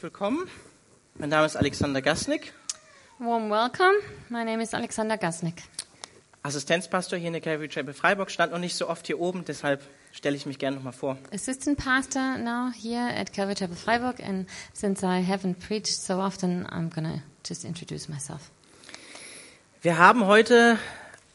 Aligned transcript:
Herzlich 0.00 0.14
willkommen. 0.14 0.48
Mein 1.18 1.28
Name 1.28 1.44
ist 1.44 1.56
Alexander 1.56 2.00
Gasnick, 2.00 2.54
Warm 3.18 3.50
welcome. 3.50 3.92
My 4.30 4.42
name 4.46 4.62
is 4.62 4.72
Alexander 4.72 5.18
Gasnick. 5.18 5.62
Assistenzpastor 6.42 7.18
hier 7.18 7.26
in 7.26 7.34
der 7.34 7.42
Calvary 7.42 7.68
Chapel 7.68 7.92
Freiburg. 7.92 8.30
Stand 8.30 8.52
noch 8.52 8.58
nicht 8.58 8.74
so 8.76 8.88
oft 8.88 9.06
hier 9.06 9.20
oben, 9.20 9.44
deshalb 9.44 9.82
stelle 10.12 10.36
ich 10.36 10.46
mich 10.46 10.58
gerne 10.58 10.76
nochmal 10.76 10.94
vor. 10.94 11.18
Assistant 11.34 11.76
pastor 11.76 12.38
now 12.38 12.70
here 12.72 13.14
at 13.14 13.34
Calvary 13.34 13.54
Chapel 13.56 13.76
Freiburg, 13.76 14.20
and 14.20 14.48
since 14.72 15.04
I 15.04 15.22
haven't 15.22 15.56
preached 15.58 16.00
so 16.00 16.14
often, 16.14 16.66
I'm 16.66 16.88
gonna 16.88 17.22
just 17.46 17.66
introduce 17.66 18.08
myself. 18.08 18.40
Wir 19.82 19.98
haben 19.98 20.26
heute 20.26 20.78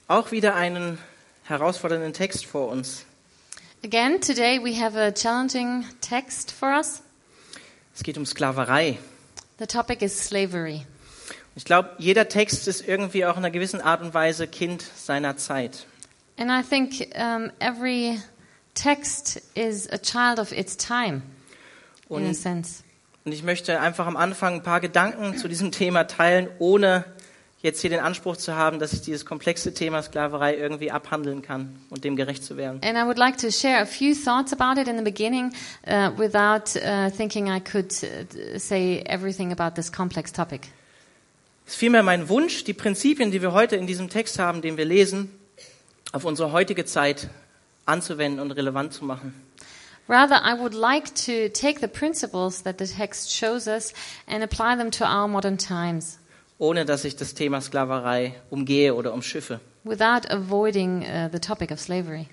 auch 0.07 0.31
wieder 0.31 0.55
einen 0.55 0.97
herausfordernden 1.43 2.13
Text 2.13 2.47
vor 2.47 2.69
uns. 2.69 3.05
Again, 3.83 4.19
today 4.21 4.57
we 4.57 4.81
have 4.83 4.97
a 4.99 5.11
challenging 5.11 5.85
text 6.01 6.51
for 6.51 6.69
us. 6.69 7.03
Es 7.95 8.03
geht 8.03 8.17
um 8.17 8.25
Sklaverei. 8.25 8.99
The 9.57 9.65
topic 9.67 10.03
is 10.03 10.17
slavery. 10.27 10.85
Ich 11.55 11.63
glaube, 11.63 11.91
jeder 11.97 12.27
Text 12.27 12.67
ist 12.67 12.85
irgendwie 12.85 13.25
auch 13.25 13.33
in 13.37 13.45
einer 13.45 13.51
gewissen 13.51 13.79
Art 13.79 14.01
und 14.01 14.13
Weise 14.13 14.47
Kind 14.47 14.83
seiner 14.97 15.37
Zeit. 15.37 15.87
And 16.37 16.51
I 16.51 16.61
think 16.67 17.07
um, 17.15 17.49
every 17.59 18.19
text 18.73 19.41
is 19.53 19.89
a 19.89 19.97
child 19.97 20.39
of 20.39 20.51
its 20.51 20.75
time, 20.75 21.21
in 22.09 22.15
a 22.17 22.27
Und, 22.27 22.33
sense. 22.35 22.83
und 23.23 23.31
ich 23.31 23.43
möchte 23.43 23.79
einfach 23.79 24.05
am 24.05 24.17
Anfang 24.17 24.55
ein 24.55 24.63
paar 24.63 24.81
Gedanken 24.81 25.37
zu 25.37 25.47
diesem 25.47 25.71
Thema 25.71 26.03
teilen, 26.03 26.49
ohne 26.59 27.05
jetzt 27.65 27.81
hier 27.81 27.89
den 27.89 27.99
Anspruch 27.99 28.37
zu 28.37 28.55
haben, 28.55 28.79
dass 28.79 28.93
ich 28.93 29.01
dieses 29.01 29.25
komplexe 29.25 29.73
Thema 29.73 30.01
Sklaverei 30.01 30.55
irgendwie 30.55 30.91
abhandeln 30.91 31.41
kann 31.41 31.75
und 31.89 32.03
dem 32.03 32.15
gerecht 32.15 32.43
zu 32.43 32.55
werden. 32.55 32.79
And 32.83 32.97
I 32.97 33.05
would 33.05 33.17
like 33.17 33.37
to 33.39 33.51
share 33.51 33.81
a 33.81 33.85
few 33.85 34.13
thoughts 34.13 34.53
about 34.53 34.79
it 34.79 34.87
in 34.87 34.97
the 34.97 35.03
beginning 35.03 35.51
uh, 35.87 36.11
without 36.17 36.77
uh, 36.77 37.09
thinking 37.09 37.47
I 37.47 37.59
could 37.59 37.91
uh, 37.91 38.57
say 38.57 39.03
everything 39.07 39.51
about 39.51 39.75
this 39.75 39.91
complex 39.91 40.31
topic. 40.31 40.69
Es 41.65 41.73
ist 41.73 41.79
vielmehr 41.79 42.03
mein 42.03 42.29
Wunsch, 42.29 42.63
die 42.63 42.73
Prinzipien, 42.73 43.31
die 43.31 43.41
wir 43.41 43.51
heute 43.51 43.75
in 43.75 43.87
diesem 43.87 44.09
Text 44.09 44.37
haben, 44.37 44.61
den 44.61 44.77
wir 44.77 44.85
lesen, 44.85 45.31
auf 46.11 46.23
unsere 46.23 46.51
heutige 46.51 46.85
Zeit 46.85 47.29
anzuwenden 47.87 48.39
und 48.39 48.51
relevant 48.51 48.93
zu 48.93 49.03
machen. 49.03 49.33
Rather, 50.07 50.43
I 50.45 50.59
would 50.59 50.75
like 50.75 51.15
to 51.15 51.49
take 51.49 51.79
the 51.79 51.87
principles 51.87 52.61
that 52.61 52.77
the 52.77 52.85
text 52.85 53.33
shows 53.33 53.67
us 53.67 53.91
and 54.27 54.43
apply 54.43 54.77
them 54.77 54.91
to 54.91 55.03
our 55.03 55.27
modern 55.27 55.57
times 55.57 56.19
ohne 56.57 56.85
dass 56.85 57.05
ich 57.05 57.15
das 57.15 57.33
Thema 57.33 57.61
Sklaverei 57.61 58.33
umgehe 58.49 58.95
oder 58.95 59.13
umschiffe. 59.13 59.59
without 59.85 60.25
avoiding 60.29 61.05
uh, 61.05 61.29
the 61.31 61.39
topic 61.39 61.71
of 61.71 61.79
slavery. 61.79 62.27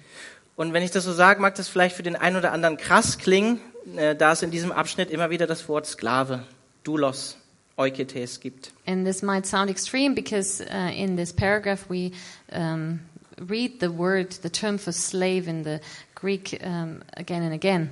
Und 0.57 0.73
wenn 0.73 0.83
ich 0.83 0.91
das 0.91 1.05
so 1.05 1.13
sage, 1.13 1.41
mag 1.41 1.55
das 1.55 1.69
vielleicht 1.69 1.95
für 1.97 2.03
den 2.03 2.17
einen 2.17 2.37
oder 2.37 2.53
anderen 2.53 2.77
krass 2.77 3.19
klingen, 3.19 3.61
äh, 3.97 4.17
da 4.17 4.33
es 4.33 4.43
in 4.43 4.51
diesem 4.51 4.73
Abschnitt 4.73 5.11
immer 5.11 5.31
wieder 5.31 5.47
das 5.47 5.69
Wort 5.69 5.87
Sklave, 5.87 6.45
Doulos, 6.83 7.37
Euketes 7.77 8.41
gibt. 8.41 8.73
And 8.87 9.07
this 9.07 9.23
might 9.23 9.47
sound 9.47 9.71
extreme 9.71 10.15
because 10.15 10.63
uh, 10.63 10.91
in 10.95 11.17
this 11.17 11.33
paragraph 11.33 11.89
we 11.89 12.13
um, 12.53 13.01
read 13.39 13.81
the 13.81 13.89
word, 13.89 14.33
the 14.43 14.51
term 14.51 14.79
for 14.79 14.93
slave 14.93 15.49
in 15.49 15.65
the 15.65 15.81
Greek 16.15 16.59
um, 16.63 17.03
again 17.17 17.43
and 17.43 17.55
again. 17.55 17.91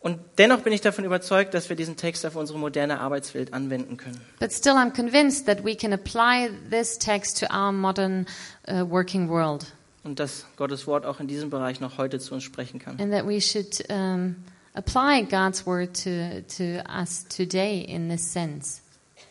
Und 0.00 0.18
dennoch 0.38 0.60
bin 0.60 0.72
ich 0.72 0.80
davon 0.80 1.04
überzeugt, 1.04 1.52
dass 1.52 1.68
wir 1.68 1.76
diesen 1.76 1.96
Text 1.96 2.24
auf 2.24 2.34
unsere 2.34 2.58
moderne 2.58 3.00
Arbeitswelt 3.00 3.52
anwenden 3.52 3.98
können. 3.98 4.18
But 4.38 4.50
still, 4.50 4.72
I'm 4.72 4.92
convinced 4.92 5.44
that 5.46 5.62
we 5.62 5.76
can 5.76 5.92
apply 5.92 6.50
this 6.70 6.98
text 6.98 7.38
to 7.40 7.46
our 7.54 7.70
modern 7.70 8.26
uh, 8.66 8.88
working 8.88 9.28
world 9.28 9.66
Und 10.02 10.18
dass 10.18 10.46
Gottes 10.56 10.86
Wort 10.86 11.04
auch 11.04 11.20
in 11.20 11.28
diesem 11.28 11.50
Bereich 11.50 11.80
noch 11.80 11.98
heute 11.98 12.18
zu 12.18 12.32
uns 12.32 12.42
sprechen 12.44 12.78
kann. 12.78 12.98
and 12.98 13.12
that 13.12 13.26
we 13.26 13.38
should 13.42 13.84
um, 13.90 14.36
apply 14.72 15.22
God's 15.22 15.66
word 15.66 15.90
to, 16.02 16.40
to 16.56 16.82
us 16.90 17.26
today 17.28 17.82
in 17.82 18.08
this 18.08 18.32
sense. 18.32 18.80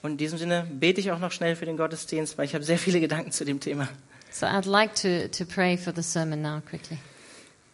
Und 0.04 0.12
in 0.12 0.18
diesem 0.18 0.38
Sinne 0.38 0.68
bete 0.72 1.02
ich 1.02 1.12
auch 1.12 1.18
noch 1.18 1.32
schnell 1.32 1.56
für 1.56 1.66
den 1.66 1.78
Gottesdienst, 1.78 2.38
weil 2.38 2.46
ich 2.46 2.54
habe 2.54 2.64
sehr 2.64 2.78
viele 2.78 3.00
Gedanken 3.00 3.32
zu 3.32 3.44
dem 3.44 3.60
Thema. 3.60 3.90
So 4.32 4.46
I'd 4.46 4.70
like 4.70 4.94
to, 5.02 5.28
to 5.36 5.46
pray 5.52 5.76
for 5.76 5.92
the 5.96 6.04
sermon 6.04 6.44
now 6.44 6.62
quickly. 6.62 7.00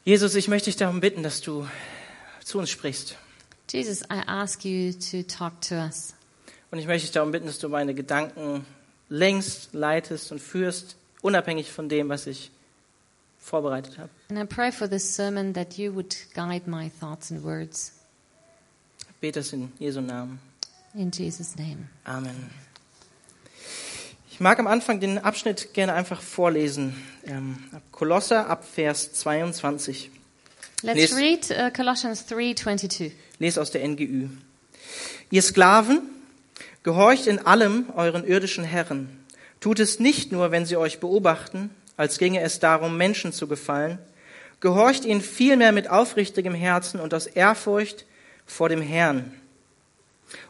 Jesus, 0.06 0.34
ich 0.36 0.48
möchte 0.48 0.70
dich 0.70 0.78
darum 0.78 1.02
bitten, 1.02 1.22
dass 1.24 1.42
du 1.42 1.68
zu 2.46 2.60
uns 2.60 2.70
sprichst. 2.70 3.18
Jesus, 3.70 4.04
I 4.04 4.22
ask 4.28 4.64
you 4.64 4.94
to 4.94 5.24
talk 5.24 5.60
to 5.62 5.76
us. 5.76 6.14
Und 6.72 6.80
ich 6.80 6.86
möchte 6.86 7.08
dich 7.08 7.12
darum 7.12 7.32
bitten, 7.32 7.48
dass 7.48 7.60
du 7.60 7.68
meine 7.68 7.94
Gedanken 7.94 8.66
längst, 9.10 9.74
leitest 9.74 10.32
und 10.32 10.40
führst, 10.40 10.96
unabhängig 11.22 11.72
von 11.72 11.90
dem, 11.90 12.10
was 12.10 12.28
ich 12.28 12.52
vorbereitet 13.40 13.98
habe. 13.98 14.10
And 14.30 14.40
I 14.40 14.46
pray 14.46 14.72
for 14.72 14.88
this 14.88 15.16
sermon 15.16 15.54
that 15.54 15.78
you 15.78 15.94
would 15.94 16.16
guide 16.34 16.70
my 16.70 16.92
thoughts 17.00 17.32
and 17.32 17.44
words. 17.44 17.94
Ich 19.00 19.16
bete 19.20 19.40
es 19.40 19.52
in 19.52 19.72
Jesu 19.80 20.02
Namen. 20.02 20.40
In 20.94 21.12
Jesus' 21.12 21.56
name. 21.56 21.90
Amen. 22.04 22.52
Ich 24.30 24.40
mag 24.40 24.60
am 24.60 24.68
Anfang 24.68 25.00
den 25.00 25.18
Abschnitt 25.18 25.74
gerne 25.74 25.94
einfach 25.94 26.22
vorlesen. 26.22 26.96
Ähm, 27.26 27.58
Kolosser 27.92 28.48
ab 28.50 28.66
Vers 28.66 29.14
22. 29.14 30.12
Let's 30.82 31.12
Lies- 31.12 31.16
read 31.18 31.52
uh, 31.52 31.72
Colossians 31.72 32.26
3:22. 32.30 33.12
Lese 33.40 33.62
aus 33.62 33.72
der 33.72 33.88
NGÜ. 33.88 34.28
Ihr 35.32 35.42
Sklaven, 35.42 36.02
gehorcht 36.84 37.28
in 37.28 37.40
allem 37.40 37.86
euren 37.96 38.26
irdischen 38.26 38.64
Herren. 38.64 39.10
Tut 39.60 39.80
es 39.80 40.00
nicht 40.00 40.32
nur, 40.32 40.52
wenn 40.52 40.66
sie 40.66 40.78
euch 40.78 41.00
beobachten, 41.00 41.70
als 41.98 42.18
ginge 42.20 42.42
es 42.42 42.60
darum, 42.60 42.98
Menschen 42.98 43.34
zu 43.34 43.48
gefallen. 43.48 43.98
Gehorcht 44.60 45.06
ihnen 45.06 45.22
vielmehr 45.22 45.72
mit 45.72 45.90
aufrichtigem 45.90 46.54
Herzen 46.54 47.00
und 47.00 47.14
aus 47.14 47.26
Ehrfurcht 47.28 48.06
vor 48.46 48.70
dem 48.70 48.82
Herrn. 48.82 49.34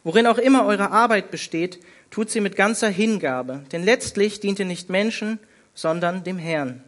Worin 0.04 0.28
auch 0.28 0.38
immer 0.38 0.66
eure 0.66 0.92
Arbeit 0.92 1.32
besteht, 1.32 1.80
tut 2.12 2.30
sie 2.30 2.42
mit 2.42 2.56
ganzer 2.56 2.90
Hingabe, 2.90 3.64
denn 3.72 3.84
letztlich 3.84 4.40
dient 4.40 4.60
ihr 4.60 4.66
nicht 4.66 4.90
Menschen, 4.90 5.40
sondern 5.74 6.24
dem 6.24 6.38
Herrn. 6.38 6.84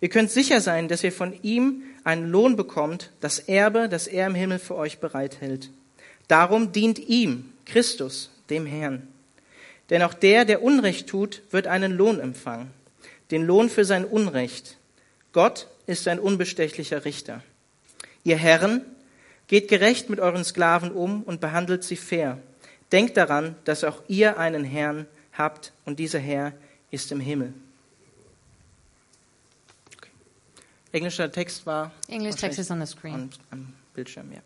Ihr 0.00 0.08
könnt 0.08 0.30
sicher 0.30 0.60
sein, 0.60 0.88
dass 0.88 1.04
ihr 1.04 1.12
von 1.12 1.32
ihm 1.42 1.82
einen 2.04 2.28
Lohn 2.30 2.56
bekommt, 2.56 3.10
das 3.20 3.38
Erbe, 3.38 3.88
das 3.88 4.06
er 4.06 4.26
im 4.26 4.34
Himmel 4.34 4.58
für 4.58 4.76
euch 4.76 4.98
bereithält. 4.98 5.70
Darum 6.28 6.72
dient 6.72 6.98
ihm, 6.98 7.52
Christus, 7.66 8.30
dem 8.50 8.66
Herrn. 8.66 9.06
Denn 9.90 10.02
auch 10.02 10.14
der, 10.14 10.44
der 10.44 10.62
Unrecht 10.62 11.08
tut, 11.08 11.42
wird 11.50 11.66
einen 11.66 11.92
Lohn 11.92 12.20
empfangen. 12.20 12.70
Den 13.30 13.44
Lohn 13.46 13.68
für 13.68 13.84
sein 13.84 14.04
Unrecht. 14.04 14.76
Gott 15.32 15.68
ist 15.86 16.08
ein 16.08 16.18
unbestechlicher 16.18 17.04
Richter. 17.04 17.42
Ihr 18.24 18.36
Herren, 18.36 18.82
geht 19.48 19.68
gerecht 19.68 20.08
mit 20.08 20.18
euren 20.18 20.44
Sklaven 20.44 20.92
um 20.92 21.22
und 21.24 21.40
behandelt 21.40 21.84
sie 21.84 21.96
fair. 21.96 22.38
Denkt 22.90 23.16
daran, 23.16 23.54
dass 23.64 23.84
auch 23.84 24.02
ihr 24.08 24.38
einen 24.38 24.64
Herrn 24.64 25.06
habt 25.32 25.72
und 25.84 25.98
dieser 25.98 26.20
Herr 26.20 26.52
ist 26.90 27.12
im 27.12 27.20
Himmel. 27.20 27.52
Okay. 29.96 30.10
Englischer 30.92 31.30
Text 31.32 31.66
war 31.66 31.90
English 32.08 32.36
text 32.36 32.58
is 32.58 32.70
on 32.70 32.80
the 32.80 32.86
screen. 32.86 33.14
am, 33.14 33.30
am 33.50 33.72
Bildschirm, 33.94 34.30
ja. 34.32 34.40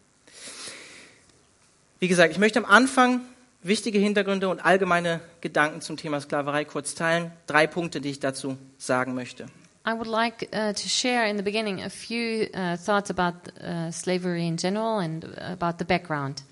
Wie 1.98 2.08
gesagt, 2.08 2.32
ich 2.32 2.38
möchte 2.38 2.58
am 2.58 2.64
Anfang 2.64 3.20
wichtige 3.62 3.98
Hintergründe 3.98 4.48
und 4.48 4.64
allgemeine 4.64 5.20
Gedanken 5.40 5.80
zum 5.80 5.96
Thema 5.96 6.20
Sklaverei 6.20 6.64
kurz 6.64 6.94
teilen. 6.94 7.32
Drei 7.46 7.66
Punkte, 7.66 8.00
die 8.00 8.10
ich 8.10 8.20
dazu 8.20 8.56
sagen 8.78 9.14
möchte. 9.14 9.46
I 9.88 9.92
would 9.92 10.08
like 10.08 10.48
uh, 10.52 10.72
to 10.72 10.88
share 10.88 11.28
in 11.28 11.36
the 11.36 11.42
beginning 11.42 11.80
a 11.80 11.88
few 11.88 12.48
uh, 12.54 12.76
thoughts 12.76 13.10
about 13.10 13.50
uh, 13.60 13.90
slavery 13.92 14.46
in 14.46 14.56
general 14.56 14.98
and 14.98 15.24
about 15.38 15.78
the 15.78 15.84
background. 15.84 16.42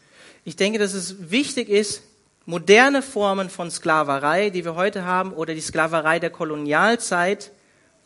Ich 0.45 0.57
denke, 0.57 0.79
dass 0.79 0.95
es 0.95 1.31
wichtig 1.31 1.69
ist, 1.69 2.03
moderne 2.47 3.03
Formen 3.03 3.51
von 3.51 3.71
Sklaverei, 3.71 4.51
die 4.51 4.65
wir 4.65 4.77
heute 4.77 5.05
haben, 5.05 5.33
oder 5.33 5.55
die 5.55 5.61
Sklaverei 5.61 6.21
der 6.21 6.31
Kolonialzeit, 6.31 7.51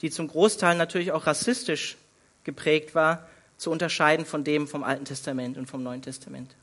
die 0.02 0.10
zum 0.10 0.28
Großteil 0.28 0.76
natürlich 0.76 1.12
auch 1.12 1.26
rassistisch 1.26 1.96
geprägt 2.44 2.94
war, 2.94 3.26
zu 3.56 3.70
unterscheiden 3.70 4.24
von 4.24 4.44
dem 4.44 4.68
vom 4.68 4.84
Alten 4.84 5.04
Testament 5.04 5.56
und 5.58 5.66
vom 5.66 5.82
Neuen 5.82 6.02
Testament. 6.02 6.54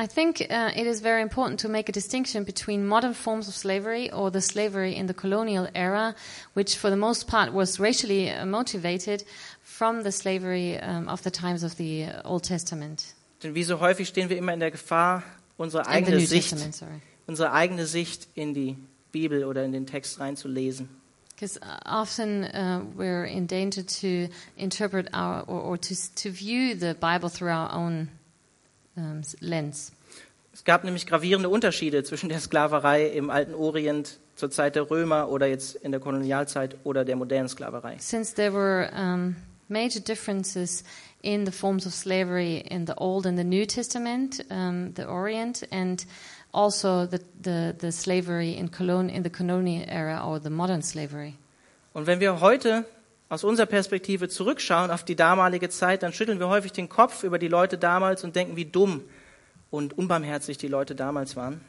I 0.00 0.06
think 0.06 0.40
uh, 0.48 0.70
it 0.76 0.86
is 0.86 1.00
very 1.00 1.20
important 1.20 1.58
to 1.58 1.68
make 1.68 1.88
a 1.88 1.92
distinction 1.92 2.44
between 2.44 2.86
modern 2.86 3.14
forms 3.14 3.48
of 3.48 3.56
slavery 3.56 4.12
or 4.12 4.30
the 4.30 4.40
slavery 4.40 4.94
in 4.94 5.08
the 5.08 5.14
colonial 5.14 5.66
era, 5.74 6.14
which 6.54 6.78
for 6.78 6.88
the 6.88 6.96
most 6.96 7.26
part 7.26 7.52
was 7.52 7.80
racially 7.80 8.30
uh, 8.30 8.46
motivated, 8.46 9.24
from 9.64 10.04
the 10.04 10.12
slavery 10.12 10.78
um, 10.78 11.08
of 11.08 11.22
the 11.24 11.32
times 11.32 11.64
of 11.64 11.76
the 11.78 12.04
uh, 12.04 12.22
Old 12.24 12.44
Testament. 12.44 13.14
Denn 13.42 13.56
wie 13.56 13.64
so 13.64 13.80
häufig 13.80 14.06
stehen 14.06 14.28
wir 14.28 14.36
immer 14.36 14.52
in 14.54 14.60
der 14.60 14.70
Gefahr, 14.70 15.24
unsere 15.56 15.88
eigene 15.88 16.20
Sicht, 16.20 16.54
unsere 17.26 17.52
eigene 17.52 17.86
Sicht 17.86 18.28
in 18.34 18.54
die 18.54 18.76
Bibel 19.10 19.44
oder 19.44 19.64
in 19.64 19.72
den 19.72 19.86
Text 19.86 20.20
reinzulesen. 20.20 20.88
Because 21.38 21.56
often 21.86 22.44
uh, 22.46 22.82
we're 22.96 23.24
in 23.24 23.46
danger 23.46 23.84
to 23.84 24.28
interpret 24.56 25.06
our 25.12 25.44
or, 25.46 25.60
or 25.60 25.76
to 25.76 25.94
to 26.16 26.30
view 26.30 26.74
the 26.74 26.96
Bible 26.98 27.28
through 27.28 27.52
our 27.52 27.72
own 27.72 28.08
um, 28.96 29.22
lens. 29.40 29.92
Es 30.52 30.64
gab 30.64 30.82
nämlich 30.82 31.06
gravierende 31.06 31.48
Unterschiede 31.48 32.02
zwischen 32.02 32.28
der 32.28 32.40
Sklaverei 32.40 33.06
im 33.06 33.30
alten 33.30 33.54
Orient 33.54 34.18
zur 34.34 34.50
Zeit 34.50 34.74
der 34.74 34.90
Römer 34.90 35.28
oder 35.28 35.46
jetzt 35.46 35.76
in 35.76 35.92
der 35.92 36.00
Kolonialzeit 36.00 36.76
oder 36.82 37.04
der 37.04 37.14
modernen 37.14 37.48
Sklaverei. 37.48 37.98
Since 38.00 38.34
there 38.34 38.52
were 38.52 38.90
um, 38.92 39.36
major 39.68 40.00
differences 40.00 40.82
in 41.22 41.46
the 41.46 41.52
forms 41.52 41.86
of 41.86 41.94
slavery 41.94 42.64
in 42.68 42.86
the 42.86 42.94
Old 42.96 43.26
and 43.26 43.38
the 43.38 43.44
New 43.44 43.64
Testament, 43.64 44.44
um, 44.50 44.92
the 44.94 45.06
Orient, 45.06 45.62
and 45.70 46.04
also 46.52 47.06
the, 47.06 47.20
the, 47.42 47.74
the 47.78 47.92
slavery 47.92 48.56
in, 48.56 48.70
colon, 48.70 49.10
in 49.10 49.22
the 49.22 49.30
colonial 49.30 49.84
era 49.88 50.22
or 50.24 50.40
the 50.40 50.50
modern 50.50 50.82
slavery. 50.82 51.34
Und 51.92 52.06
wenn 52.06 52.20
wir 52.20 52.40
heute 52.40 52.84
aus 53.28 53.44
unserer 53.44 53.66
Perspektive 53.66 54.28
zurückschauen 54.28 54.90
auf 54.90 55.04
die 55.04 55.16
damalige 55.16 55.68
Zeit, 55.68 56.02
dann 56.02 56.12
schütteln 56.12 56.38
wir 56.38 56.48
häufig 56.48 56.72
den 56.72 56.88
Kopf 56.88 57.24
über 57.24 57.38
die 57.38 57.48
Leute 57.48 57.76
damals 57.76 58.24
und 58.24 58.36
denken, 58.36 58.56
wie 58.56 58.64
dumm 58.64 59.02
und 59.70 59.96
unbarmherzig 59.98 60.58
die 60.58 60.68
Leute 60.68 60.94
damals 60.94 61.36
waren. 61.36 61.60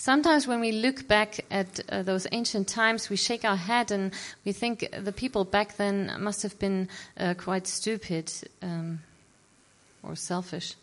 Sometimes 0.00 0.46
when 0.46 0.62
we 0.62 0.70
look 0.70 1.08
back 1.08 1.44
at 1.50 1.84
uh, 1.90 2.04
those 2.04 2.28
ancient 2.30 2.72
times, 2.72 3.10
we 3.10 3.16
shake 3.16 3.42
our 3.42 3.56
head 3.56 3.90
and 3.90 4.12
we 4.44 4.52
think 4.52 4.88
the 5.04 5.10
people 5.10 5.44
back 5.44 5.76
then 5.76 6.12
must 6.20 6.44
have 6.44 6.56
been 6.60 6.88
uh, 7.18 7.34
quite 7.34 7.66
stupid 7.66 8.30
um, 8.62 9.00
or 10.04 10.14
selfish. 10.14 10.76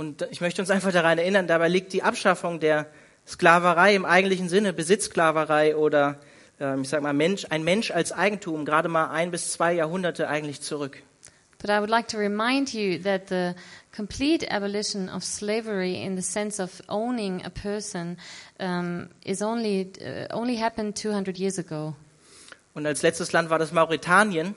Und 0.00 0.26
ich 0.30 0.40
möchte 0.40 0.62
uns 0.62 0.70
einfach 0.70 0.92
daran 0.92 1.18
erinnern, 1.18 1.46
dabei 1.46 1.68
liegt 1.68 1.92
die 1.92 2.02
Abschaffung 2.02 2.58
der 2.58 2.86
Sklaverei 3.26 3.94
im 3.94 4.06
eigentlichen 4.06 4.48
Sinne, 4.48 4.72
Besitzsklaverei 4.72 5.76
oder 5.76 6.18
ähm, 6.58 6.80
ich 6.80 6.88
sag 6.88 7.02
mal 7.02 7.12
Mensch, 7.12 7.46
ein 7.50 7.64
Mensch 7.64 7.90
als 7.90 8.10
Eigentum 8.10 8.64
gerade 8.64 8.88
mal 8.88 9.10
ein 9.10 9.30
bis 9.30 9.52
zwei 9.52 9.74
Jahrhunderte 9.74 10.26
eigentlich 10.26 10.62
zurück. 10.62 11.02
But 11.58 11.68
I 11.68 11.80
would 11.80 11.90
like 11.90 12.08
to 12.08 12.16
remind 12.16 12.72
you 12.72 12.98
that 13.02 13.28
the 13.28 13.52
complete 13.94 14.50
abolition 14.50 15.10
of 15.10 15.22
slavery, 15.22 16.02
in 16.02 16.16
the 16.16 16.22
sense 16.22 16.62
of 16.62 16.80
owning 16.88 17.44
a 17.44 17.50
person, 17.50 18.16
um, 18.58 19.10
is 19.22 19.42
only 19.42 19.92
uh, 20.00 20.34
only 20.34 20.58
happened 20.58 20.96
200 20.96 21.36
years 21.36 21.58
ago. 21.58 21.94
Und 22.72 22.86
als 22.86 23.02
letztes 23.02 23.32
Land 23.32 23.50
war 23.50 23.58
das 23.58 23.70
Mauretanien 23.72 24.54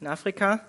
in 0.00 0.06
Afrika, 0.06 0.64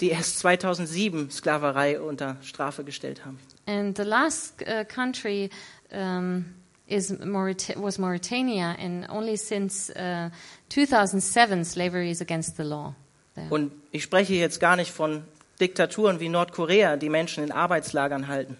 die 0.00 0.10
erst 0.10 0.38
2007 0.40 1.30
Sklaverei 1.30 2.00
unter 2.00 2.36
Strafe 2.42 2.84
gestellt 2.84 3.24
haben. 3.24 3.38
And 3.66 3.96
the 3.96 4.04
last 4.04 4.62
uh, 4.62 4.84
country 4.84 5.50
um, 5.92 6.44
is 6.86 7.10
Maurit 7.10 7.74
was 7.76 7.98
Mauritania, 7.98 8.76
and 8.78 9.08
only 9.08 9.36
since 9.36 9.90
uh, 9.90 10.30
2007 10.68 11.64
slavery 11.64 12.10
is 12.10 12.20
against 12.20 12.56
the 12.56 12.62
law. 12.62 12.94
There. 13.34 13.48
Und 13.50 13.72
ich 13.90 14.02
spreche 14.02 14.34
jetzt 14.34 14.60
gar 14.60 14.76
nicht 14.76 14.92
von 14.92 15.24
Diktaturen 15.60 16.20
wie 16.20 16.28
Nordkorea, 16.28 16.96
die 16.96 17.08
Menschen 17.08 17.42
in 17.42 17.52
Arbeitslagern 17.52 18.28
halten. 18.28 18.56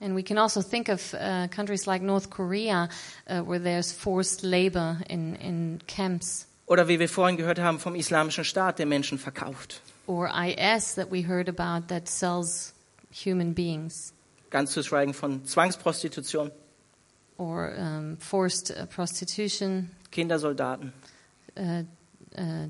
And 0.00 0.14
we 0.14 0.22
can 0.22 0.36
also 0.36 0.60
think 0.62 0.88
of 0.88 1.14
uh, 1.14 1.48
countries 1.48 1.86
like 1.86 2.02
North 2.02 2.28
Korea, 2.28 2.88
uh, 3.28 3.40
where 3.40 3.58
there's 3.58 3.92
forced 3.92 4.42
labor 4.42 4.98
in, 5.08 5.36
in 5.36 5.80
camps, 5.86 6.46
Oder 6.66 6.88
wie 6.88 6.98
wir 6.98 7.08
vorhin 7.08 7.36
gehört 7.36 7.60
haben 7.60 7.78
vom 7.78 7.94
Islamischen 7.94 8.44
Staat, 8.44 8.80
der 8.80 8.86
Menschen 8.86 9.18
verkauft. 9.18 9.80
Or 10.06 10.28
IS 10.28 10.94
that 10.94 11.10
we 11.10 11.22
heard 11.22 11.48
about 11.48 11.88
that 11.88 12.08
sells 12.08 12.72
human 13.10 13.52
beings, 13.54 14.12
Ganz 14.50 14.72
zu 14.72 14.82
schweigen 14.82 15.12
von 15.14 15.44
Zwangsprostitution, 15.44 16.50
or 17.38 17.74
um, 17.76 18.16
forced 18.18 18.70
uh, 18.70 18.86
prostitution, 18.86 19.90
Kindersoldaten. 20.12 20.92
uh, 21.56 21.82
uh, 22.38 22.68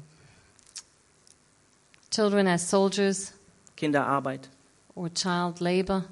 children 2.11 2.47
as 2.47 2.67
soldiers, 2.69 3.33
Kinderarbeit. 3.77 4.49
or 4.95 5.11
child 5.13 5.61
labor. 5.61 6.05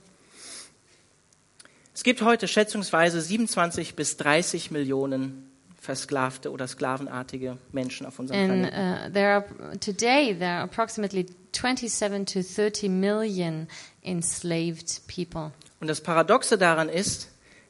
Es 1.94 2.02
gibt 2.02 2.22
heute 2.22 2.48
schätzungsweise 2.48 3.20
27 3.20 3.94
bis 3.94 4.16
30 4.16 4.70
Millionen 4.72 5.48
versklavte 5.84 6.50
oder 6.50 6.66
sklavenartige 6.66 7.58
Menschen 7.72 8.06
auf 8.06 8.18
unserem 8.18 8.40
And 8.40 8.70
Planeten. 8.70 9.08
uh, 9.08 9.12
there 9.12 9.34
are 9.34 9.78
today 9.78 10.34
there 10.36 10.52
are 10.52 10.62
approximately 10.64 11.26
27 11.52 12.24
to 12.26 12.42
30 12.42 12.88
million 12.88 13.68
enslaved 14.02 15.02
people. 15.06 15.52
Und 15.80 15.88
das 15.88 16.00
Paradoxe 16.00 16.56
daran 16.58 16.88
ist, 16.88 17.28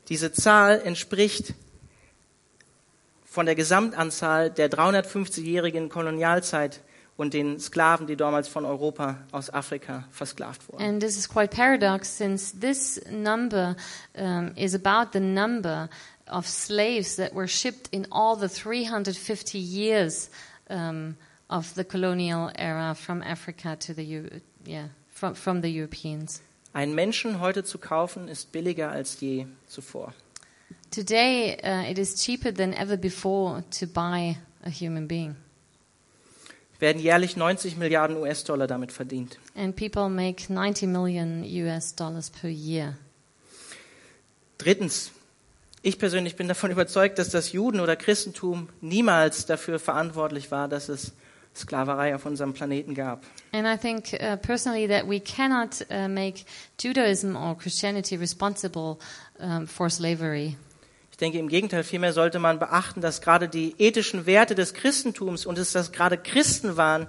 diese 0.08 0.32
Zahl 0.32 0.80
entspricht 0.84 1.54
von 3.24 3.46
der 3.46 3.56
Gesamtanzahl 3.56 4.50
der 4.50 4.70
350-jährigen 4.70 5.88
Kolonialzeit 5.88 6.80
und 7.16 7.32
den 7.34 7.60
Sklaven, 7.60 8.06
die 8.06 8.16
damals 8.16 8.48
von 8.48 8.64
Europa 8.64 9.18
aus 9.32 9.50
Afrika 9.52 10.04
versklavt 10.10 10.68
wurden. 10.68 10.82
And 10.82 11.00
this 11.02 11.16
is 11.16 11.28
quite 11.28 11.48
paradox 11.54 12.16
since 12.16 12.58
this 12.58 13.00
number 13.10 13.76
um, 14.16 14.52
is 14.56 14.74
about 14.74 15.10
the 15.12 15.20
number 15.20 15.88
of 16.26 16.46
slaves 16.46 17.16
that 17.16 17.32
were 17.34 17.46
shipped 17.48 17.88
in 17.92 18.06
all 18.10 18.36
the 18.36 18.48
350 18.48 19.58
years 19.58 20.30
um, 20.70 21.16
of 21.50 21.74
the 21.74 21.84
colonial 21.84 22.50
era 22.56 22.94
from 22.94 23.22
Africa 23.22 23.76
to 23.80 23.94
the 23.94 24.02
Eu- 24.04 24.40
yeah 24.64 24.88
from 25.10 25.34
from 25.34 25.60
the 25.62 25.68
Europeans. 25.68 26.40
Einen 26.72 26.94
Menschen 26.94 27.38
heute 27.40 27.62
zu 27.62 27.78
kaufen, 27.78 28.26
ist 28.28 28.50
billiger 28.52 28.90
als 28.90 29.20
je 29.20 29.46
zuvor. 29.68 30.12
Today, 30.90 31.56
uh, 31.62 31.88
it 31.90 31.98
is 31.98 32.16
cheaper 32.24 32.52
than 32.52 32.72
ever 32.72 32.96
before 32.96 33.62
to 33.78 33.86
buy 33.86 34.36
a 34.64 34.70
human 34.70 35.06
being, 35.06 35.36
Werden 36.80 37.00
jährlich 37.00 37.36
90 37.36 37.76
Milliarden 37.76 38.16
US-Dollar 38.16 38.66
damit 38.66 38.90
verdient. 38.92 39.38
and 39.54 39.76
people 39.76 40.08
make 40.08 40.48
90 40.52 40.86
million 40.86 41.44
US 41.44 41.92
dollars 41.94 42.30
per 42.30 42.48
year. 42.48 42.96
Drittens, 44.58 45.10
ich 45.84 45.98
persönlich 45.98 46.34
bin 46.34 46.48
davon 46.48 46.70
überzeugt, 46.70 47.18
dass 47.18 47.28
das 47.28 47.52
Juden- 47.52 47.78
oder 47.78 47.94
Christentum 47.94 48.70
niemals 48.80 49.44
dafür 49.44 49.78
verantwortlich 49.78 50.50
war, 50.50 50.66
dass 50.66 50.88
es 50.88 51.12
Sklaverei 51.54 52.14
auf 52.14 52.24
unserem 52.24 52.54
Planeten 52.54 52.94
gab. 52.94 53.22
And 53.52 53.66
I 53.66 53.76
think 53.76 54.14
uh, 54.14 54.36
personally 54.38 54.88
that 54.88 55.06
we 55.06 55.20
cannot 55.20 55.86
uh, 55.90 56.08
make 56.08 56.44
Judaism 56.80 57.36
or 57.36 57.56
Christianity 57.56 58.16
responsible 58.16 58.96
um, 59.38 59.68
for 59.68 59.90
slavery. 59.90 60.56
Ich 61.10 61.18
denke 61.18 61.38
im 61.38 61.48
Gegenteil, 61.48 61.84
vielmehr 61.84 62.14
sollte 62.14 62.38
man 62.38 62.58
beachten, 62.58 63.02
dass 63.02 63.20
gerade 63.20 63.48
die 63.48 63.74
ethischen 63.78 64.24
Werte 64.24 64.54
des 64.54 64.72
Christentums 64.72 65.44
und 65.44 65.58
es, 65.58 65.72
dass 65.72 65.92
gerade 65.92 66.16
Christen 66.16 66.78
waren, 66.78 67.06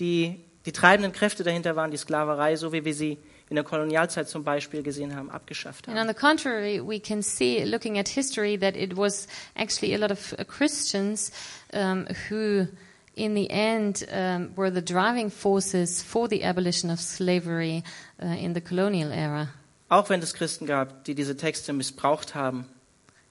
die 0.00 0.44
die 0.66 0.72
treibenden 0.72 1.12
Kräfte 1.12 1.44
dahinter 1.44 1.76
waren, 1.76 1.92
die 1.92 1.96
Sklaverei, 1.96 2.56
so 2.56 2.72
wie 2.72 2.84
wir 2.84 2.92
sie 2.92 3.18
in 3.48 3.54
der 3.56 3.64
Kolonialzeit 3.64 4.28
zum 4.28 4.42
Beispiel 4.44 4.82
gesehen 4.82 5.14
haben, 5.14 5.30
abgeschafft 5.30 5.86
And 5.88 5.96
on 5.96 6.00
haben. 6.00 6.08
the 6.08 6.14
contrary, 6.20 6.80
we 6.80 6.98
can 6.98 7.22
see, 7.22 7.62
looking 7.64 7.98
at 7.98 8.08
history, 8.08 8.58
that 8.58 8.74
it 8.76 8.96
was 8.96 9.28
actually 9.56 9.94
a 9.94 9.98
lot 9.98 10.10
of 10.10 10.32
uh, 10.38 10.44
Christians 10.44 11.30
um, 11.72 12.06
who, 12.28 12.66
in 13.14 13.34
the 13.34 13.48
end, 13.50 14.04
um, 14.12 14.50
were 14.56 14.70
the 14.72 14.82
driving 14.82 15.30
forces 15.30 16.02
for 16.02 16.28
the 16.28 16.42
abolition 16.42 16.90
of 16.90 16.98
slavery 17.00 17.84
uh, 18.20 18.26
in 18.26 18.54
the 18.54 18.60
colonial 18.60 19.12
era. 19.12 19.48
Auch 19.88 20.08
wenn 20.10 20.20
es 20.20 20.34
Christen 20.34 20.66
gab, 20.66 21.04
die 21.04 21.14
diese 21.14 21.36
Texte 21.36 21.72
missbraucht 21.72 22.34
haben, 22.34 22.66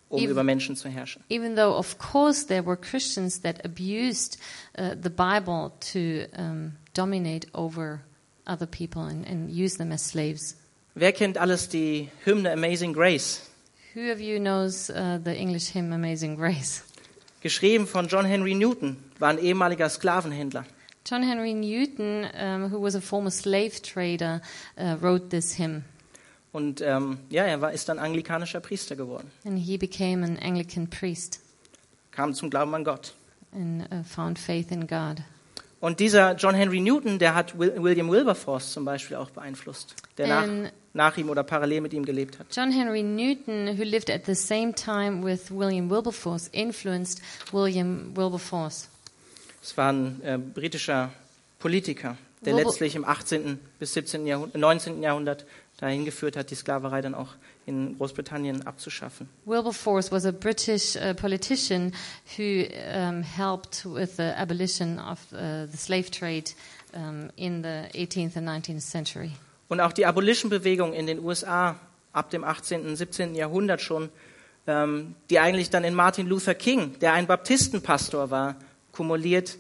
um 0.07 0.19
Even- 0.21 0.31
über 0.31 0.43
Menschen 0.45 0.77
zu 0.77 0.87
herrschen. 0.87 1.21
Even 1.29 1.57
though, 1.57 1.75
of 1.77 1.97
course, 1.97 2.47
there 2.47 2.65
were 2.65 2.77
Christians 2.77 3.41
that 3.41 3.65
abused 3.65 4.37
uh, 4.77 4.95
the 4.95 5.09
Bible 5.09 5.73
to 5.91 6.27
um, 6.37 6.77
dominate 6.93 7.47
over 7.53 7.99
other 8.45 8.67
people 8.67 9.03
and, 9.03 9.25
and 9.27 9.49
use 9.49 9.77
them 9.77 9.91
as 9.91 10.01
slaves. 10.03 10.55
Wer 10.93 11.11
kennt 11.11 11.37
alles 11.37 11.67
die 11.69 12.09
Hymne 12.23 12.51
Amazing 12.51 12.93
Grace? 12.93 13.41
Who 13.95 14.11
of 14.11 14.19
you 14.19 14.39
knows 14.39 14.89
uh, 14.89 15.19
the 15.23 15.35
English 15.35 15.69
hymn 15.69 15.93
Amazing 15.93 16.35
Grace? 16.37 16.83
Geschrieben 17.41 17.85
von 17.87 18.07
John 18.07 18.25
Henry 18.25 18.53
Newton, 18.55 18.97
war 19.19 19.29
ein 19.29 19.37
ehemaliger 19.37 19.87
Sklavenhändler. 19.89 20.65
John 21.05 21.21
Henry 21.21 21.53
Newton, 21.53 22.25
um, 22.33 22.71
who 22.71 22.81
was 22.81 22.95
a 22.95 23.01
former 23.01 23.29
slave 23.29 23.81
trader, 23.83 24.41
uh, 24.77 24.95
wrote 25.01 25.29
this 25.29 25.53
hymn, 25.57 25.83
Und 26.51 26.81
ähm, 26.81 27.19
ja, 27.29 27.43
er 27.43 27.59
war, 27.61 27.73
ist 27.73 27.89
dann 27.89 27.99
anglikanischer 27.99 28.61
Priester 28.61 28.95
geworden, 28.95 29.29
and 29.45 29.59
he 29.59 29.77
became 29.77 30.25
an 30.25 30.37
Anglican 30.39 30.89
priest 30.89 31.41
kam 32.11 32.33
zum 32.33 32.49
Glauben 32.49 32.73
an 32.73 32.83
Gott. 32.85 33.13
and 33.51 33.83
uh, 33.91 34.03
found 34.03 34.39
faith 34.39 34.71
in 34.71 34.87
God. 34.87 35.21
Und 35.81 35.99
dieser 35.99 36.35
John 36.35 36.55
Henry 36.55 36.79
Newton, 36.79 37.19
der 37.19 37.35
hat 37.35 37.59
Wil- 37.59 37.81
William 37.83 38.09
Wilberforce 38.09 38.71
zum 38.71 38.85
Beispiel 38.85 39.17
auch 39.17 39.29
beeinflusst, 39.29 39.95
der 40.17 40.27
nach, 40.27 40.43
Ähm. 40.43 40.69
nach 40.93 41.17
ihm 41.17 41.29
oder 41.29 41.43
parallel 41.43 41.81
mit 41.81 41.93
ihm 41.93 42.05
gelebt 42.05 42.39
hat. 42.39 42.47
John 42.55 42.71
Henry 42.71 43.03
Newton, 43.03 43.77
who 43.77 43.83
lived 43.83 44.09
at 44.09 44.25
the 44.25 44.33
same 44.33 44.73
time 44.73 45.23
with 45.23 45.51
William 45.51 45.89
Wilberforce, 45.89 46.47
influenced 46.51 47.21
William 47.51 48.15
Wilberforce. 48.15 48.89
Es 49.61 49.75
war 49.77 49.91
ein 49.91 50.21
äh, 50.23 50.37
britischer 50.37 51.11
Politiker, 51.59 52.17
der 52.41 52.55
Wilber- 52.55 52.69
letztlich 52.69 52.95
im 52.95 53.03
18. 53.05 53.59
bis 53.79 53.93
17. 53.93 54.25
Jahrhundert, 54.25 54.55
19. 54.59 55.03
Jahrhundert 55.03 55.45
dahin 55.77 56.05
geführt 56.05 56.37
hat, 56.37 56.49
die 56.51 56.55
Sklaverei 56.55 57.01
dann 57.01 57.13
auch 57.15 57.29
in 57.65 57.97
Großbritannien 57.97 58.65
abzuschaffen. 58.67 59.27
Wilberforce 59.45 60.11
was 60.11 60.25
a 60.25 60.31
British 60.31 60.95
uh, 60.95 61.13
politician 61.13 61.93
who 62.37 62.65
um, 62.93 63.23
helped 63.23 63.85
with 63.85 64.17
the 64.17 64.35
abolition 64.37 64.99
of 64.99 65.19
uh, 65.33 65.65
the 65.69 65.77
slave 65.77 66.11
trade 66.11 66.51
um, 66.93 67.29
in 67.35 67.63
the 67.63 67.89
18th 67.93 68.37
and 68.37 68.47
19th 68.47 68.81
century. 68.81 69.31
Und 69.67 69.81
auch 69.81 69.93
die 69.93 70.05
Abolition-Bewegung 70.05 70.93
in 70.93 71.07
den 71.07 71.19
USA 71.19 71.75
ab 72.13 72.29
dem 72.29 72.43
18., 72.43 72.85
und 72.85 72.95
17. 72.95 73.35
Jahrhundert 73.35 73.81
schon, 73.81 74.09
ähm, 74.67 75.15
die 75.29 75.39
eigentlich 75.39 75.69
dann 75.69 75.83
in 75.83 75.95
Martin 75.95 76.27
Luther 76.27 76.53
King, 76.53 76.97
der 76.99 77.13
ein 77.13 77.27
Baptistenpastor 77.27 78.29
war, 78.29 78.55
kumuliert, 78.91 79.57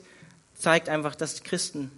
zeigt 0.53 0.89
einfach, 0.89 1.15
dass 1.15 1.35
die 1.35 1.43
Christen 1.43 1.91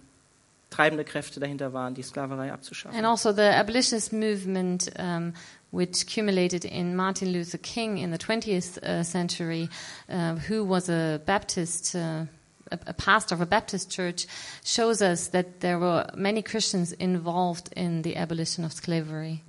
treibende 0.70 1.04
Kräfte 1.04 1.40
dahinter 1.40 1.72
waren, 1.72 1.94
die 1.94 2.02
Sklaverei 2.02 2.52
abzuschaffen. 2.52 2.96
And 2.96 3.06
also 3.06 3.32
the 3.32 3.42
abolitionist 3.42 4.12
movement, 4.12 4.90
um, 4.98 5.32
which 5.70 6.02
accumulated 6.02 6.64
in 6.64 6.96
Martin 6.96 7.32
Luther 7.32 7.58
King 7.58 7.98
in 7.98 8.10
the 8.10 8.18
20th 8.18 8.78
uh, 8.78 9.02
century, 9.02 9.68
uh, 10.08 10.36
who 10.36 10.64
was 10.64 10.88
a 10.88 11.20
Baptist, 11.26 11.94
uh, 11.94 12.24
a, 12.70 12.78
a 12.86 12.94
pastor 12.94 13.34
of 13.34 13.40
a 13.40 13.46
Baptist 13.46 13.90
church, 13.90 14.26
shows 14.64 15.02
us 15.02 15.28
that 15.28 15.60
there 15.60 15.78
were 15.78 16.06
many 16.14 16.42
Christians 16.42 16.92
involved 16.92 17.70
in 17.76 18.02
the 18.02 18.16
abolition 18.16 18.64
of 18.64 18.72
slavery. 18.72 19.42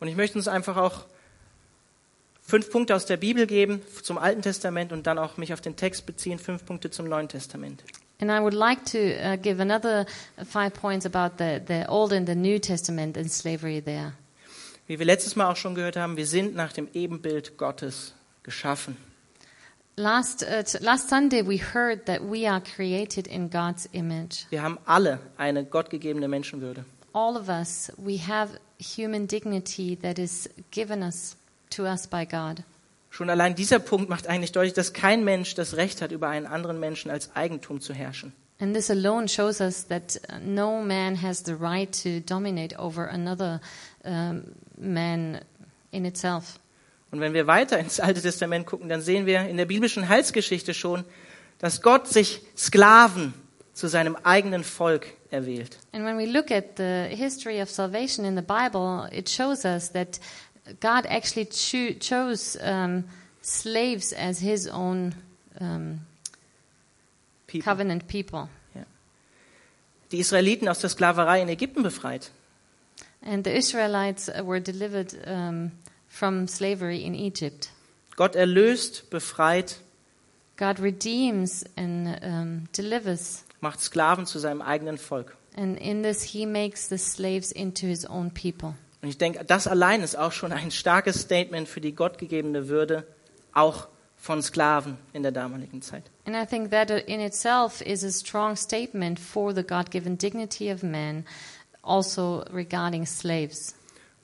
Und 0.00 0.08
ich 0.08 0.16
möchte 0.16 0.38
uns 0.38 0.48
einfach 0.48 0.76
auch 0.76 1.04
fünf 2.40 2.70
Punkte 2.70 2.94
aus 2.94 3.06
der 3.06 3.16
Bibel 3.16 3.46
geben 3.46 3.82
zum 4.02 4.18
Alten 4.18 4.42
Testament 4.42 4.92
und 4.92 5.06
dann 5.06 5.18
auch 5.18 5.36
mich 5.36 5.52
auf 5.52 5.60
den 5.60 5.76
Text 5.76 6.06
beziehen, 6.06 6.38
fünf 6.38 6.64
Punkte 6.64 6.90
zum 6.90 7.08
Neuen 7.08 7.28
Testament. 7.28 7.82
And 8.20 8.30
I 8.30 8.40
would 8.40 8.54
like 8.54 8.84
to 8.86 8.98
uh, 8.98 9.36
give 9.36 9.60
another 9.60 10.04
five 10.44 10.74
points 10.74 11.06
about 11.06 11.38
the, 11.38 11.60
the 11.66 11.86
Old 11.88 12.12
and 12.12 12.26
the 12.26 12.34
New 12.34 12.58
Testament 12.58 13.16
and 13.16 13.30
slavery 13.30 13.80
there. 13.80 14.12
Wie 14.90 14.98
wir 14.98 15.06
letztes 15.06 15.36
Mal 15.36 15.48
auch 15.48 15.54
schon 15.54 15.76
gehört 15.76 15.94
haben, 15.94 16.16
wir 16.16 16.26
sind 16.26 16.56
nach 16.56 16.72
dem 16.72 16.88
Ebenbild 16.94 17.56
Gottes 17.56 18.12
geschaffen. 18.42 18.96
Last, 19.94 20.42
uh, 20.42 20.64
last 20.80 21.08
Sunday, 21.08 21.46
we 21.46 21.60
heard 21.62 22.06
that 22.06 22.20
we 22.20 22.50
are 22.50 22.60
created 22.60 23.28
in 23.28 23.50
God's 23.50 23.88
image. 23.92 24.46
Wir 24.50 24.64
haben 24.64 24.78
alle 24.86 25.20
eine 25.36 25.64
gottgegebene 25.64 26.26
Menschenwürde. 26.26 26.84
All 27.12 27.36
of 27.36 27.48
us, 27.48 27.92
we 27.98 28.18
have 28.18 28.58
human 28.80 29.28
dignity 29.28 29.96
that 30.02 30.18
is 30.18 30.50
given 30.72 31.04
us 31.04 31.36
to 31.70 31.84
us 31.84 32.08
by 32.08 32.26
God. 32.26 32.64
Schon 33.10 33.30
allein 33.30 33.54
dieser 33.54 33.78
Punkt 33.78 34.08
macht 34.08 34.26
eigentlich 34.26 34.50
deutlich, 34.50 34.74
dass 34.74 34.92
kein 34.92 35.22
Mensch 35.22 35.54
das 35.54 35.76
Recht 35.76 36.02
hat, 36.02 36.10
über 36.10 36.30
einen 36.30 36.46
anderen 36.46 36.80
Menschen 36.80 37.12
als 37.12 37.30
Eigentum 37.36 37.80
zu 37.80 37.94
herrschen. 37.94 38.32
And 38.58 38.74
this 38.74 38.90
alone 38.90 39.28
shows 39.28 39.60
us 39.60 39.86
that 39.86 40.20
uh, 40.28 40.38
no 40.44 40.82
man 40.82 41.22
has 41.22 41.44
the 41.46 41.54
right 41.54 41.92
to 42.02 42.18
dominate 42.26 42.76
over 42.76 43.08
another 43.08 43.60
um, 44.04 44.42
man 44.80 45.40
in 45.90 46.04
itself. 46.04 46.58
Und 47.10 47.20
wenn 47.20 47.34
wir 47.34 47.46
weiter 47.46 47.78
ins 47.78 47.98
Alte 48.00 48.22
Testament 48.22 48.66
gucken, 48.66 48.88
dann 48.88 49.00
sehen 49.02 49.26
wir 49.26 49.40
in 49.42 49.56
der 49.56 49.66
biblischen 49.66 50.08
Heilsgeschichte 50.08 50.74
schon, 50.74 51.04
dass 51.58 51.82
Gott 51.82 52.06
sich 52.06 52.42
Sklaven 52.56 53.34
zu 53.72 53.88
seinem 53.88 54.16
eigenen 54.22 54.64
Volk 54.64 55.06
erwählt. 55.30 55.78
And 55.92 56.04
when 56.04 56.18
we 56.18 56.26
look 56.26 56.50
at 56.50 56.76
the 56.76 57.14
history 57.14 57.60
of 57.60 57.68
salvation 57.70 58.24
in 58.24 58.36
the 58.36 58.42
Bible, 58.42 59.08
it 59.12 59.28
shows 59.28 59.64
us 59.64 59.90
that 59.92 60.20
God 60.80 61.06
actually 61.06 61.46
cho- 61.46 61.98
chose 61.98 62.56
um, 62.62 63.04
slaves 63.42 64.12
as 64.12 64.38
his 64.38 64.68
own 64.68 65.14
um, 65.60 66.00
People. 67.46 67.62
covenant 67.62 68.06
people. 68.06 68.48
Die 70.12 70.18
Israeliten 70.18 70.68
aus 70.68 70.80
der 70.80 70.90
Sklaverei 70.90 71.40
in 71.40 71.48
Ägypten 71.48 71.84
befreit. 71.84 72.32
And 73.22 73.44
the 73.44 73.54
Israelites 73.54 74.28
uh, 74.28 74.42
were 74.44 74.60
delivered 74.60 75.14
um, 75.26 75.72
from 76.08 76.48
slavery 76.48 77.04
in 77.04 77.14
Egypt. 77.14 77.70
Gott 78.16 78.34
erlöst, 78.34 79.10
befreit, 79.10 79.80
God 80.56 80.78
redeems 80.78 81.64
and 81.76 82.18
um, 82.22 82.68
delivers. 82.72 83.44
macht 83.60 83.80
Sklaven 83.80 84.26
zu 84.26 84.38
seinem 84.38 84.62
eigenen 84.62 84.98
Volk. 84.98 85.36
And 85.56 85.78
in 85.78 86.02
this, 86.02 86.22
he 86.22 86.46
makes 86.46 86.88
the 86.88 86.98
slaves 86.98 87.50
into 87.50 87.86
his 87.86 88.04
own 88.04 88.30
people. 88.30 88.74
Und 89.02 89.08
ich 89.08 89.18
denke, 89.18 89.44
das 89.44 89.66
allein 89.66 90.02
ist 90.02 90.16
auch 90.16 90.32
schon 90.32 90.52
ein 90.52 90.70
starkes 90.70 91.22
Statement 91.22 91.68
für 91.68 91.80
die 91.80 91.94
gottgegebene 91.94 92.68
Würde, 92.68 93.06
auch 93.52 93.88
von 94.16 94.42
Sklaven 94.42 94.98
in 95.14 95.22
der 95.22 95.32
damaligen 95.32 95.80
Zeit. 95.80 96.04
And 96.26 96.36
I 96.36 96.44
think 96.44 96.70
that 96.70 96.90
uh, 96.90 96.96
in 97.06 97.20
itself 97.20 97.80
is 97.80 98.04
a 98.04 98.10
strong 98.10 98.54
statement 98.56 99.18
for 99.18 99.54
the 99.54 99.62
God 99.62 99.90
given 99.90 100.18
dignity 100.18 100.70
of 100.70 100.82
man, 100.82 101.24
also 101.82 102.44
regarding 102.52 103.06
slaves. 103.06 103.74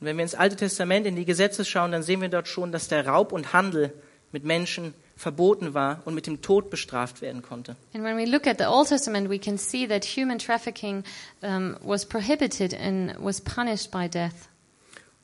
Und 0.01 0.07
wenn 0.07 0.17
wir 0.17 0.25
ins 0.25 0.35
Alte 0.35 0.57
Testament, 0.57 1.07
in 1.07 1.17
die 1.17 1.25
Gesetze 1.25 1.65
schauen, 1.65 1.93
dann 1.93 2.03
sehen 2.03 2.21
wir 2.21 2.29
dort 2.29 2.49
schon, 2.49 2.71
dass 2.71 2.89
der 2.89 3.07
Raub 3.07 3.33
und 3.33 3.53
Handel 3.53 3.93
mit 4.33 4.45
Menschen 4.45 4.95
verboten 5.17 5.73
war 5.73 6.03
und 6.05 6.15
mit 6.15 6.27
dem 6.27 6.43
Tod 6.43 6.69
bestraft 6.69 7.23
werden 7.23 7.41
konnte. 7.41 7.77
And 7.95 8.05
when 8.05 8.19
we 8.19 8.27
look 8.27 8.47
at 8.47 8.59
the 8.59 8.67
Old 8.67 8.89
Testament, 8.89 9.31
we 9.31 9.39
can 9.39 9.57
see 9.57 9.87
that 9.89 10.05
human 10.05 10.39
trafficking 10.39 11.05
um, 11.41 11.77
was 11.83 12.05
prohibited 12.05 12.75
and 12.75 13.15
was 13.19 13.41
punished 13.41 13.91
by 13.91 14.09
death. 14.09 14.51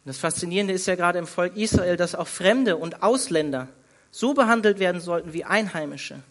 Und 0.05 0.09
das 0.09 0.19
Faszinierende 0.19 0.73
ist 0.73 0.87
ja 0.87 0.95
gerade 0.95 1.19
im 1.19 1.27
Volk 1.27 1.57
Israel, 1.57 1.97
dass 1.97 2.15
auch 2.15 2.27
Fremde 2.27 2.77
und 2.77 3.03
Ausländer 3.03 3.69
so 4.11 4.35
behandelt 4.35 4.79
werden 4.79 5.01
sollten 5.01 5.33
wie 5.35 5.45
Einheimische. 5.45 6.23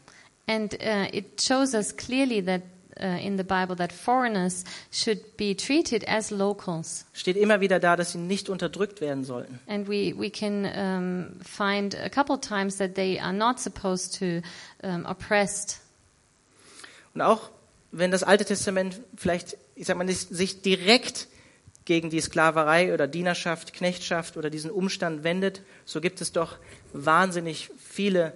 And 0.48 0.74
uh, 0.74 1.08
it 1.14 1.40
shows 1.40 1.74
us 1.74 1.96
clearly 1.96 2.44
that 2.44 2.64
uh, 3.00 3.26
in 3.26 3.38
the 3.38 3.44
Bible 3.44 3.76
that 3.76 3.92
foreigners 3.92 4.64
should 4.92 5.38
be 5.38 5.56
treated 5.56 6.08
as 6.08 6.32
locals. 6.32 7.06
Steht 7.14 7.38
immer 7.38 7.62
wieder 7.62 7.80
da, 7.80 7.96
dass 7.96 8.12
sie 8.12 8.18
nicht 8.18 8.50
unterdrückt 8.50 9.02
werden 9.02 9.24
sollten. 9.24 9.60
And 9.68 9.88
we, 9.88 10.14
we 10.18 10.30
can 10.30 10.66
um, 10.66 11.40
find 11.42 11.96
a 11.96 12.10
couple 12.10 12.40
times 12.40 12.78
that 12.78 12.96
they 12.96 13.20
are 13.20 13.34
not 13.34 13.60
supposed 13.60 14.18
to 14.20 14.42
um, 14.84 15.06
oppressed. 15.06 15.80
Und 17.14 17.22
auch 17.22 17.50
wenn 17.92 18.12
das 18.12 18.24
Alte 18.24 18.46
Testament 18.46 19.02
vielleicht, 19.18 19.58
ich 19.76 19.86
sag 19.86 19.98
mal, 19.98 20.08
sich 20.10 20.62
direkt 20.62 21.28
gegen 21.86 22.10
die 22.10 22.22
Sklaverei 22.22 22.94
oder 22.94 23.08
Dienerschaft, 23.08 23.74
Knechtschaft 23.74 24.38
oder 24.38 24.50
diesen 24.50 24.72
Umstand 24.72 25.24
wendet, 25.24 25.62
so 25.86 26.00
gibt 26.00 26.22
es 26.22 26.32
doch 26.32 26.58
wahnsinnig 26.94 27.70
viele 27.80 28.34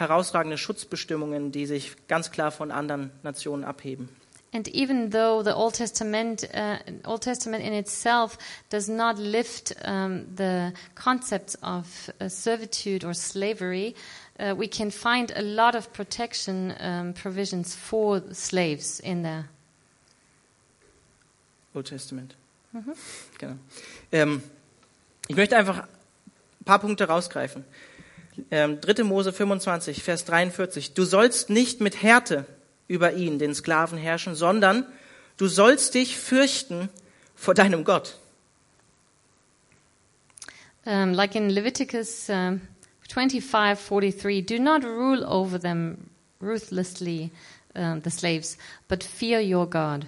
herausragende 0.00 0.58
Schutzbestimmungen, 0.58 1.52
die 1.52 1.66
sich 1.66 1.94
ganz 2.08 2.30
klar 2.30 2.50
von 2.50 2.70
anderen 2.70 3.10
Nationen 3.22 3.64
abheben. 3.64 4.08
And 4.52 4.66
even 4.66 5.10
though 5.10 5.44
the 5.44 5.54
Old 5.54 5.74
Testament, 5.74 6.42
uh, 6.52 6.78
Old 7.04 7.22
Testament 7.22 7.62
in 7.62 7.72
itself 7.72 8.36
does 8.68 8.88
not 8.88 9.16
lift 9.16 9.76
um, 9.84 10.26
the 10.34 10.72
concepts 10.96 11.54
of 11.62 12.10
uh, 12.20 12.28
servitude 12.28 13.04
or 13.04 13.14
slavery, 13.14 13.94
uh, 14.40 14.52
we 14.56 14.66
can 14.66 14.90
find 14.90 15.32
a 15.36 15.42
lot 15.42 15.76
of 15.76 15.92
protection 15.92 16.74
um, 16.80 17.12
provisions 17.12 17.76
for 17.76 18.22
slaves 18.32 18.98
in 18.98 19.22
there. 19.22 19.44
Old 21.72 21.86
Testament. 21.86 22.34
Genau. 23.38 23.54
Ähm, 24.10 24.42
ich 25.28 25.36
möchte 25.36 25.56
einfach 25.56 25.84
ein 25.84 26.64
paar 26.64 26.80
Punkte 26.80 27.04
rausgreifen. 27.04 27.64
Ähm, 28.50 28.80
3. 28.80 29.04
Mose 29.04 29.32
25, 29.32 30.02
Vers 30.02 30.24
43. 30.24 30.94
Du 30.94 31.04
sollst 31.04 31.50
nicht 31.50 31.80
mit 31.80 32.02
Härte 32.02 32.46
über 32.88 33.12
ihn, 33.12 33.38
den 33.38 33.54
Sklaven, 33.54 33.98
herrschen, 33.98 34.34
sondern 34.34 34.86
du 35.36 35.46
sollst 35.46 35.94
dich 35.94 36.16
fürchten 36.16 36.88
vor 37.34 37.54
deinem 37.54 37.84
Gott. 37.84 38.18
Um, 40.84 41.12
like 41.12 41.34
in 41.34 41.50
Leviticus 41.50 42.28
um, 42.28 42.60
25:43, 43.08 44.46
do 44.46 44.58
not 44.58 44.82
rule 44.82 45.26
over 45.26 45.60
them 45.60 46.10
ruthlessly, 46.40 47.30
um, 47.74 48.00
the 48.02 48.10
slaves, 48.10 48.56
but 48.88 49.04
fear 49.04 49.40
your 49.40 49.68
God. 49.68 50.06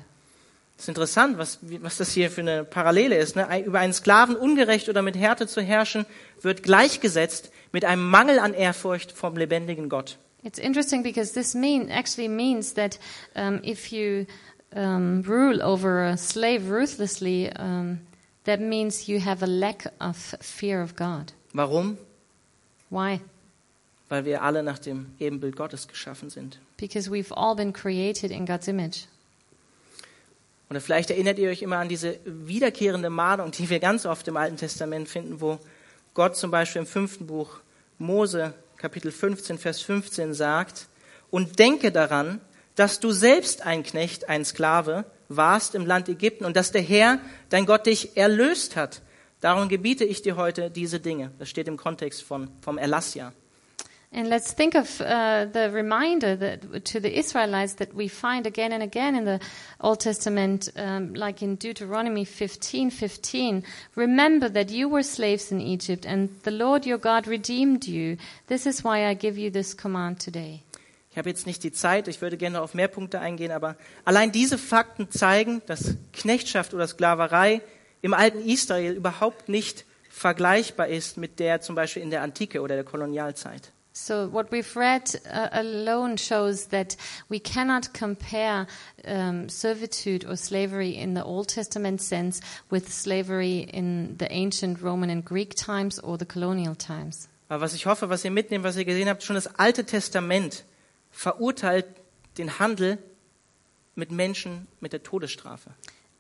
Das 0.76 0.86
ist 0.86 0.88
interessant, 0.88 1.38
was, 1.38 1.58
was 1.62 1.98
das 1.98 2.10
hier 2.10 2.30
für 2.30 2.40
eine 2.40 2.64
Parallele 2.64 3.16
ist. 3.16 3.36
Ne? 3.36 3.62
Über 3.64 3.78
einen 3.78 3.92
Sklaven 3.92 4.34
ungerecht 4.34 4.88
oder 4.88 5.02
mit 5.02 5.16
Härte 5.16 5.46
zu 5.46 5.60
herrschen, 5.60 6.06
wird 6.40 6.64
gleichgesetzt 6.64 7.52
mit 7.72 7.84
einem 7.84 8.08
Mangel 8.08 8.38
an 8.38 8.54
Ehrfurcht 8.54 9.12
vom 9.12 9.36
lebendigen 9.36 9.88
Gott. 9.88 10.18
It's 10.44 10.58
interesting 10.58 11.02
because 11.02 11.32
this 11.32 11.54
mean 11.54 11.88
actually 11.88 12.28
means 12.28 12.74
that 12.74 12.98
um, 13.34 13.60
if 13.62 13.92
you 13.92 14.26
um, 14.74 15.22
rule 15.22 15.62
over 15.62 16.04
a 16.04 16.16
slave 16.16 16.68
ruthlessly, 16.68 17.50
um, 17.56 18.00
that 18.44 18.60
means 18.60 19.06
you 19.06 19.20
have 19.20 19.42
a 19.42 19.46
lack 19.46 19.92
of 20.00 20.16
fear 20.40 20.82
of 20.82 20.96
God. 20.96 21.32
Warum? 21.54 21.96
Why? 22.90 23.20
Weil 24.08 24.24
wir 24.24 24.42
alle 24.42 24.62
nach 24.62 24.78
dem 24.78 25.14
Ebenbild 25.20 25.56
Gottes 25.56 25.86
geschaffen 25.86 26.28
sind. 26.28 26.58
Because 26.76 27.10
we've 27.10 27.32
all 27.32 27.54
been 27.54 27.72
created 27.72 28.30
in 28.30 28.44
God's 28.44 28.66
image. 28.68 29.06
Oder 30.68 30.80
vielleicht 30.80 31.10
erinnert 31.10 31.38
ihr 31.38 31.50
euch 31.50 31.62
immer 31.62 31.78
an 31.78 31.88
diese 31.88 32.18
wiederkehrende 32.24 33.10
Mahnung, 33.10 33.52
die 33.52 33.68
wir 33.70 33.78
ganz 33.78 34.06
oft 34.06 34.26
im 34.26 34.36
Alten 34.36 34.56
Testament 34.56 35.08
finden, 35.08 35.40
wo 35.40 35.58
Gott 36.14 36.36
zum 36.36 36.50
Beispiel 36.50 36.80
im 36.80 36.86
fünften 36.86 37.26
Buch 37.26 37.60
Mose, 37.98 38.52
Kapitel 38.76 39.10
15, 39.10 39.58
Vers 39.58 39.80
15 39.80 40.34
sagt, 40.34 40.88
und 41.30 41.58
denke 41.58 41.90
daran, 41.90 42.40
dass 42.74 43.00
du 43.00 43.12
selbst 43.12 43.64
ein 43.64 43.82
Knecht, 43.82 44.28
ein 44.28 44.44
Sklave 44.44 45.04
warst 45.28 45.74
im 45.74 45.86
Land 45.86 46.08
Ägypten 46.08 46.44
und 46.44 46.56
dass 46.56 46.72
der 46.72 46.82
Herr, 46.82 47.18
dein 47.48 47.64
Gott, 47.64 47.86
dich 47.86 48.16
erlöst 48.16 48.76
hat. 48.76 49.00
Darum 49.40 49.68
gebiete 49.68 50.04
ich 50.04 50.22
dir 50.22 50.36
heute 50.36 50.70
diese 50.70 51.00
Dinge. 51.00 51.30
Das 51.38 51.48
steht 51.48 51.68
im 51.68 51.76
Kontext 51.76 52.22
von, 52.22 52.50
vom 52.60 52.76
Erlass 52.76 53.14
ja. 53.14 53.32
And 54.14 54.28
let's 54.28 54.52
think 54.52 54.74
of 54.74 55.00
uh, 55.00 55.46
the 55.46 55.70
reminder 55.70 56.36
that 56.36 56.84
to 56.84 57.00
the 57.00 57.18
Israelites 57.18 57.74
that 57.74 57.94
we 57.94 58.08
find 58.08 58.46
again 58.46 58.72
and 58.72 58.82
again 58.82 59.16
in 59.16 59.24
the 59.24 59.40
Old 59.80 60.00
Testament, 60.00 60.68
um, 60.76 61.14
like 61.14 61.40
in 61.40 61.56
Deuteronomy 61.56 62.26
15, 62.26 62.90
15. 62.90 63.64
Remember 63.94 64.50
that 64.50 64.70
you 64.70 64.90
were 64.90 65.02
slaves 65.02 65.50
in 65.50 65.62
Egypt, 65.62 66.04
and 66.04 66.28
the 66.42 66.50
Lord 66.50 66.84
your 66.84 66.98
God 66.98 67.26
redeemed 67.26 67.86
you. 67.86 68.18
This 68.48 68.66
is 68.66 68.84
why 68.84 69.08
I 69.08 69.14
give 69.14 69.38
you 69.38 69.50
this 69.50 69.74
command 69.74 70.20
today. 70.20 70.62
Ich 71.10 71.16
habe 71.16 71.30
jetzt 71.30 71.46
nicht 71.46 71.62
die 71.62 71.72
Zeit, 71.72 72.06
ich 72.06 72.20
würde 72.20 72.36
gerne 72.36 72.60
auf 72.60 72.74
mehr 72.74 72.88
Punkte 72.88 73.20
eingehen, 73.20 73.50
aber 73.50 73.76
allein 74.04 74.30
diese 74.30 74.58
Fakten 74.58 75.10
zeigen, 75.10 75.62
dass 75.66 75.96
Knechtschaft 76.12 76.74
oder 76.74 76.86
Sklaverei 76.86 77.62
im 78.02 78.12
alten 78.12 78.40
Israel 78.46 78.94
überhaupt 78.94 79.48
nicht 79.48 79.86
vergleichbar 80.10 80.88
ist 80.88 81.16
mit 81.16 81.38
der 81.38 81.62
zum 81.62 81.74
Beispiel 81.74 82.02
in 82.02 82.10
der 82.10 82.22
Antike 82.22 82.60
oder 82.60 82.74
der 82.74 82.84
Kolonialzeit. 82.84 83.72
So 83.92 84.26
what 84.26 84.50
we've 84.50 84.74
read 84.74 85.14
uh, 85.30 85.48
alone 85.52 86.16
shows 86.16 86.66
that 86.68 86.96
we 87.28 87.38
cannot 87.38 87.92
compare 87.92 88.66
um, 89.04 89.48
servitude 89.48 90.24
or 90.24 90.36
slavery 90.36 90.96
in 90.96 91.14
the 91.14 91.22
Old 91.22 91.48
Testament 91.48 92.00
sense 92.00 92.40
with 92.70 92.92
slavery 92.92 93.58
in 93.58 94.16
the 94.16 94.32
ancient 94.32 94.80
Roman 94.80 95.10
and 95.10 95.24
Greek 95.24 95.54
times 95.54 95.98
or 95.98 96.16
the 96.16 96.24
colonial 96.24 96.74
times. 96.74 97.28
Aber 97.50 97.60
was 97.60 97.74
ich 97.74 97.84
hoffe, 97.84 98.08
was 98.08 98.24
ihr 98.24 98.30
mitnehmt, 98.30 98.64
was 98.64 98.78
ihr 98.78 98.86
gesehen 98.86 99.08
habt, 99.08 99.22
schon 99.22 99.34
das 99.34 99.46
Alte 99.58 99.84
Testament 99.84 100.64
verurteilt 101.10 101.84
den 102.38 102.58
Handel 102.58 102.96
mit 103.94 104.10
Menschen 104.10 104.68
mit 104.80 104.94
der 104.94 105.02
Todesstrafe. 105.02 105.70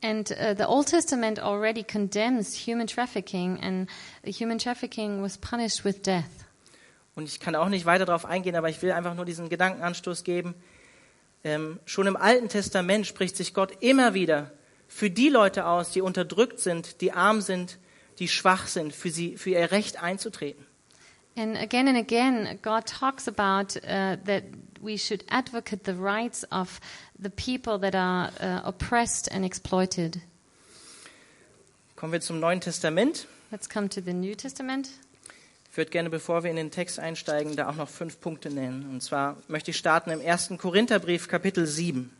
And 0.02 0.30
uh, 0.32 0.52
the 0.54 0.66
Old 0.66 0.88
Testament 0.88 1.38
already 1.38 1.84
condemns 1.84 2.66
human 2.66 2.86
trafficking, 2.86 3.58
and 3.60 3.88
human 4.24 4.58
trafficking 4.58 5.22
was 5.22 5.38
punished 5.38 5.84
with 5.84 6.02
death. 6.02 6.44
Und 7.14 7.28
ich 7.28 7.40
kann 7.40 7.54
auch 7.54 7.68
nicht 7.68 7.84
weiter 7.84 8.06
darauf 8.06 8.24
eingehen, 8.24 8.56
aber 8.56 8.70
ich 8.70 8.80
will 8.82 8.92
einfach 8.92 9.14
nur 9.14 9.24
diesen 9.24 9.48
Gedankenanstoß 9.48 10.24
geben. 10.24 10.54
Ähm, 11.44 11.78
schon 11.84 12.06
im 12.06 12.16
Alten 12.16 12.48
Testament 12.48 13.06
spricht 13.06 13.36
sich 13.36 13.52
Gott 13.52 13.72
immer 13.80 14.14
wieder 14.14 14.52
für 14.88 15.10
die 15.10 15.28
Leute 15.28 15.66
aus, 15.66 15.90
die 15.90 16.00
unterdrückt 16.00 16.60
sind, 16.60 17.00
die 17.00 17.12
arm 17.12 17.40
sind, 17.40 17.78
die 18.18 18.28
schwach 18.28 18.66
sind, 18.66 18.94
für 18.94 19.10
sie, 19.10 19.36
für 19.36 19.50
ihr 19.50 19.72
Recht 19.72 20.02
einzutreten. 20.02 20.66
And 21.34 21.56
again 21.56 21.88
and 21.88 21.96
again, 21.96 22.58
God 22.60 22.84
talks 22.86 23.26
about 23.26 23.78
uh, 23.78 24.16
that 24.26 24.44
we 24.82 24.98
should 24.98 25.24
advocate 25.30 25.84
the 25.84 25.94
rights 25.94 26.44
of 26.52 26.78
the 27.18 27.30
people 27.30 27.78
that 27.78 27.94
are 27.94 28.30
uh, 28.38 28.68
oppressed 28.68 29.32
and 29.32 29.44
exploited. 29.44 30.20
Kommen 31.96 32.12
wir 32.12 32.20
zum 32.20 32.38
Neuen 32.38 32.60
Testament. 32.60 33.26
Let's 33.50 33.68
come 33.68 33.88
to 33.88 34.02
the 34.02 34.12
New 34.12 34.34
Testament. 34.34 34.90
Ich 35.72 35.78
würde 35.78 35.90
gerne, 35.90 36.10
bevor 36.10 36.42
wir 36.42 36.50
in 36.50 36.56
den 36.56 36.70
Text 36.70 36.98
einsteigen, 36.98 37.56
da 37.56 37.66
auch 37.66 37.76
noch 37.76 37.88
fünf 37.88 38.20
Punkte 38.20 38.50
nennen. 38.50 38.90
Und 38.90 39.02
zwar 39.02 39.38
möchte 39.48 39.70
ich 39.70 39.78
starten 39.78 40.10
im 40.10 40.20
ersten 40.20 40.58
Korintherbrief, 40.58 41.28
Kapitel 41.28 41.66
7. 41.66 42.14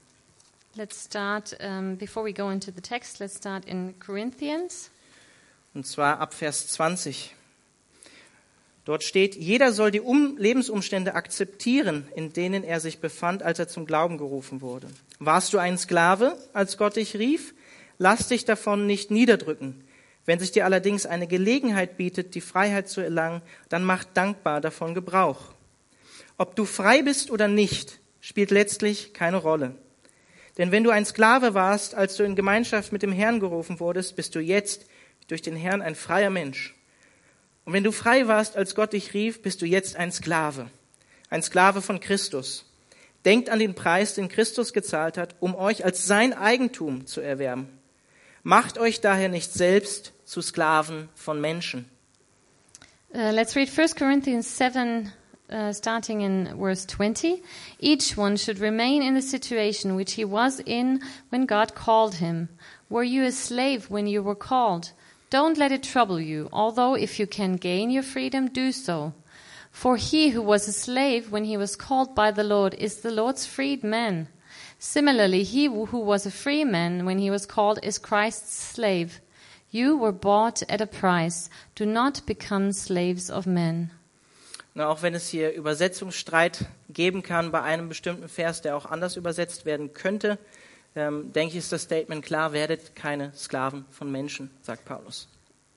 Let's 0.74 1.04
start, 1.04 1.58
um, 1.62 1.98
before 1.98 2.24
we 2.24 2.32
go 2.32 2.48
into 2.48 2.72
the 2.74 2.80
text, 2.80 3.18
let's 3.18 3.36
start 3.36 3.66
in 3.66 3.94
Corinthians. 4.00 4.90
Und 5.74 5.86
zwar 5.86 6.18
ab 6.18 6.32
Vers 6.32 6.68
20. 6.68 7.34
Dort 8.86 9.04
steht, 9.04 9.36
jeder 9.36 9.74
soll 9.74 9.90
die 9.90 10.00
um 10.00 10.38
Lebensumstände 10.38 11.14
akzeptieren, 11.14 12.08
in 12.16 12.32
denen 12.32 12.64
er 12.64 12.80
sich 12.80 13.00
befand, 13.00 13.42
als 13.42 13.58
er 13.58 13.68
zum 13.68 13.84
Glauben 13.84 14.16
gerufen 14.16 14.62
wurde. 14.62 14.88
Warst 15.18 15.52
du 15.52 15.58
ein 15.58 15.76
Sklave, 15.76 16.38
als 16.54 16.78
Gott 16.78 16.96
dich 16.96 17.16
rief? 17.16 17.52
Lass 17.98 18.28
dich 18.28 18.46
davon 18.46 18.86
nicht 18.86 19.10
niederdrücken. 19.10 19.84
Wenn 20.24 20.38
sich 20.38 20.52
dir 20.52 20.64
allerdings 20.64 21.06
eine 21.06 21.26
Gelegenheit 21.26 21.96
bietet, 21.96 22.34
die 22.34 22.40
Freiheit 22.40 22.88
zu 22.88 23.00
erlangen, 23.00 23.42
dann 23.68 23.84
mach 23.84 24.04
dankbar 24.04 24.60
davon 24.60 24.94
Gebrauch. 24.94 25.54
Ob 26.38 26.56
du 26.56 26.64
frei 26.64 27.02
bist 27.02 27.30
oder 27.30 27.48
nicht, 27.48 27.98
spielt 28.20 28.50
letztlich 28.50 29.12
keine 29.14 29.36
Rolle. 29.36 29.74
Denn 30.58 30.70
wenn 30.70 30.84
du 30.84 30.90
ein 30.90 31.06
Sklave 31.06 31.54
warst, 31.54 31.94
als 31.94 32.16
du 32.16 32.24
in 32.24 32.36
Gemeinschaft 32.36 32.92
mit 32.92 33.02
dem 33.02 33.12
Herrn 33.12 33.40
gerufen 33.40 33.80
wurdest, 33.80 34.16
bist 34.16 34.34
du 34.34 34.40
jetzt 34.40 34.86
durch 35.28 35.42
den 35.42 35.56
Herrn 35.56 35.82
ein 35.82 35.94
freier 35.94 36.30
Mensch. 36.30 36.74
Und 37.64 37.72
wenn 37.72 37.84
du 37.84 37.92
frei 37.92 38.28
warst, 38.28 38.56
als 38.56 38.74
Gott 38.74 38.92
dich 38.92 39.14
rief, 39.14 39.42
bist 39.42 39.62
du 39.62 39.66
jetzt 39.66 39.96
ein 39.96 40.12
Sklave, 40.12 40.70
ein 41.30 41.42
Sklave 41.42 41.80
von 41.80 42.00
Christus. 42.00 42.68
Denkt 43.24 43.50
an 43.50 43.60
den 43.60 43.74
Preis, 43.74 44.14
den 44.14 44.28
Christus 44.28 44.72
gezahlt 44.72 45.16
hat, 45.16 45.36
um 45.38 45.54
euch 45.54 45.84
als 45.84 46.06
sein 46.06 46.32
Eigentum 46.32 47.06
zu 47.06 47.20
erwerben. 47.20 47.68
Macht 48.44 48.76
euch 48.76 49.00
daher 49.00 49.28
nicht 49.28 49.52
selbst 49.52 50.12
zu 50.24 50.40
Sklaven 50.40 51.08
von 51.14 51.40
Menschen. 51.40 51.86
Uh, 53.14 53.30
let's 53.30 53.54
read 53.54 53.68
1 53.68 53.94
Corinthians 53.94 54.56
7, 54.56 55.12
uh, 55.50 55.72
starting 55.72 56.22
in 56.22 56.56
verse 56.58 56.86
20. 56.86 57.42
Each 57.78 58.16
one 58.16 58.36
should 58.36 58.58
remain 58.58 59.02
in 59.02 59.14
the 59.14 59.22
situation 59.22 59.94
which 59.94 60.14
he 60.14 60.24
was 60.24 60.60
in 60.60 61.00
when 61.30 61.46
God 61.46 61.74
called 61.74 62.14
him. 62.14 62.48
Were 62.88 63.04
you 63.04 63.24
a 63.24 63.32
slave 63.32 63.90
when 63.90 64.06
you 64.06 64.22
were 64.22 64.34
called? 64.34 64.92
Don't 65.30 65.56
let 65.56 65.70
it 65.70 65.82
trouble 65.82 66.20
you, 66.20 66.48
although 66.52 66.94
if 66.94 67.20
you 67.20 67.26
can 67.26 67.56
gain 67.56 67.90
your 67.90 68.02
freedom, 68.02 68.48
do 68.48 68.72
so. 68.72 69.12
For 69.70 69.96
he 69.96 70.30
who 70.30 70.42
was 70.42 70.66
a 70.66 70.72
slave 70.72 71.30
when 71.30 71.44
he 71.44 71.56
was 71.56 71.76
called 71.76 72.14
by 72.14 72.30
the 72.32 72.44
Lord 72.44 72.74
is 72.74 72.96
the 72.96 73.10
Lord's 73.10 73.46
freed 73.46 73.84
man. 73.84 74.28
Similarly, 74.84 75.44
he 75.44 75.68
who 75.68 76.04
was 76.04 76.26
a 76.26 76.30
free 76.32 76.64
man 76.64 77.06
when 77.06 77.16
he 77.16 77.30
was 77.30 77.46
called 77.46 77.78
is 77.84 78.00
Christ's 78.00 78.74
slave. 78.74 79.20
You 79.70 79.96
were 79.96 80.10
bought 80.10 80.64
at 80.68 80.80
a 80.80 80.86
price. 80.86 81.48
Do 81.76 81.86
not 81.86 82.26
become 82.26 82.72
slaves 82.72 83.30
of 83.30 83.46
men. 83.46 83.92
Na, 84.74 84.88
auch 84.88 85.02
wenn 85.02 85.14
es 85.14 85.28
hier 85.28 85.52
Übersetzungsstreit 85.54 86.64
geben 86.92 87.22
kann 87.22 87.52
bei 87.52 87.62
einem 87.62 87.88
bestimmten 87.88 88.28
Vers, 88.28 88.60
der 88.60 88.76
auch 88.76 88.86
anders 88.86 89.16
übersetzt 89.16 89.66
werden 89.66 89.92
könnte, 89.92 90.36
ähm, 90.96 91.32
denke 91.32 91.52
ich, 91.52 91.58
ist 91.58 91.70
das 91.70 91.82
Statement 91.82 92.24
klar, 92.24 92.52
werdet 92.52 92.96
keine 92.96 93.32
Sklaven 93.36 93.84
von 93.90 94.10
Menschen, 94.10 94.50
sagt 94.62 94.84
Paulus. 94.84 95.28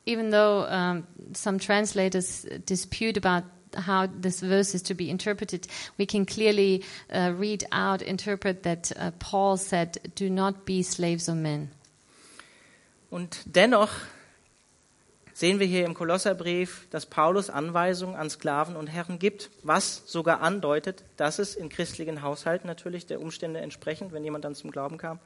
Even 0.08 0.32
though 0.32 0.66
um, 0.68 1.04
some 1.36 1.60
translators 1.60 2.48
dispute 2.68 3.24
about 3.24 3.48
how 3.76 4.08
this 4.08 4.42
verse 4.42 4.74
is 4.74 4.84
to 4.84 4.94
be 4.94 5.10
interpreted, 5.10 5.68
we 5.98 6.06
can 6.06 6.26
clearly 6.26 6.84
uh, 7.14 7.34
read 7.38 7.66
out, 7.72 8.02
interpret 8.02 8.64
that 8.64 8.92
uh, 8.98 9.12
Paul 9.20 9.58
said, 9.58 10.00
Do 10.16 10.30
not 10.30 10.66
be 10.66 10.84
slaves 10.84 11.30
of 11.30 11.36
men. 11.36 11.70
Und 13.10 13.44
dennoch 13.46 13.92
sehen 15.34 15.60
wir 15.60 15.68
hier 15.68 15.86
im 15.86 15.94
Kolosserbrief, 15.94 16.88
dass 16.92 17.06
Paulus 17.06 17.50
Anweisungen 17.50 18.16
an 18.16 18.30
Sklaven 18.30 18.76
und 18.76 18.88
Herren 18.88 19.20
gibt, 19.20 19.50
was 19.64 20.04
sogar 20.06 20.42
andeutet, 20.42 21.04
dass 21.18 21.40
es 21.40 21.56
in 21.56 21.70
christlichen 21.70 22.22
Haushalten 22.22 22.68
natürlich 22.68 23.06
der 23.06 23.22
Umstände 23.22 23.60
entsprechend, 23.60 24.14
wenn 24.14 24.24
jemand 24.24 24.46
dann 24.46 24.56
zum 24.56 24.72
Glauben 24.72 24.98
kam, 24.98 25.20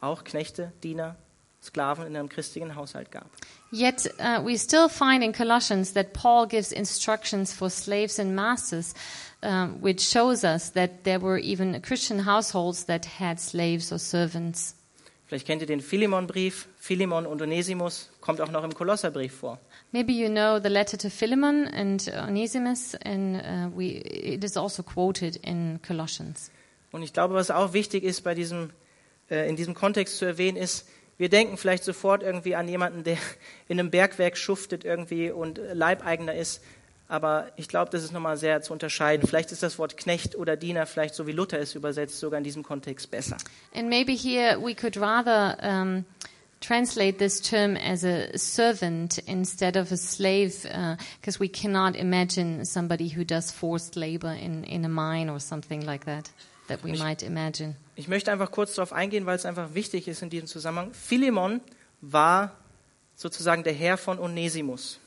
auch 0.00 0.24
Knechte, 0.24 0.72
Diener, 0.82 1.16
Sklaven 1.62 2.06
in 2.06 2.16
einem 2.16 2.28
christlichen 2.28 2.74
Haushalt 2.74 3.10
gab. 3.10 3.26
Yet 3.70 4.06
uh, 4.18 4.44
we 4.44 4.56
still 4.56 4.88
find 4.88 5.22
in 5.22 5.32
Colossians 5.32 5.92
that 5.92 6.12
Paul 6.12 6.46
gives 6.46 6.72
instructions 6.72 7.52
for 7.52 7.70
slaves 7.70 8.18
and 8.18 8.34
masters, 8.34 8.94
um, 9.42 9.80
which 9.80 10.00
shows 10.00 10.42
us 10.42 10.72
that 10.72 11.04
there 11.04 11.20
were 11.20 11.38
even 11.38 11.80
Christian 11.82 12.26
households 12.26 12.86
that 12.86 13.06
had 13.20 13.38
slaves 13.38 13.92
or 13.92 13.98
servants. 13.98 14.74
Vielleicht 15.26 15.46
kennt 15.46 15.62
ihr 15.62 15.68
den 15.68 15.80
Philemon-Brief. 15.80 16.66
Philemon 16.76 17.24
und 17.24 17.40
Onesimus 17.40 18.10
kommt 18.20 18.40
auch 18.40 18.50
noch 18.50 18.64
im 18.64 18.74
Kolosserbrief 18.74 19.32
vor. 19.32 19.60
Maybe 19.92 20.12
you 20.12 20.28
know 20.28 20.58
the 20.60 20.68
letter 20.68 20.98
to 20.98 21.08
Philemon 21.08 21.68
and 21.68 22.10
Onesimus, 22.16 22.96
and 23.04 23.36
uh, 23.36 23.70
we, 23.76 23.98
it 23.98 24.42
is 24.42 24.56
also 24.56 24.82
quoted 24.82 25.36
in 25.36 25.78
Colossians. 25.86 26.50
Und 26.90 27.04
ich 27.04 27.12
glaube, 27.12 27.34
was 27.34 27.52
auch 27.52 27.72
wichtig 27.74 28.02
ist, 28.02 28.22
bei 28.22 28.34
diesem, 28.34 28.70
äh, 29.30 29.48
in 29.48 29.54
diesem 29.54 29.74
Kontext 29.74 30.18
zu 30.18 30.24
erwähnen, 30.24 30.56
ist, 30.56 30.88
wir 31.20 31.28
denken 31.28 31.58
vielleicht 31.58 31.84
sofort 31.84 32.22
irgendwie 32.22 32.56
an 32.56 32.66
jemanden, 32.66 33.04
der 33.04 33.18
in 33.68 33.78
einem 33.78 33.90
Bergwerk 33.90 34.38
schuftet 34.38 34.86
irgendwie 34.86 35.30
und 35.30 35.60
Leibeigner 35.74 36.34
ist. 36.34 36.62
Aber 37.08 37.50
ich 37.56 37.68
glaube, 37.68 37.90
das 37.90 38.02
ist 38.04 38.12
nochmal 38.12 38.38
sehr 38.38 38.62
zu 38.62 38.72
unterscheiden. 38.72 39.28
Vielleicht 39.28 39.52
ist 39.52 39.62
das 39.62 39.78
Wort 39.78 39.98
Knecht 39.98 40.34
oder 40.34 40.56
Diener, 40.56 40.86
vielleicht 40.86 41.14
so 41.14 41.26
wie 41.26 41.32
Luther 41.32 41.58
es 41.58 41.74
übersetzt, 41.74 42.20
sogar 42.20 42.38
in 42.38 42.44
diesem 42.44 42.62
Kontext 42.62 43.10
besser. 43.10 43.36
And 43.74 43.90
maybe 43.90 44.12
here 44.12 44.58
we 44.64 44.74
could 44.74 44.96
rather 44.96 45.58
um, 45.60 46.06
translate 46.60 47.18
this 47.18 47.42
term 47.42 47.76
as 47.76 48.02
a 48.02 48.38
servant 48.38 49.18
instead 49.26 49.76
of 49.76 49.92
a 49.92 49.98
slave, 49.98 50.62
because 51.20 51.36
uh, 51.36 51.40
we 51.40 51.48
cannot 51.48 51.96
imagine 51.96 52.64
somebody 52.64 53.08
who 53.08 53.24
does 53.24 53.50
forced 53.50 53.94
labor 53.94 54.32
in, 54.32 54.64
in 54.64 54.86
a 54.86 54.88
mine 54.88 55.28
or 55.28 55.38
something 55.38 55.84
like 55.84 56.06
that, 56.06 56.30
that 56.70 56.82
we 56.84 56.90
Ich- 56.92 57.02
might 57.02 57.22
imagine. 57.22 57.76
Ich 57.96 58.08
möchte 58.08 58.32
einfach 58.32 58.50
kurz 58.50 58.74
darauf 58.74 58.92
eingehen, 58.92 59.26
weil 59.26 59.36
es 59.36 59.44
einfach 59.44 59.74
wichtig 59.74 60.08
ist 60.08 60.22
in 60.22 60.30
diesem 60.30 60.46
Zusammenhang. 60.46 60.92
Philemon 60.94 61.60
war 62.00 62.52
sozusagen 63.16 63.62
der 63.62 63.74
Herr 63.74 63.98
von 63.98 64.18
Onesimus. 64.18 64.98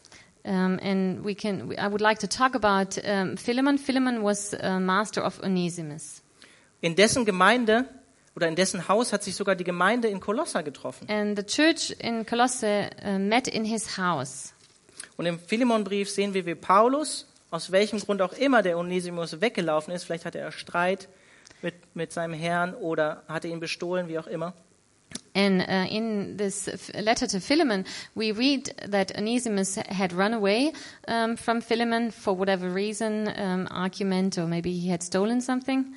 Um, 0.45 0.77
and 0.83 1.23
we 1.25 1.33
can, 1.35 1.71
I 1.71 1.89
would 1.89 2.01
like 2.01 2.19
to 2.19 2.27
talk 2.27 2.53
about 2.53 2.99
um, 3.01 3.37
Philemon. 3.37 3.77
Philemon 3.77 4.23
was 4.23 4.53
a 4.53 4.77
master 4.79 5.25
of 5.25 5.41
Onesimus. 5.41 6.21
In 6.81 6.95
dessen 6.95 7.23
Gemeinde 7.25 7.85
oder 8.35 8.47
in 8.49 8.55
dessen 8.55 8.87
Haus 8.89 9.13
hat 9.13 9.23
sich 9.23 9.35
sogar 9.35 9.55
die 9.55 9.63
Gemeinde 9.63 10.09
in 10.09 10.19
Kolosser 10.19 10.61
getroffen. 10.61 11.07
And 11.09 11.37
the 11.39 11.45
church 11.45 11.95
in 11.99 12.25
Colossae 12.25 12.89
uh, 13.05 13.17
met 13.17 13.47
in 13.47 13.63
his 13.63 13.97
house. 13.97 14.53
Und 15.15 15.25
im 15.27 15.39
Philemonbrief 15.39 16.09
sehen 16.09 16.33
wir, 16.33 16.45
wie 16.45 16.55
Paulus, 16.55 17.25
aus 17.49 17.71
welchem 17.71 17.99
Grund 17.99 18.21
auch 18.21 18.33
immer 18.33 18.61
der 18.63 18.77
Onesimus 18.77 19.39
weggelaufen 19.39 19.93
ist, 19.93 20.03
vielleicht 20.03 20.25
hatte 20.25 20.39
er 20.39 20.51
Streit 20.51 21.07
mit, 21.63 21.95
mit 21.95 22.11
seinem 22.11 22.33
Herrn 22.33 22.73
oder 22.75 23.23
hatte 23.27 23.47
ihn 23.47 23.59
bestohlen, 23.59 24.07
wie 24.07 24.19
auch 24.19 24.27
immer. 24.27 24.53
And 25.35 25.61
uh, 25.61 25.87
in 25.89 26.37
this 26.37 26.69
letter 26.93 27.27
to 27.27 27.39
Philemon, 27.39 27.85
we 28.15 28.31
read 28.31 28.73
that 28.91 29.15
Onesimus 29.17 29.77
had 29.77 30.13
run 30.13 30.33
away 30.33 30.73
um, 31.07 31.37
from 31.37 31.61
Philemon 31.61 32.11
for 32.11 32.37
whatever 32.37 32.73
reason, 32.73 33.27
um, 33.27 33.67
argument, 33.71 34.37
or 34.37 34.45
maybe 34.45 34.71
he 34.71 34.91
had 34.91 35.01
stolen 35.01 35.41
something. 35.41 35.95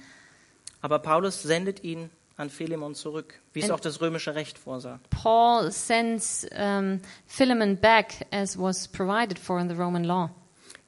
Aber 0.80 0.98
Paulus 0.98 1.42
sendet 1.42 1.82
ihn 1.84 2.10
an 2.38 2.50
Philemon 2.50 2.94
zurück, 2.94 3.34
wie 3.52 3.60
es 3.60 3.66
And- 3.66 3.74
auch 3.74 3.80
das 3.80 4.00
römische 4.00 4.34
Recht 4.34 4.58
vorsah. 4.58 5.00
Paul 5.10 5.70
sends 5.70 6.46
um, 6.58 7.00
Philemon 7.26 7.76
back 7.76 8.26
as 8.30 8.58
was 8.58 8.88
provided 8.88 9.38
for 9.38 9.58
in 9.58 9.68
the 9.68 9.74
Roman 9.74 10.04
law. 10.04 10.30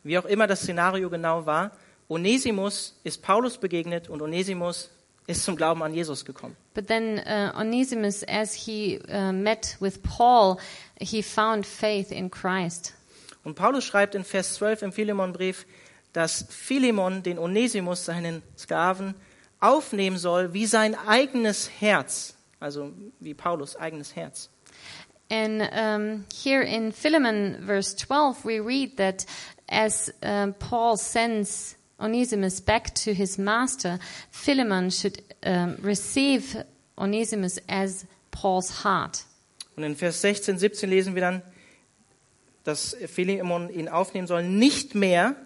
Wie 0.05 0.19
auch 0.19 0.27
immer 0.27 0.47
das 0.47 0.63
Szenario 0.63 1.11
genau 1.11 1.45
war, 1.45 1.73
Onesimus 2.09 2.99
ist 3.05 3.23
Paulus 3.23 3.59
begegnet 3.59 4.09
und 4.09 4.23
Onesimus 4.23 4.91
ist 5.27 5.45
zum 5.45 5.57
Glauben 5.57 5.83
an 5.83 5.93
Jesus 5.93 6.25
gekommen. 6.25 6.57
But 6.75 6.87
then 6.87 7.19
uh, 7.19 7.59
Onesimus, 7.59 8.25
as 8.25 8.55
he 8.55 8.99
uh, 9.09 9.33
met 9.33 9.77
with 9.79 10.01
Paul, 10.03 10.57
he 10.99 11.23
found 11.23 11.67
faith 11.67 12.11
in 12.11 12.31
Christ. 12.31 12.95
Und 13.45 13.55
Paulus 13.55 13.85
schreibt 13.85 14.15
in 14.15 14.25
Vers 14.25 14.55
12 14.55 14.83
im 14.83 14.93
Philemonbrief, 14.93 15.67
dass 16.13 16.47
Philemon 16.49 17.23
den 17.23 17.39
Onesimus, 17.39 18.07
seinen 18.07 18.43
Sklaven, 18.57 19.15
aufnehmen 19.61 20.17
soll 20.17 20.55
wie 20.55 20.67
sein 20.67 20.95
eigenes 20.95 21.71
Herz. 21.79 22.35
Also 22.59 22.93
wie 23.21 23.35
Paulus 23.35 23.77
eigenes 23.77 24.17
Herz. 24.17 24.51
And 25.31 25.63
um, 25.73 26.25
here 26.33 26.63
in 26.63 26.91
Philemon, 26.91 27.63
verse 27.67 27.95
12, 27.95 28.47
we 28.47 28.61
read 28.61 28.97
that 28.97 29.27
as 29.69 30.11
um, 30.23 30.55
Paul 30.55 30.97
sends 30.97 31.78
Onesimus 32.01 32.61
back 32.61 32.95
to 32.95 33.13
his 33.13 33.39
master, 33.39 33.99
Philemon 34.31 34.91
should 34.91 35.23
um, 35.45 35.77
receive 35.83 36.65
Onesimus 36.97 37.59
as 37.69 38.07
Paul's 38.31 38.85
heart. 38.85 39.25
Und 39.77 39.85
in 39.85 39.97
Vers 39.97 40.21
16, 40.23 40.59
17 40.59 40.91
lesen 40.91 41.15
wir 41.15 41.23
dann, 41.23 41.43
dass 42.65 42.97
Philemon 43.07 43.71
ihn 43.71 43.89
aufnehmen 43.89 44.27
soll, 44.27 44.43
nicht 44.43 44.95
mehr 44.95 45.37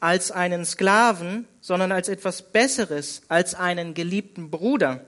als 0.00 0.30
einen 0.30 0.64
Sklaven, 0.64 1.46
sondern 1.60 1.92
als 1.92 2.08
etwas 2.08 2.42
Besseres, 2.42 3.22
als 3.28 3.54
einen 3.54 3.94
geliebten 3.94 4.50
Bruder. 4.50 5.04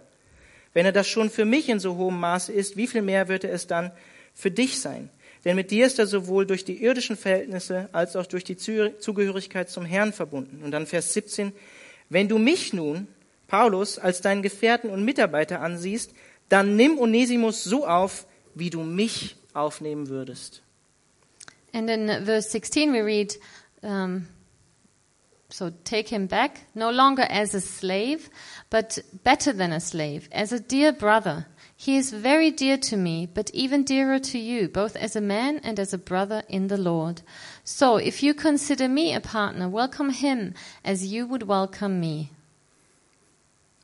Wenn 0.74 0.86
er 0.86 0.92
das 0.92 1.08
schon 1.08 1.30
für 1.30 1.44
mich 1.44 1.68
in 1.68 1.80
so 1.80 1.96
hohem 1.96 2.18
Maße 2.20 2.52
ist, 2.52 2.76
wie 2.76 2.86
viel 2.86 3.02
mehr 3.02 3.28
wird 3.28 3.44
er 3.44 3.52
es 3.52 3.66
dann 3.66 3.92
für 4.34 4.50
dich 4.50 4.80
sein? 4.80 5.10
Denn 5.44 5.56
mit 5.56 5.70
dir 5.70 5.86
ist 5.86 5.98
er 5.98 6.06
sowohl 6.06 6.46
durch 6.46 6.64
die 6.64 6.82
irdischen 6.82 7.16
Verhältnisse 7.16 7.88
als 7.92 8.14
auch 8.14 8.26
durch 8.26 8.44
die 8.44 8.56
Zugehörigkeit 8.56 9.68
zum 9.70 9.84
Herrn 9.84 10.12
verbunden. 10.12 10.62
Und 10.62 10.70
dann 10.70 10.86
Vers 10.86 11.12
17, 11.14 11.52
wenn 12.08 12.28
du 12.28 12.38
mich 12.38 12.72
nun, 12.72 13.08
Paulus, 13.48 13.98
als 13.98 14.20
deinen 14.20 14.42
Gefährten 14.42 14.88
und 14.88 15.04
Mitarbeiter 15.04 15.60
ansiehst, 15.60 16.12
dann 16.48 16.76
nimm 16.76 16.98
Onesimus 16.98 17.64
so 17.64 17.86
auf, 17.86 18.26
wie 18.54 18.70
du 18.70 18.82
mich 18.82 19.36
aufnehmen 19.52 20.08
würdest. 20.08 20.62
And 21.72 21.88
in 21.88 22.08
verse 22.24 22.50
16, 22.50 22.92
we 22.92 23.02
read, 23.02 23.38
um, 23.82 24.26
so 25.48 25.70
take 25.84 26.08
him 26.08 26.28
back, 26.28 26.60
no 26.74 26.90
longer 26.90 27.26
as 27.30 27.54
a 27.54 27.60
slave, 27.60 28.30
but 28.70 29.02
better 29.24 29.56
than 29.56 29.72
a 29.72 29.80
slave, 29.80 30.28
as 30.30 30.52
a 30.52 30.58
dear 30.58 30.92
brother. 30.92 31.46
He 31.84 31.96
is 31.96 32.12
very 32.12 32.52
dear 32.52 32.78
to 32.78 32.96
me, 32.96 33.26
but 33.26 33.50
even 33.52 33.82
dearer 33.82 34.20
to 34.20 34.38
you, 34.38 34.68
both 34.68 34.94
as 34.94 35.16
a 35.16 35.20
man 35.20 35.58
and 35.64 35.80
as 35.80 35.92
a 35.92 35.98
brother 35.98 36.44
in 36.48 36.68
the 36.68 36.76
Lord. 36.76 37.22
So 37.64 37.96
if 37.96 38.22
you 38.22 38.34
consider 38.34 38.88
me 38.88 39.12
a 39.12 39.20
partner, 39.20 39.68
welcome 39.68 40.10
him 40.10 40.54
as 40.84 41.04
you 41.04 41.26
would 41.26 41.42
welcome 41.48 41.98
me. 41.98 42.30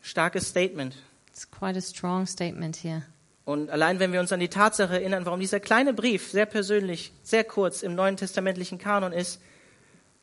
Starkes 0.01 0.47
Statement. 0.47 0.95
It's 1.33 1.45
quite 1.45 1.77
a 1.77 1.81
strong 1.81 2.27
statement 2.27 2.77
here. 2.77 3.03
Und 3.45 3.69
allein 3.69 3.99
wenn 3.99 4.13
wir 4.13 4.21
uns 4.21 4.31
an 4.31 4.39
die 4.39 4.47
Tatsache 4.47 4.95
erinnern, 5.01 5.27
warum 5.27 5.41
dieser 5.41 5.59
kleine 5.59 5.93
Brief 5.93 6.31
sehr 6.31 6.47
persönlich, 6.47 7.11
sehr 7.25 7.43
kurz 7.43 7.83
im 7.83 7.97
neuen 7.97 8.17
testamentlichen 8.17 8.79
Kanon 8.79 9.13
ist, 9.13 9.41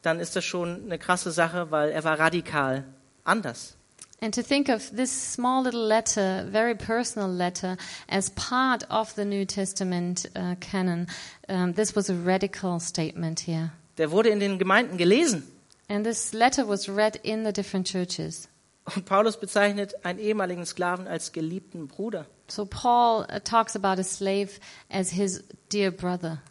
dann 0.01 0.21
ist 0.21 0.38
das 0.38 0.45
schon 0.45 0.85
eine 0.85 0.97
krasse 0.97 1.31
Sache, 1.31 1.71
weil 1.71 1.89
er 1.89 2.05
war 2.05 2.17
radikal 2.19 2.85
anders. 3.25 3.75
And 4.21 4.34
to 4.34 4.41
think 4.41 4.69
of 4.69 4.95
this 4.95 5.12
small 5.12 5.63
little 5.63 5.86
letter, 5.86 6.47
very 6.49 6.75
personal 6.75 7.28
letter, 7.28 7.78
as 8.08 8.30
part 8.30 8.84
of 8.89 9.13
the 9.15 9.25
New 9.25 9.45
Testament 9.45 10.25
uh, 10.36 10.56
canon, 10.62 11.08
um, 11.49 11.73
this 11.73 11.95
was 11.95 12.10
a 12.10 12.15
radical 12.15 12.80
statement 12.80 13.41
here. 13.41 13.71
Der 13.97 14.12
wurde 14.12 14.30
in 14.30 14.39
den 14.39 14.58
Gemeinden 14.58 14.97
gelesen. 14.97 15.43
And 15.89 16.06
this 16.06 16.34
letter 16.34 16.67
was 16.67 16.89
read 16.89 17.19
in 17.23 17.43
the 17.43 17.51
different 17.51 17.88
churches. 17.88 18.47
Und 18.95 19.06
Paulus 19.06 19.38
bezeichnet 19.38 20.06
einen 20.06 20.19
ehemaligen 20.19 20.65
Sklaven 20.65 21.08
als 21.08 21.32
geliebten 21.32 21.88
Bruder. 21.88 22.25
So 22.47 22.65
Paul 22.65 23.25
uh, 23.30 23.39
talks 23.39 23.75
about 23.75 23.99
a 23.99 24.04
slave 24.04 24.60
as 24.89 25.12
his 25.12 25.43
dear 25.71 25.91
brother. 25.91 26.41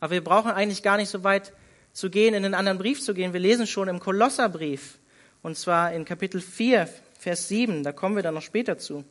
Aber 0.00 0.12
wir 0.12 0.22
brauchen 0.22 0.52
eigentlich 0.52 0.82
gar 0.82 0.96
nicht 0.96 1.08
so 1.08 1.24
weit 1.24 1.52
zu 1.92 2.10
gehen, 2.10 2.34
in 2.34 2.44
einen 2.44 2.54
anderen 2.54 2.78
Brief 2.78 3.02
zu 3.02 3.14
gehen. 3.14 3.32
Wir 3.32 3.40
lesen 3.40 3.66
schon 3.66 3.88
im 3.88 3.98
Kolosserbrief. 3.98 4.98
Und 5.42 5.56
zwar 5.56 5.92
in 5.92 6.04
Kapitel 6.04 6.40
4, 6.40 6.88
Vers 7.28 7.48
7. 7.48 7.82
Da 7.82 7.92
kommen 7.92 8.16
wir 8.16 8.22
dann 8.22 8.32
noch 8.32 8.40
später 8.40 8.78
zu. 8.78 9.04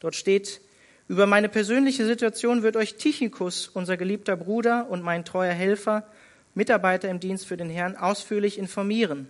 Dort 0.00 0.14
steht, 0.14 0.60
über 1.08 1.24
meine 1.24 1.48
persönliche 1.48 2.04
Situation 2.04 2.62
wird 2.62 2.76
euch 2.76 2.96
Tychikus, 2.96 3.68
unser 3.68 3.96
geliebter 3.96 4.36
Bruder 4.36 4.90
und 4.90 5.02
mein 5.02 5.24
treuer 5.24 5.54
Helfer, 5.54 6.06
Mitarbeiter 6.54 7.08
im 7.08 7.20
Dienst 7.20 7.46
für 7.46 7.56
den 7.56 7.70
Herrn, 7.70 7.96
ausführlich 7.96 8.58
informieren. 8.58 9.28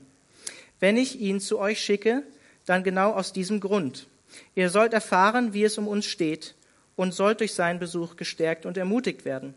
Wenn 0.80 0.96
ich 0.96 1.20
ihn 1.20 1.38
zu 1.38 1.60
euch 1.60 1.80
schicke, 1.80 2.24
dann 2.66 2.82
genau 2.82 3.12
aus 3.12 3.32
diesem 3.32 3.60
Grund. 3.60 4.08
Ihr 4.56 4.68
sollt 4.68 4.94
erfahren, 4.94 5.54
wie 5.54 5.62
es 5.62 5.78
um 5.78 5.86
uns 5.86 6.04
steht 6.04 6.56
und 6.96 7.14
sollt 7.14 7.38
durch 7.38 7.54
seinen 7.54 7.78
Besuch 7.78 8.16
gestärkt 8.16 8.66
und 8.66 8.76
ermutigt 8.76 9.26
werden. 9.26 9.54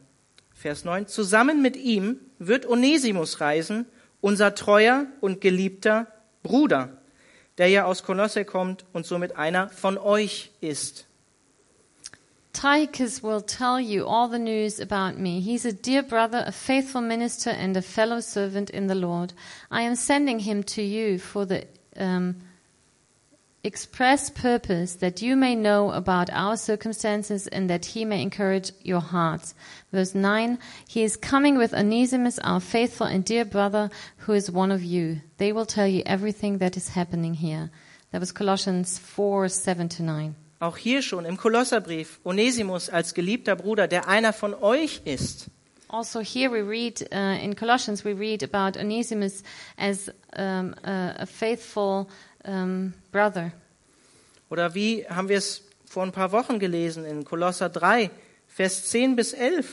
Vers 0.54 0.86
9. 0.86 1.08
Zusammen 1.08 1.64
mit 1.64 1.78
ihm 1.78 2.20
wird 2.38 2.68
Onesimus 2.68 3.42
reisen, 3.42 3.88
unser 4.22 4.54
treuer 4.54 5.08
und 5.20 5.42
geliebter 5.42 6.06
Bruder, 6.44 7.01
der 7.58 7.68
ja 7.68 7.86
aus 7.86 8.04
Kolosse 8.04 8.46
kommt 8.46 8.86
und 8.94 9.06
somit 9.06 9.36
einer 9.36 9.70
von 9.70 9.98
euch 9.98 10.52
ist. 10.62 11.06
Tychus 12.54 13.24
will 13.24 13.42
tell 13.42 13.80
you 13.80 14.06
all 14.06 14.30
the 14.30 14.38
news 14.38 14.80
about 14.80 15.18
me. 15.18 15.40
He's 15.40 15.66
a 15.66 15.72
dear 15.72 16.04
brother, 16.04 16.44
a 16.46 16.52
faithful 16.52 17.02
minister, 17.02 17.50
and 17.50 17.78
a 17.78 17.82
fellow 17.82 18.20
servant 18.20 18.70
in 18.70 18.88
the 18.88 18.96
Lord. 18.96 19.34
I 19.72 19.84
am 19.84 19.96
sending 19.96 20.40
him 20.40 20.64
to 20.66 20.82
you 20.82 21.18
for 21.18 21.46
the 21.46 21.66
um, 21.96 22.36
express 23.64 24.30
purpose 24.30 24.96
that 24.96 25.22
you 25.22 25.36
may 25.36 25.56
know 25.56 25.92
about 25.92 26.30
our 26.32 26.58
circumstances 26.58 27.48
and 27.48 27.70
that 27.70 27.86
he 27.86 28.06
may 28.06 28.22
encourage 28.22 28.72
your 28.84 29.00
hearts. 29.00 29.54
Verse 29.92 30.16
9 30.16 30.58
He 30.88 31.04
is 31.04 31.16
coming 31.16 31.58
with 31.58 31.74
Onesimus, 31.74 32.40
our 32.40 32.60
faithful 32.60 33.08
and 33.08 33.24
dear 33.24 33.46
brother, 33.46 33.90
who 34.18 34.34
is 34.34 34.50
one 34.50 34.72
of 34.72 34.84
you. 34.84 35.22
They 35.38 35.52
will 35.52 35.66
tell 35.66 35.88
you 35.88 36.04
everything 36.06 36.58
that 36.60 36.78
is 36.78 36.90
happening 36.90 37.36
here. 37.36 37.70
That 38.12 38.20
was 38.20 38.32
Colossians 38.32 38.98
4 38.98 39.48
7 39.50 39.90
to 39.90 40.04
9. 40.04 40.36
Auch 40.60 40.78
hier 40.78 41.02
schon 41.02 41.26
im 41.26 41.38
Kolosserbrief 41.38 42.20
Onesimus 42.24 42.90
als 42.90 43.14
geliebter 43.16 43.56
Bruder, 43.56 43.88
der 43.88 44.08
einer 44.08 44.32
von 44.32 44.54
euch 44.54 45.02
ist. 45.06 45.50
Also 45.92 46.22
here 46.22 46.50
we 46.50 46.62
read 46.62 47.02
uh, 47.12 47.44
in 47.44 47.54
Colossians 47.54 48.06
we 48.06 48.14
read 48.14 48.44
about 48.44 48.80
Onesimus 48.80 49.44
as 49.78 50.10
um, 50.38 50.74
a, 50.86 51.16
a 51.20 51.26
faithful 51.26 52.08
um, 52.44 52.94
brother. 53.12 53.52
Oder 54.50 54.76
wie 54.76 55.06
haben 55.08 55.30
wir 55.30 55.38
es 55.38 55.64
vor 55.86 56.04
ein 56.04 56.12
paar 56.12 56.32
Wochen 56.32 56.60
gelesen 56.60 57.06
in 57.06 57.26
Kolosser 57.26 57.70
3, 57.70 58.10
Vers 58.48 58.90
10 58.90 59.16
bis 59.16 59.34
11. 59.34 59.68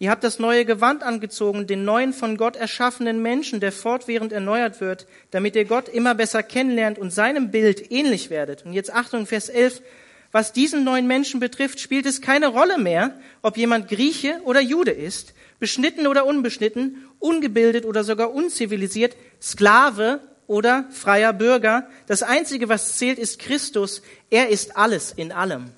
Ihr 0.00 0.10
habt 0.10 0.22
das 0.22 0.38
neue 0.38 0.64
Gewand 0.64 1.02
angezogen, 1.02 1.66
den 1.66 1.84
neuen 1.84 2.12
von 2.12 2.36
Gott 2.36 2.56
erschaffenen 2.56 3.20
Menschen, 3.20 3.58
der 3.58 3.72
fortwährend 3.72 4.32
erneuert 4.32 4.80
wird, 4.80 5.06
damit 5.30 5.56
ihr 5.56 5.64
Gott 5.64 5.88
immer 5.88 6.14
besser 6.14 6.42
kennenlernt 6.42 6.98
und 6.98 7.10
seinem 7.10 7.50
Bild 7.50 7.90
ähnlich 7.90 8.30
werdet. 8.30 8.64
Und 8.64 8.74
jetzt 8.74 8.94
Achtung, 8.94 9.26
Vers 9.26 9.48
11. 9.48 9.82
Was 10.30 10.52
diesen 10.52 10.84
neuen 10.84 11.06
Menschen 11.06 11.40
betrifft, 11.40 11.80
spielt 11.80 12.06
es 12.06 12.20
keine 12.20 12.48
Rolle 12.48 12.78
mehr, 12.78 13.18
ob 13.42 13.56
jemand 13.56 13.88
Grieche 13.88 14.40
oder 14.44 14.60
Jude 14.60 14.90
ist, 14.92 15.34
beschnitten 15.58 16.06
oder 16.06 16.26
unbeschnitten, 16.26 17.08
ungebildet 17.18 17.84
oder 17.84 18.04
sogar 18.04 18.32
unzivilisiert, 18.32 19.16
Sklave 19.40 20.20
oder 20.48 20.86
freier 20.90 21.32
Bürger. 21.32 21.86
Das 22.08 22.24
Einzige, 22.24 22.68
was 22.68 22.96
zählt, 22.96 23.18
ist 23.18 23.38
Christus. 23.38 24.02
Er 24.30 24.48
ist 24.48 24.76
alles 24.76 25.12
in 25.12 25.30
allem. 25.30 25.70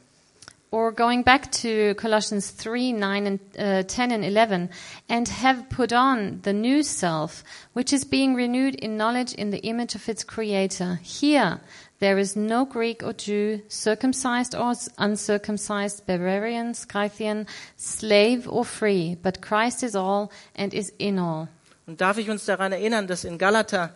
Or 0.72 0.92
going 0.92 1.24
back 1.24 1.50
to 1.62 1.94
Colossians 1.96 2.52
3, 2.52 2.92
9 2.92 3.26
and 3.26 3.40
uh, 3.58 3.82
10 3.82 4.12
and 4.12 4.24
11, 4.24 4.70
and 5.08 5.26
have 5.26 5.68
put 5.68 5.92
on 5.92 6.42
the 6.44 6.52
new 6.52 6.84
self, 6.84 7.42
which 7.72 7.92
is 7.92 8.04
being 8.04 8.36
renewed 8.36 8.76
in 8.76 8.96
knowledge 8.96 9.34
in 9.34 9.50
the 9.50 9.58
image 9.66 9.96
of 9.96 10.08
its 10.08 10.22
creator. 10.22 11.00
Here, 11.02 11.60
there 11.98 12.18
is 12.18 12.36
no 12.36 12.64
Greek 12.64 13.02
or 13.02 13.12
Jew, 13.12 13.62
circumcised 13.66 14.54
or 14.54 14.74
uncircumcised, 14.96 16.06
barbarian, 16.06 16.74
Scythian, 16.74 17.48
slave 17.76 18.46
or 18.48 18.64
free, 18.64 19.16
but 19.20 19.42
Christ 19.42 19.82
is 19.82 19.96
all 19.96 20.30
and 20.54 20.72
is 20.72 20.92
in 21.00 21.18
all. 21.18 21.48
Und 21.88 22.00
darf 22.00 22.18
ich 22.18 22.30
uns 22.30 22.46
daran 22.46 22.70
erinnern, 22.70 23.08
dass 23.08 23.24
in 23.24 23.38
Galater 23.38 23.92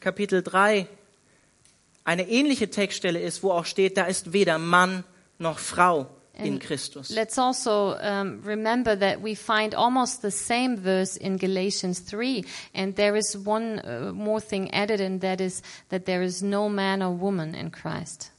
Kapitel 0.00 0.42
3 0.42 0.86
eine 2.04 2.28
ähnliche 2.28 2.70
Textstelle 2.70 3.20
ist, 3.20 3.42
wo 3.42 3.52
auch 3.52 3.66
steht, 3.66 3.96
da 3.96 4.04
ist 4.04 4.32
weder 4.32 4.58
Mann 4.58 5.04
noch 5.38 5.58
Frau 5.58 6.06
in 6.34 6.54
And 6.54 6.60
Christus. 6.60 7.10
Let's 7.10 7.38
also 7.38 7.94
um, 7.98 8.40
remember 8.44 8.98
that 8.98 9.22
we 9.22 9.36
find 9.36 9.74
almost 9.74 10.22
the 10.22 10.30
same 10.30 10.78
verse 10.78 11.16
in 11.16 11.36
Galatians 11.36 12.04
3, 12.06 12.44
and 12.74 12.96
there 12.96 13.16
is 13.16 13.36
one 13.44 13.80
uh, 13.80 14.12
more 14.12 14.40
thing 14.40 14.72
added, 14.72 15.00
and 15.00 15.20
that 15.20 15.40
is 15.40 15.62
that 15.90 16.06
there 16.06 16.22
is 16.22 16.42
no 16.42 16.68
man 16.68 17.02
or 17.02 17.12
woman 17.12 17.54
in 17.54 17.70
Christ. 17.70 18.32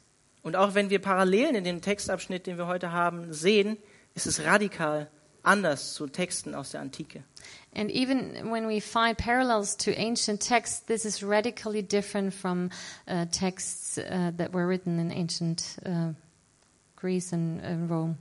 Und 0.44 0.56
auch 0.56 0.74
wenn 0.74 0.90
wir 0.90 1.00
Parallelen 1.00 1.54
in 1.54 1.64
dem 1.64 1.82
Textabschnitt, 1.82 2.48
den 2.48 2.58
wir 2.58 2.66
heute 2.66 2.92
haben, 2.92 3.32
sehen, 3.32 3.78
ist 4.16 4.26
es 4.26 4.44
radikal 4.44 5.08
anders 5.44 5.94
zu 5.94 6.08
Texten 6.08 6.56
aus 6.56 6.72
der 6.72 6.82
Antike. 6.82 7.24
And 7.74 7.90
even 7.90 8.52
when 8.52 8.68
we 8.68 8.82
find 8.82 9.18
parallels 9.18 9.78
to 9.78 9.92
ancient 9.92 10.42
texts, 10.42 10.86
this 10.86 11.06
is 11.06 11.24
radically 11.24 11.82
different 11.82 12.34
from 12.34 12.70
uh, 13.08 13.26
texts 13.32 13.98
uh, 13.98 14.32
that 14.38 14.54
were 14.54 14.68
written 14.68 15.00
in 15.00 15.12
ancient 15.12 15.78
uh, 15.86 16.14
Greece 16.98 17.34
and, 17.34 17.62
and 17.64 17.90
Rome. 17.90 18.18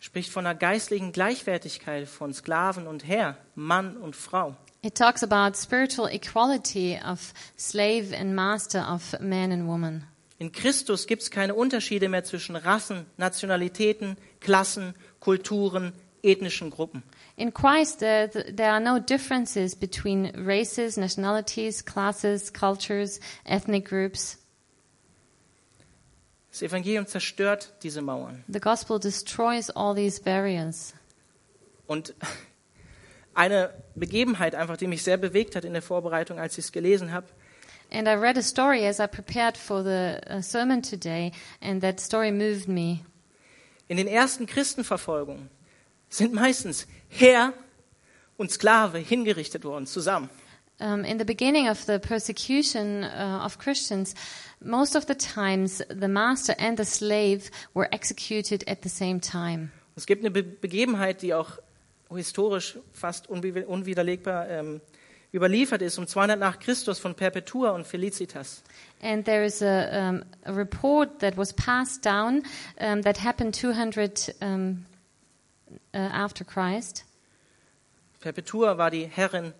Spricht 0.00 0.30
von 0.30 0.46
einer 0.46 0.56
geistlichen 0.56 1.12
Gleichwertigkeit 1.12 2.08
von 2.08 2.32
Sklaven 2.32 2.86
und 2.86 3.06
Herr, 3.06 3.36
Mann 3.54 3.96
und 3.96 4.14
Frau. 4.14 4.56
It 4.82 4.94
talks 4.94 5.24
about 5.24 5.56
spiritual 5.56 6.08
equality 6.08 6.98
of 7.04 7.34
slave 7.56 8.12
and 8.12 8.34
master, 8.34 8.84
of 8.88 9.18
man 9.20 9.50
and 9.50 9.66
woman. 9.66 10.04
In 10.38 10.52
Christus 10.52 11.08
gibt 11.08 11.22
es 11.22 11.32
keine 11.32 11.54
Unterschiede 11.54 12.08
mehr 12.08 12.22
zwischen 12.22 12.54
Rassen, 12.54 13.06
Nationalitäten, 13.16 14.16
Klassen, 14.38 14.94
Kulturen, 15.18 15.92
ethnischen 16.22 16.70
Gruppen. 16.70 17.02
In 17.36 17.52
Christ, 17.52 18.00
there, 18.00 18.28
there 18.28 18.70
are 18.70 18.80
no 18.80 18.98
differences 18.98 19.74
between 19.76 20.32
races, 20.34 20.96
nationalities, 20.96 21.84
classes, 21.84 22.52
cultures, 22.52 23.20
ethnic 23.44 23.88
groups. 23.88 24.38
Das 26.50 26.62
Evangelium 26.62 27.06
zerstört 27.06 27.72
diese 27.82 28.02
Mauern. 28.02 28.42
The 28.48 28.60
gospel 28.60 28.98
destroys 28.98 29.70
all 29.70 29.94
these 29.94 30.20
barriers. 30.20 30.94
Und 31.86 32.14
eine 33.34 33.72
Begebenheit 33.94 34.54
einfach, 34.54 34.76
die 34.76 34.86
mich 34.86 35.02
sehr 35.02 35.16
bewegt 35.16 35.54
hat 35.54 35.64
in 35.64 35.72
der 35.72 35.82
Vorbereitung, 35.82 36.40
als 36.40 36.58
ich 36.58 36.64
es 36.66 36.72
gelesen 36.72 37.12
habe, 37.12 37.26
And 37.90 38.06
I 38.06 38.12
read 38.12 38.36
a 38.36 38.42
story 38.42 38.86
as 38.86 39.00
I 39.00 39.06
prepared 39.06 39.56
for 39.56 39.82
the 39.82 40.20
uh, 40.28 40.42
sermon 40.42 40.82
today, 40.82 41.32
and 41.62 41.80
that 41.80 42.00
story 42.00 42.30
moved 42.30 42.68
me. 42.68 43.00
in 43.88 43.96
den 43.96 44.06
ersten 44.06 44.46
Christenverfolgungen 44.46 45.48
sind 46.08 46.32
meistens 46.32 46.86
Herr 47.08 47.52
und 48.36 48.50
Sklave 48.50 48.98
hingerichtet 48.98 49.64
worden 49.64 49.86
zusammen. 49.86 50.30
Um, 50.80 51.04
in 51.04 51.18
the 51.18 51.24
beginning 51.24 51.68
of 51.68 51.86
the 51.86 51.98
persecution 51.98 53.02
uh, 53.02 53.44
of 53.44 53.58
Christians, 53.58 54.14
most 54.60 54.94
of 54.94 55.06
the 55.08 55.16
times 55.16 55.82
the 55.88 56.06
master 56.06 56.54
and 56.56 56.78
the 56.78 56.84
slave 56.84 57.50
were 57.74 57.88
executed 57.92 58.64
at 58.68 58.84
the 58.84 58.88
same 58.88 59.20
time. 59.20 59.72
Es 59.96 60.06
gibt 60.06 60.22
eine 60.22 60.30
Be 60.30 60.44
Begebenheit, 60.44 61.22
die 61.22 61.34
auch 61.34 61.58
historisch 62.14 62.78
fast 62.92 63.28
unbe 63.28 63.66
unwiderlegbar 63.66 64.48
ähm, 64.48 64.80
überliefert 65.34 65.82
ist, 65.82 65.98
um 65.98 66.06
200 66.06 66.38
nach 66.38 66.60
Christus 66.60 67.00
von 67.00 67.16
Perpetua 67.16 67.70
und 67.70 67.84
Felicitas. 67.84 68.62
And 69.02 69.24
there 69.24 69.44
is 69.44 69.60
a, 69.62 70.10
um, 70.10 70.24
a 70.44 70.52
report 70.52 71.18
that 71.18 71.36
was 71.36 71.52
passed 71.52 72.04
down 72.04 72.44
um, 72.80 73.02
that 73.02 73.24
happened 73.24 73.54
200 73.54 74.34
um, 74.40 74.84
uh, 75.94 75.98
after 75.98 76.44
Christ. 76.44 77.04
Perpetua 78.20 78.78
war 78.78 78.90
die 78.90 79.06
Herrin, 79.06 79.52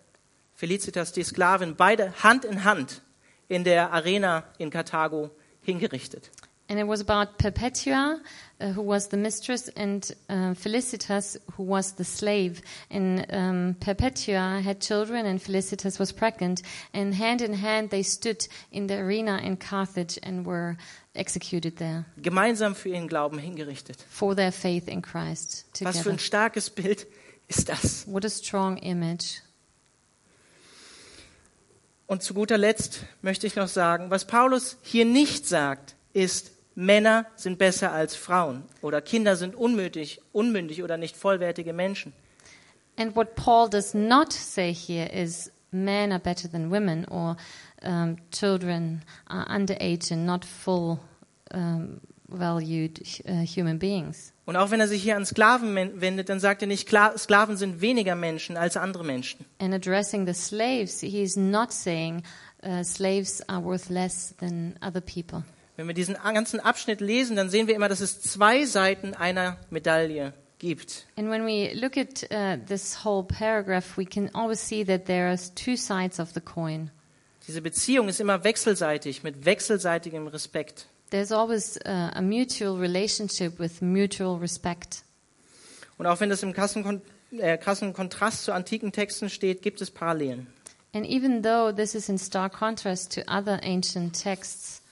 Felicitas 0.55 1.13
die 1.13 1.23
Sklavin, 1.23 1.77
beide 1.77 2.13
Hand 2.23 2.45
in 2.45 2.65
Hand 2.65 3.03
in 3.49 3.65
der 3.65 3.93
Arena 3.93 4.45
in 4.59 4.71
Karthago 4.71 5.31
hingerichtet. 5.63 6.31
And 6.71 6.79
it 6.79 6.87
was 6.87 7.01
about 7.01 7.39
Perpetua, 7.39 8.21
uh, 8.61 8.67
who 8.73 8.83
was 8.83 9.09
the 9.09 9.17
mistress, 9.17 9.69
and 9.75 10.05
uh, 10.29 10.53
Felicitas, 10.53 11.39
who 11.57 11.63
was 11.63 11.93
the 11.93 12.05
slave. 12.05 12.61
And 12.91 13.25
um, 13.33 13.77
Perpetua 13.81 14.61
had 14.63 14.81
children, 14.81 15.25
and 15.25 15.41
Felicitas 15.41 15.99
was 15.99 16.13
pregnant. 16.13 16.61
And 16.93 17.15
hand 17.15 17.41
in 17.41 17.55
hand, 17.55 17.89
they 17.89 18.03
stood 18.03 18.47
in 18.71 18.87
the 18.87 18.99
arena 18.99 19.41
in 19.43 19.57
Carthage 19.57 20.19
and 20.23 20.45
were 20.45 20.77
executed 21.15 21.77
there 21.79 22.05
Gemeinsam 22.19 22.75
für 22.75 22.91
ihren 22.91 23.09
Glauben 23.09 23.39
hingerichtet. 23.39 23.97
for 24.09 24.37
their 24.37 24.53
faith 24.53 24.87
in 24.89 25.01
Christ 25.03 25.65
Was 25.73 25.79
für 25.79 25.85
together. 26.05 26.11
ein 26.13 26.19
starkes 26.19 26.71
Bild 26.71 27.07
ist 27.49 27.69
das? 27.69 28.07
What 28.07 28.25
a 28.25 28.29
strong 28.29 28.77
image. 28.77 29.41
Und 32.07 32.23
zu 32.23 32.35
guter 32.35 32.57
Letzt 32.57 33.01
möchte 33.23 33.47
ich 33.47 33.57
noch 33.57 33.69
sagen, 33.69 34.11
was 34.11 34.27
Paulus 34.27 34.77
hier 34.83 35.05
nicht 35.05 35.47
sagt, 35.47 35.97
ist, 36.13 36.53
Männer 36.79 37.27
sind 37.35 37.59
besser 37.59 37.91
als 37.91 38.15
Frauen 38.15 38.63
oder 38.83 39.01
Kinder 39.01 39.35
sind 39.35 39.57
unmündig, 39.57 40.21
unmündig 40.31 40.85
oder 40.85 40.97
nicht 40.97 41.17
vollwertige 41.17 41.73
Menschen. 41.73 42.13
And 42.97 43.17
what 43.17 43.35
Paul 43.35 43.69
does 43.69 43.95
not 43.95 44.33
say 44.33 44.73
here 44.73 45.07
is 45.07 45.51
men 45.73 46.13
are 46.13 46.21
better 46.21 46.49
than 46.49 46.71
women 46.71 47.05
or 47.07 47.37
um, 47.83 48.17
children 48.31 49.03
are 49.27 49.45
underage 49.53 50.13
and 50.13 50.25
not 50.25 50.45
full 50.45 51.01
um, 51.53 52.01
valued 52.29 53.01
uh, 53.27 53.45
human 53.45 53.81
beings. 53.81 54.33
Und 54.47 54.55
auch 54.55 54.71
wenn 54.71 54.79
er 54.79 54.87
sich 54.87 55.03
hier 55.03 55.17
an 55.17 55.27
Sklaven 55.27 55.75
wendet, 56.01 56.29
dann 56.29 56.39
sagt 56.39 56.63
er 56.63 56.69
nicht, 56.69 56.89
Kla- 56.89 57.19
Sklaven 57.19 57.57
sind 57.57 57.81
weniger 57.81 58.15
Menschen 58.15 58.57
als 58.57 58.77
andere 58.77 59.05
Menschen. 59.05 59.45
And 59.59 59.75
addressing 59.75 60.27
the 60.27 60.33
slaves, 60.33 61.01
he 61.01 61.23
is 61.25 61.37
not 61.37 61.73
saying 61.73 62.23
uh, 62.63 62.85
slaves 62.85 63.43
are 63.49 63.65
worth 63.65 63.91
less 63.91 64.33
than 64.39 64.79
other 64.81 65.01
people. 65.01 65.43
Wenn 65.79 65.87
wir 65.87 65.95
diesen 65.95 66.15
ganzen 66.17 66.59
Abschnitt 66.59 67.01
lesen, 67.01 67.37
dann 67.37 67.51
sehen 67.51 67.69
wir 67.69 67.77
immer, 67.77 67.89
dass 67.89 68.01
es 68.01 68.21
zwei 68.21 68.65
Seiten 68.65 69.15
einer 69.15 69.59
Medaille 69.71 70.35
gibt. 70.59 71.07
And 71.15 71.31
when 71.31 71.47
we 71.47 71.73
look 71.73 71.97
at 71.97 72.25
uh, 72.33 72.57
this 72.67 73.05
whole 73.05 73.23
paragraph, 73.23 73.97
we 73.97 74.05
can 74.05 74.29
always 74.35 74.61
see 74.61 74.85
that 74.85 75.07
there 75.07 75.29
are 75.29 75.39
two 75.55 75.77
sides 75.77 76.19
of 76.19 76.33
the 76.35 76.41
coin. 76.41 76.91
Diese 77.47 77.63
Beziehung 77.63 78.09
ist 78.09 78.19
immer 78.19 78.43
wechselseitig, 78.43 79.23
mit 79.23 79.45
wechselseitigem 79.45 80.27
Respekt. 80.27 80.87
There's 81.11 81.31
always 81.31 81.77
uh, 81.87 82.11
a 82.13 82.23
mutual 82.23 82.77
relationship 82.77 83.61
with 83.61 83.81
mutual 83.81 84.37
respect. 84.39 85.05
Und 85.97 86.09
auch 86.09 86.19
wenn 86.19 86.29
das 86.29 86.43
im 86.43 86.55
krassen, 86.55 86.83
Kon 86.83 87.03
äh, 87.31 87.57
krassen 87.57 87.93
Kontrast 87.93 88.43
zu 88.43 88.51
antiken 88.51 88.91
Texten 88.91 89.31
steht, 89.31 89.63
gibt 89.63 89.81
es 89.81 89.93
Parallelen. 89.93 90.49
And 90.93 91.07
even 91.07 91.45
though 91.45 91.71
this 91.71 91.95
is 91.95 92.09
in 92.09 92.19
stark 92.19 92.53
contrast 92.53 93.15
to 93.15 93.21
other 93.29 93.61
ancient 93.63 94.21
texts, 94.21 94.83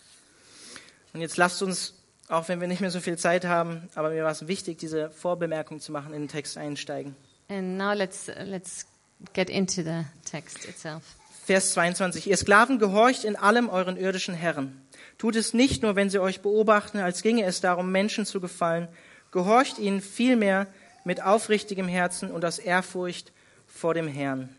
Und 1.16 1.22
jetzt 1.22 1.38
lasst 1.38 1.62
uns, 1.62 1.94
auch 2.28 2.46
wenn 2.48 2.60
wir 2.60 2.68
nicht 2.68 2.82
mehr 2.82 2.90
so 2.90 3.00
viel 3.00 3.16
Zeit 3.16 3.46
haben, 3.46 3.88
aber 3.94 4.10
mir 4.10 4.22
war 4.22 4.32
es 4.32 4.48
wichtig, 4.48 4.76
diese 4.76 5.08
Vorbemerkung 5.08 5.80
zu 5.80 5.90
machen, 5.90 6.12
in 6.12 6.24
den 6.24 6.28
Text 6.28 6.58
einsteigen. 6.58 7.16
and 7.48 7.78
now 7.78 7.94
let's 7.94 8.30
let's 8.44 8.84
get 9.32 9.48
into 9.48 9.82
the 9.82 10.04
text 10.30 10.66
itself. 10.66 11.02
Vers 11.46 11.72
22. 11.72 12.26
Ihr 12.26 12.36
Sklaven 12.36 12.78
gehorcht 12.78 13.24
in 13.24 13.34
allem 13.34 13.70
euren 13.70 13.96
irdischen 13.96 14.34
Herren. 14.34 14.78
Tut 15.16 15.36
es 15.36 15.54
nicht 15.54 15.82
nur, 15.82 15.96
wenn 15.96 16.10
sie 16.10 16.18
euch 16.18 16.42
beobachten, 16.42 16.98
als 16.98 17.22
ginge 17.22 17.44
es 17.44 17.62
darum, 17.62 17.90
Menschen 17.90 18.26
zu 18.26 18.38
gefallen. 18.38 18.86
Gehorcht 19.30 19.78
ihnen 19.78 20.02
vielmehr 20.02 20.66
mit 21.04 21.22
aufrichtigem 21.22 21.88
Herzen 21.88 22.30
und 22.30 22.44
aus 22.44 22.58
Ehrfurcht 22.58 23.32
vor 23.66 23.94
dem 23.94 24.06
Herrn. 24.06 24.50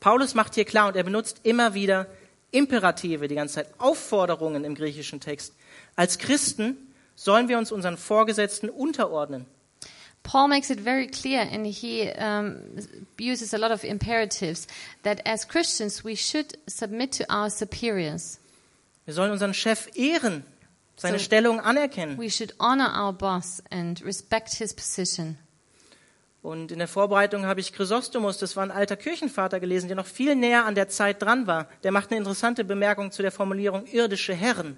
Paulus 0.00 0.34
macht 0.34 0.56
hier 0.56 0.64
klar 0.64 0.88
und 0.88 0.96
er 0.96 1.04
benutzt 1.04 1.38
immer 1.44 1.74
wieder 1.74 2.08
Imperative 2.52 3.26
die 3.28 3.34
ganze 3.34 3.54
Zeit, 3.56 3.68
Aufforderungen 3.78 4.64
im 4.64 4.74
griechischen 4.74 5.20
Text. 5.20 5.52
Als 5.96 6.18
Christen 6.18 6.76
sollen 7.16 7.48
wir 7.48 7.58
uns 7.58 7.72
unseren 7.72 7.96
Vorgesetzten 7.96 8.70
unterordnen. 8.70 9.46
Paul 10.22 10.46
makes 10.48 10.70
it 10.70 10.78
very 10.80 11.08
clear, 11.08 11.40
and 11.52 11.66
he 11.66 12.08
um, 12.16 12.60
uses 13.18 13.52
a 13.52 13.56
lot 13.56 13.72
of 13.72 13.82
imperatives 13.82 14.68
that 15.02 15.20
as 15.26 15.48
Christians 15.48 16.04
we 16.04 16.14
should 16.16 16.56
submit 16.68 17.10
to 17.18 17.24
our 17.28 17.50
superiors. 17.50 18.38
Wir 19.04 19.14
sollen 19.14 19.32
unseren 19.32 19.52
Chef 19.52 19.88
ehren, 19.96 20.44
seine 20.96 21.18
So- 21.18 21.24
Stellung 21.24 21.58
anerkennen. 21.58 22.18
We 22.18 22.30
should 22.30 22.54
honor 22.60 22.94
our 22.94 23.12
boss 23.12 23.62
and 23.70 24.00
respect 24.04 24.54
his 24.54 24.72
position. 24.72 25.38
Und 26.42 26.72
in 26.72 26.80
der 26.80 26.88
Vorbereitung 26.88 27.46
habe 27.46 27.60
ich 27.60 27.72
Chrysostomus, 27.72 28.36
das 28.38 28.56
war 28.56 28.64
ein 28.64 28.72
alter 28.72 28.96
Kirchenvater 28.96 29.60
gelesen, 29.60 29.86
der 29.86 29.96
noch 29.96 30.06
viel 30.06 30.34
näher 30.34 30.66
an 30.66 30.74
der 30.74 30.88
Zeit 30.88 31.22
dran 31.22 31.46
war. 31.46 31.68
Der 31.84 31.92
macht 31.92 32.10
eine 32.10 32.18
interessante 32.18 32.64
Bemerkung 32.64 33.12
zu 33.12 33.22
der 33.22 33.30
Formulierung 33.30 33.86
irdische 33.86 34.34
Herren. 34.34 34.76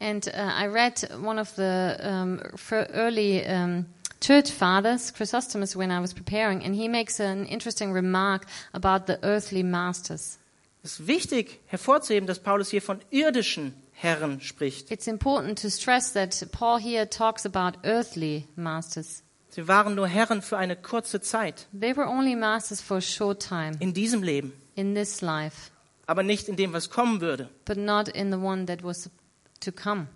And 0.00 0.26
uh, 0.28 0.30
I 0.30 0.66
read 0.66 1.08
one 1.24 1.40
of 1.40 1.50
the 1.56 1.96
um, 2.02 2.40
early 2.70 3.44
um, 3.46 3.86
church 4.20 4.50
fathers, 4.50 5.12
Chrysostomus, 5.12 5.76
when 5.76 5.90
I 5.90 6.00
was 6.00 6.14
preparing, 6.14 6.62
and 6.64 6.74
he 6.74 6.88
makes 6.88 7.20
an 7.20 7.46
interesting 7.46 7.92
remark 7.92 8.46
about 8.72 9.06
the 9.06 9.18
earthly 9.22 9.62
masters. 9.62 10.38
Es 10.84 11.00
ist 11.00 11.06
wichtig 11.06 11.60
hervorzuheben, 11.66 12.26
dass 12.26 12.38
Paulus 12.38 12.70
hier 12.70 12.82
von 12.82 13.00
irdischen 13.10 13.74
Herren 13.92 14.40
spricht. 14.40 14.90
It's 14.90 15.08
important 15.08 15.60
to 15.62 15.68
stress 15.68 16.12
that 16.12 16.46
Paul 16.52 16.80
here 16.80 17.08
talks 17.08 17.44
about 17.44 17.78
earthly 17.82 18.46
masters. 18.54 19.22
Sie 19.58 19.66
waren 19.66 19.96
nur 19.96 20.06
Herren 20.06 20.40
für 20.40 20.56
eine 20.56 20.76
kurze 20.76 21.20
Zeit 21.20 21.66
They 21.72 21.96
were 21.96 22.06
only 22.06 22.36
masters 22.36 22.80
for 22.80 22.98
a 22.98 23.00
short 23.00 23.42
time 23.42 23.72
in 23.80 23.92
diesem 23.92 24.22
Leben, 24.22 24.52
in 24.76 24.94
this 24.94 25.20
life, 25.20 25.72
aber 26.06 26.22
nicht 26.22 26.48
in 26.48 26.54
dem, 26.54 26.72
was 26.72 26.90
kommen 26.90 27.20
würde. 27.20 27.48
but 27.64 27.76
not 27.76 28.06
in 28.06 28.30
the 28.30 28.38
one 28.38 28.66
that 28.66 28.84
was 28.84 29.10
to 29.58 29.72
come. 29.72 30.06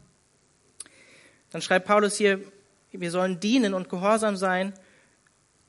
dann 1.50 1.60
schreibt 1.60 1.88
Paulus 1.88 2.18
hier, 2.18 2.38
wir 2.92 3.10
sollen 3.10 3.40
dienen 3.40 3.74
und 3.74 3.88
gehorsam 3.88 4.36
sein, 4.36 4.74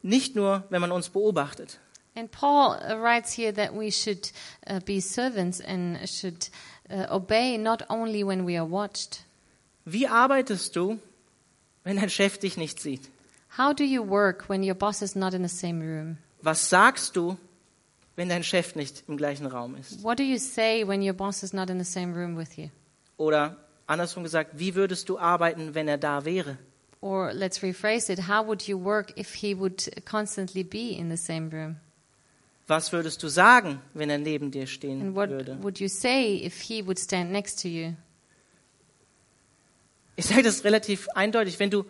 nicht 0.04 0.36
nur, 0.36 0.66
wenn 0.70 0.80
man 0.80 0.92
uns 0.92 1.10
beobachtet. 1.10 1.80
And 2.16 2.30
Paul 2.30 2.78
uh, 2.78 3.02
writes 3.02 3.36
here 3.36 3.52
that 3.56 3.74
we 3.74 3.92
should 3.92 4.32
uh, 4.70 4.82
be 4.86 5.02
servants 5.02 5.60
and 5.60 5.98
should 6.08 6.52
uh, 6.92 7.08
obey 7.10 7.58
not 7.58 7.90
only 7.90 8.24
when 8.24 8.46
we 8.46 8.56
are 8.56 8.70
watched. 8.70 9.24
Wie 9.84 10.08
arbeitest 10.08 10.76
du, 10.76 11.00
wenn 11.84 11.98
dein 11.98 12.12
Chef 12.12 12.38
dich 12.38 12.56
nicht 12.56 12.80
sieht? 12.80 13.10
How 13.58 13.74
do 13.74 13.84
you 13.84 14.02
work 14.04 14.46
when 14.48 14.64
your 14.64 14.76
boss 14.76 15.02
is 15.02 15.16
not 15.16 15.34
in 15.34 15.44
the 15.44 15.50
same 15.50 15.80
room? 15.82 16.18
Was 16.42 16.70
sagst 16.70 17.16
du, 17.16 17.38
wenn 18.16 18.30
dein 18.30 18.44
Chef 18.44 18.76
nicht 18.76 19.04
im 19.08 19.18
gleichen 19.18 19.46
Raum 19.46 19.76
ist? 19.76 20.04
What 20.04 20.18
do 20.20 20.24
you 20.24 20.38
say 20.38 20.84
when 20.88 21.02
your 21.02 21.14
boss 21.14 21.44
is 21.44 21.54
not 21.54 21.70
in 21.70 21.78
the 21.78 21.86
same 21.86 22.14
room 22.16 22.36
with 22.38 22.58
you? 22.58 22.70
Oder 23.18 23.58
andersrum 23.86 24.24
gesagt, 24.24 24.52
wie 24.58 24.76
würdest 24.76 25.08
du 25.10 25.20
arbeiten, 25.20 25.76
wenn 25.76 25.88
er 25.88 25.98
da 25.98 26.26
wäre? 26.26 26.58
Or 27.02 27.34
let's 27.34 27.62
rephrase 27.62 28.10
it, 28.12 28.28
how 28.28 28.46
would 28.48 28.68
you 28.68 28.78
work 28.78 29.14
if 29.18 29.34
he 29.36 29.54
would 29.54 29.92
constantly 30.06 30.64
be 30.64 30.98
in 30.98 31.10
the 31.10 31.18
same 31.18 31.50
room? 31.52 31.76
Was 32.68 32.94
würdest 32.94 33.22
du 33.22 33.28
sagen, 33.28 33.82
wenn 33.94 34.10
er 34.10 34.18
neben 34.18 34.50
dir 34.50 34.62
And 34.62 34.70
stehen 34.70 35.16
what 35.16 35.30
würde? 35.30 35.58
would 35.62 35.80
you 35.80 35.90
say 35.90 36.42
if 36.44 36.62
he 36.62 36.82
would 36.86 36.98
stand 36.98 37.32
next 37.32 37.62
to 37.62 37.68
you? 37.68 37.94
Ich 40.16 40.26
sage 40.26 40.44
das 40.44 40.64
relativ 40.64 41.08
eindeutig. 41.10 41.60
Wenn 41.60 41.72
du 41.72 41.86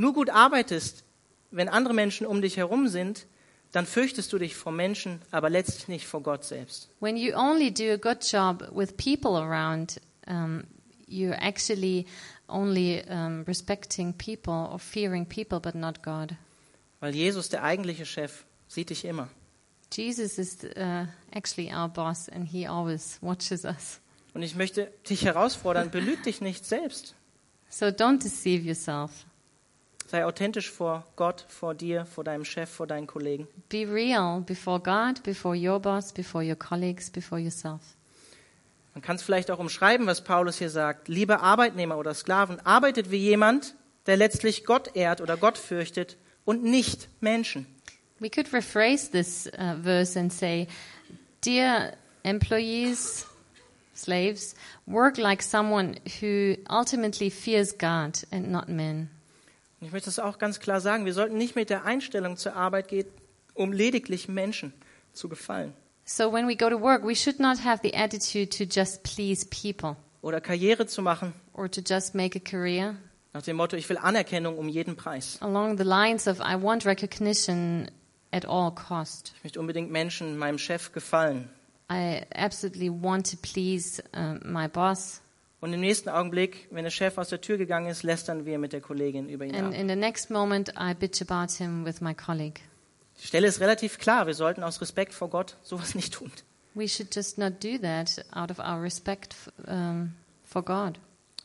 nur 0.00 0.14
gut 0.14 0.30
arbeitest, 0.30 1.04
wenn 1.50 1.68
andere 1.68 1.94
Menschen 1.94 2.26
um 2.26 2.40
dich 2.42 2.56
herum 2.56 2.88
sind, 2.88 3.26
dann 3.72 3.86
fürchtest 3.86 4.32
du 4.32 4.38
dich 4.38 4.56
vor 4.56 4.72
Menschen, 4.72 5.20
aber 5.30 5.50
letztlich 5.50 5.88
nicht 5.88 6.06
vor 6.06 6.22
Gott 6.22 6.44
selbst. 6.44 6.88
When 7.00 7.16
you 7.16 7.34
only 7.34 7.72
do 7.72 7.92
a 7.92 7.96
good 7.96 8.24
job 8.24 8.68
with 8.72 8.96
people 8.96 9.36
around, 9.36 10.00
um, 10.26 10.64
you're 11.06 11.38
actually 11.40 12.06
only 12.48 13.04
um, 13.08 13.44
respecting 13.46 14.12
people 14.12 14.68
or 14.72 14.78
fearing 14.78 15.26
people, 15.26 15.60
but 15.60 15.74
not 15.74 16.02
God. 16.02 16.34
Weil 17.00 17.14
Jesus, 17.14 17.48
der 17.48 17.62
eigentliche 17.62 18.06
Chef, 18.06 18.44
sieht 18.68 18.90
dich 18.90 19.04
immer. 19.04 19.28
Jesus 19.92 20.38
is 20.38 20.58
uh, 20.76 21.06
actually 21.32 21.72
our 21.72 21.88
boss, 21.88 22.28
and 22.28 22.46
he 22.46 22.66
always 22.66 23.18
watches 23.20 23.64
us. 23.64 24.00
Und 24.34 24.42
ich 24.42 24.54
möchte 24.54 24.92
dich 25.08 25.24
herausfordern, 25.24 25.90
belüg 25.90 26.22
dich 26.22 26.40
nicht 26.40 26.64
selbst. 26.64 27.14
So 27.68 27.86
don't 27.86 28.22
deceive 28.22 28.62
yourself. 28.64 29.10
Sei 30.10 30.24
authentisch 30.24 30.68
vor 30.68 31.04
Gott, 31.14 31.44
vor 31.46 31.72
dir, 31.72 32.04
vor 32.04 32.24
deinem 32.24 32.44
Chef, 32.44 32.68
vor 32.68 32.88
deinen 32.88 33.06
Kollegen. 33.06 33.46
Be 33.68 33.86
real 33.88 34.40
before 34.40 34.80
God, 34.80 35.22
before 35.22 35.54
your 35.54 35.78
boss, 35.78 36.12
before 36.12 36.44
your 36.44 36.56
colleagues, 36.56 37.08
before 37.08 37.40
yourself. 37.40 37.80
Man 38.92 39.02
kann 39.02 39.14
es 39.14 39.22
vielleicht 39.22 39.52
auch 39.52 39.60
umschreiben, 39.60 40.08
was 40.08 40.24
Paulus 40.24 40.58
hier 40.58 40.68
sagt. 40.68 41.06
Liebe 41.06 41.38
Arbeitnehmer 41.38 41.96
oder 41.96 42.12
Sklaven, 42.12 42.58
arbeitet 42.66 43.12
wie 43.12 43.18
jemand, 43.18 43.76
der 44.06 44.16
letztlich 44.16 44.64
Gott 44.64 44.96
ehrt 44.96 45.20
oder 45.20 45.36
Gott 45.36 45.56
fürchtet 45.56 46.16
und 46.44 46.64
nicht 46.64 47.08
Menschen. 47.20 47.66
We 48.18 48.30
could 48.30 48.52
rephrase 48.52 49.12
this 49.12 49.46
uh, 49.46 49.80
verse 49.80 50.18
and 50.18 50.32
say, 50.32 50.66
Dear 51.44 51.92
employees, 52.24 53.26
slaves, 53.94 54.56
work 54.86 55.18
like 55.18 55.40
someone 55.40 56.00
who 56.20 56.56
ultimately 56.68 57.30
fears 57.30 57.78
God 57.78 58.18
and 58.32 58.50
not 58.50 58.68
men. 58.68 59.08
Und 59.80 59.86
ich 59.86 59.92
möchte 59.92 60.06
das 60.06 60.18
auch 60.18 60.38
ganz 60.38 60.60
klar 60.60 60.80
sagen. 60.80 61.06
Wir 61.06 61.14
sollten 61.14 61.38
nicht 61.38 61.56
mit 61.56 61.70
der 61.70 61.84
Einstellung 61.84 62.36
zur 62.36 62.54
Arbeit 62.54 62.88
gehen, 62.88 63.06
um 63.54 63.72
lediglich 63.72 64.28
Menschen 64.28 64.72
zu 65.12 65.28
gefallen 65.28 65.72
So 66.04 66.32
when 66.32 66.48
we 66.48 66.56
go 66.56 66.68
to 66.68 66.80
work, 66.80 67.04
we 67.04 67.14
should 67.14 67.38
not 67.38 67.64
have 67.64 67.80
the 67.82 67.94
attitude 67.94 68.50
to 68.58 68.64
just 68.64 69.02
please 69.04 69.46
people 69.46 69.96
oder 70.22 70.40
Karriere 70.40 70.86
zu 70.86 71.02
machen 71.02 71.32
or 71.52 71.70
to 71.70 71.80
just 71.86 72.14
make 72.14 72.36
a 72.36 72.40
career 72.40 72.96
nach 73.32 73.42
dem 73.42 73.56
Motto, 73.56 73.76
ich 73.76 73.88
will 73.88 73.96
Anerkennung 73.98 74.58
um 74.58 74.68
jeden 74.68 74.96
Preis. 74.96 75.38
along 75.40 75.78
the 75.78 75.84
lines 75.84 76.26
of 76.26 76.40
I 76.40 76.60
want 76.60 76.84
recognition 76.84 77.88
at 78.32 78.44
all 78.44 78.72
cost. 78.74 79.32
Ich 79.36 79.44
möchte 79.44 79.60
unbedingt 79.60 79.90
Menschen, 79.90 80.36
meinem 80.36 80.58
Chef 80.58 80.92
gefallen. 80.92 81.48
I 81.92 82.22
absolutely 82.34 82.90
want 82.90 83.30
to 83.30 83.36
please 83.36 84.02
uh, 84.14 84.34
my 84.44 84.68
boss. 84.68 85.20
Und 85.60 85.74
im 85.74 85.80
nächsten 85.80 86.08
Augenblick, 86.08 86.68
wenn 86.70 86.84
der 86.84 86.90
Chef 86.90 87.18
aus 87.18 87.28
der 87.28 87.40
Tür 87.40 87.58
gegangen 87.58 87.88
ist, 87.88 88.02
lästern 88.02 88.46
wir 88.46 88.58
mit 88.58 88.72
der 88.72 88.80
Kollegin 88.80 89.28
über 89.28 89.44
ihn 89.44 89.54
And 89.54 89.74
ab. 89.74 89.80
in 89.80 89.88
the 89.88 89.96
next 89.96 90.30
moment, 90.30 90.70
I 90.70 90.94
bitch 90.94 91.20
about 91.20 91.52
him 91.62 91.84
with 91.84 92.00
my 92.00 92.14
colleague. 92.14 92.60
Die 93.22 93.26
Stelle 93.26 93.46
ist 93.46 93.60
relativ 93.60 93.98
klar. 93.98 94.26
Wir 94.26 94.34
sollten 94.34 94.62
aus 94.62 94.80
Respekt 94.80 95.12
vor 95.12 95.28
Gott 95.28 95.56
sowas 95.62 95.94
nicht 95.94 96.14
tun. 96.14 96.32
We 96.74 96.88
should 96.88 97.14
just 97.14 97.36
not 97.36 97.62
do 97.62 97.76
that 97.78 98.24
out 98.32 98.50
of 98.50 98.58
our 98.58 98.80
respect 98.82 99.34
um, 99.66 100.12
for 100.44 100.64
God. 100.64 100.98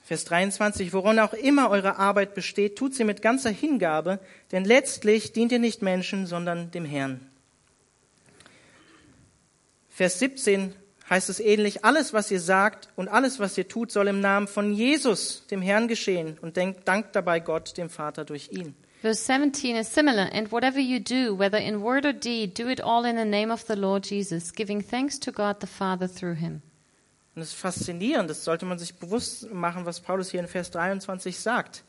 Vers 0.03 0.23
23, 0.25 0.93
woran 0.93 1.17
auch 1.19 1.33
immer 1.33 1.71
eure 1.71 1.97
Arbeit 1.97 2.35
besteht, 2.35 2.77
tut 2.77 2.93
sie 2.93 3.03
mit 3.03 3.23
ganzer 3.23 3.49
Hingabe, 3.49 4.19
denn 4.51 4.63
letztlich 4.63 5.33
dient 5.33 5.51
ihr 5.51 5.57
nicht 5.57 5.81
Menschen, 5.81 6.27
sondern 6.27 6.69
dem 6.69 6.85
Herrn. 6.85 7.27
Vers 9.89 10.19
17 10.19 10.75
heißt 11.09 11.29
es 11.29 11.39
ähnlich, 11.39 11.85
alles, 11.85 12.13
was 12.13 12.31
ihr 12.31 12.39
sagt 12.39 12.89
und 12.95 13.07
alles, 13.07 13.39
was 13.39 13.57
ihr 13.57 13.67
tut, 13.67 13.91
soll 13.91 14.07
im 14.07 14.21
Namen 14.21 14.47
von 14.47 14.73
Jesus, 14.73 15.45
dem 15.47 15.61
Herrn, 15.61 15.87
geschehen 15.87 16.37
und 16.41 16.57
denkt, 16.57 16.87
dankt 16.87 17.15
dabei 17.15 17.39
Gott, 17.39 17.77
dem 17.77 17.89
Vater, 17.89 18.25
durch 18.25 18.49
ihn. 18.51 18.75
Verse 19.01 19.21
17 19.23 19.75
is 19.75 19.93
similar. 19.93 20.31
And 20.33 20.51
whatever 20.51 20.79
you 20.79 20.99
do, 20.99 21.37
whether 21.37 21.59
in 21.59 21.83
word 21.83 22.05
or 22.05 22.13
deed, 22.13 22.57
do 22.57 22.67
it 22.67 22.81
all 22.81 23.05
in 23.05 23.17
the 23.17 23.25
name 23.25 23.53
of 23.53 23.63
the 23.67 23.75
Lord 23.75 24.09
Jesus, 24.09 24.51
giving 24.51 24.81
thanks 24.81 25.19
to 25.19 25.31
God 25.31 25.57
the 25.61 25.67
Father 25.67 26.07
through 26.07 26.39
him. 26.39 26.63
Und 27.35 27.41
es 27.41 27.49
ist 27.49 27.59
faszinierend, 27.59 28.29
das 28.29 28.45
sollte 28.45 28.65
man 28.65 28.79
sich 28.79 28.95
bewusst 28.95 29.51
machen, 29.53 29.85
was 29.85 29.99
Paulus 29.99 30.31
hier 30.31 30.39
in 30.39 30.47
Vers 30.47 30.71
23 30.71 31.37
sagt. 31.37 31.83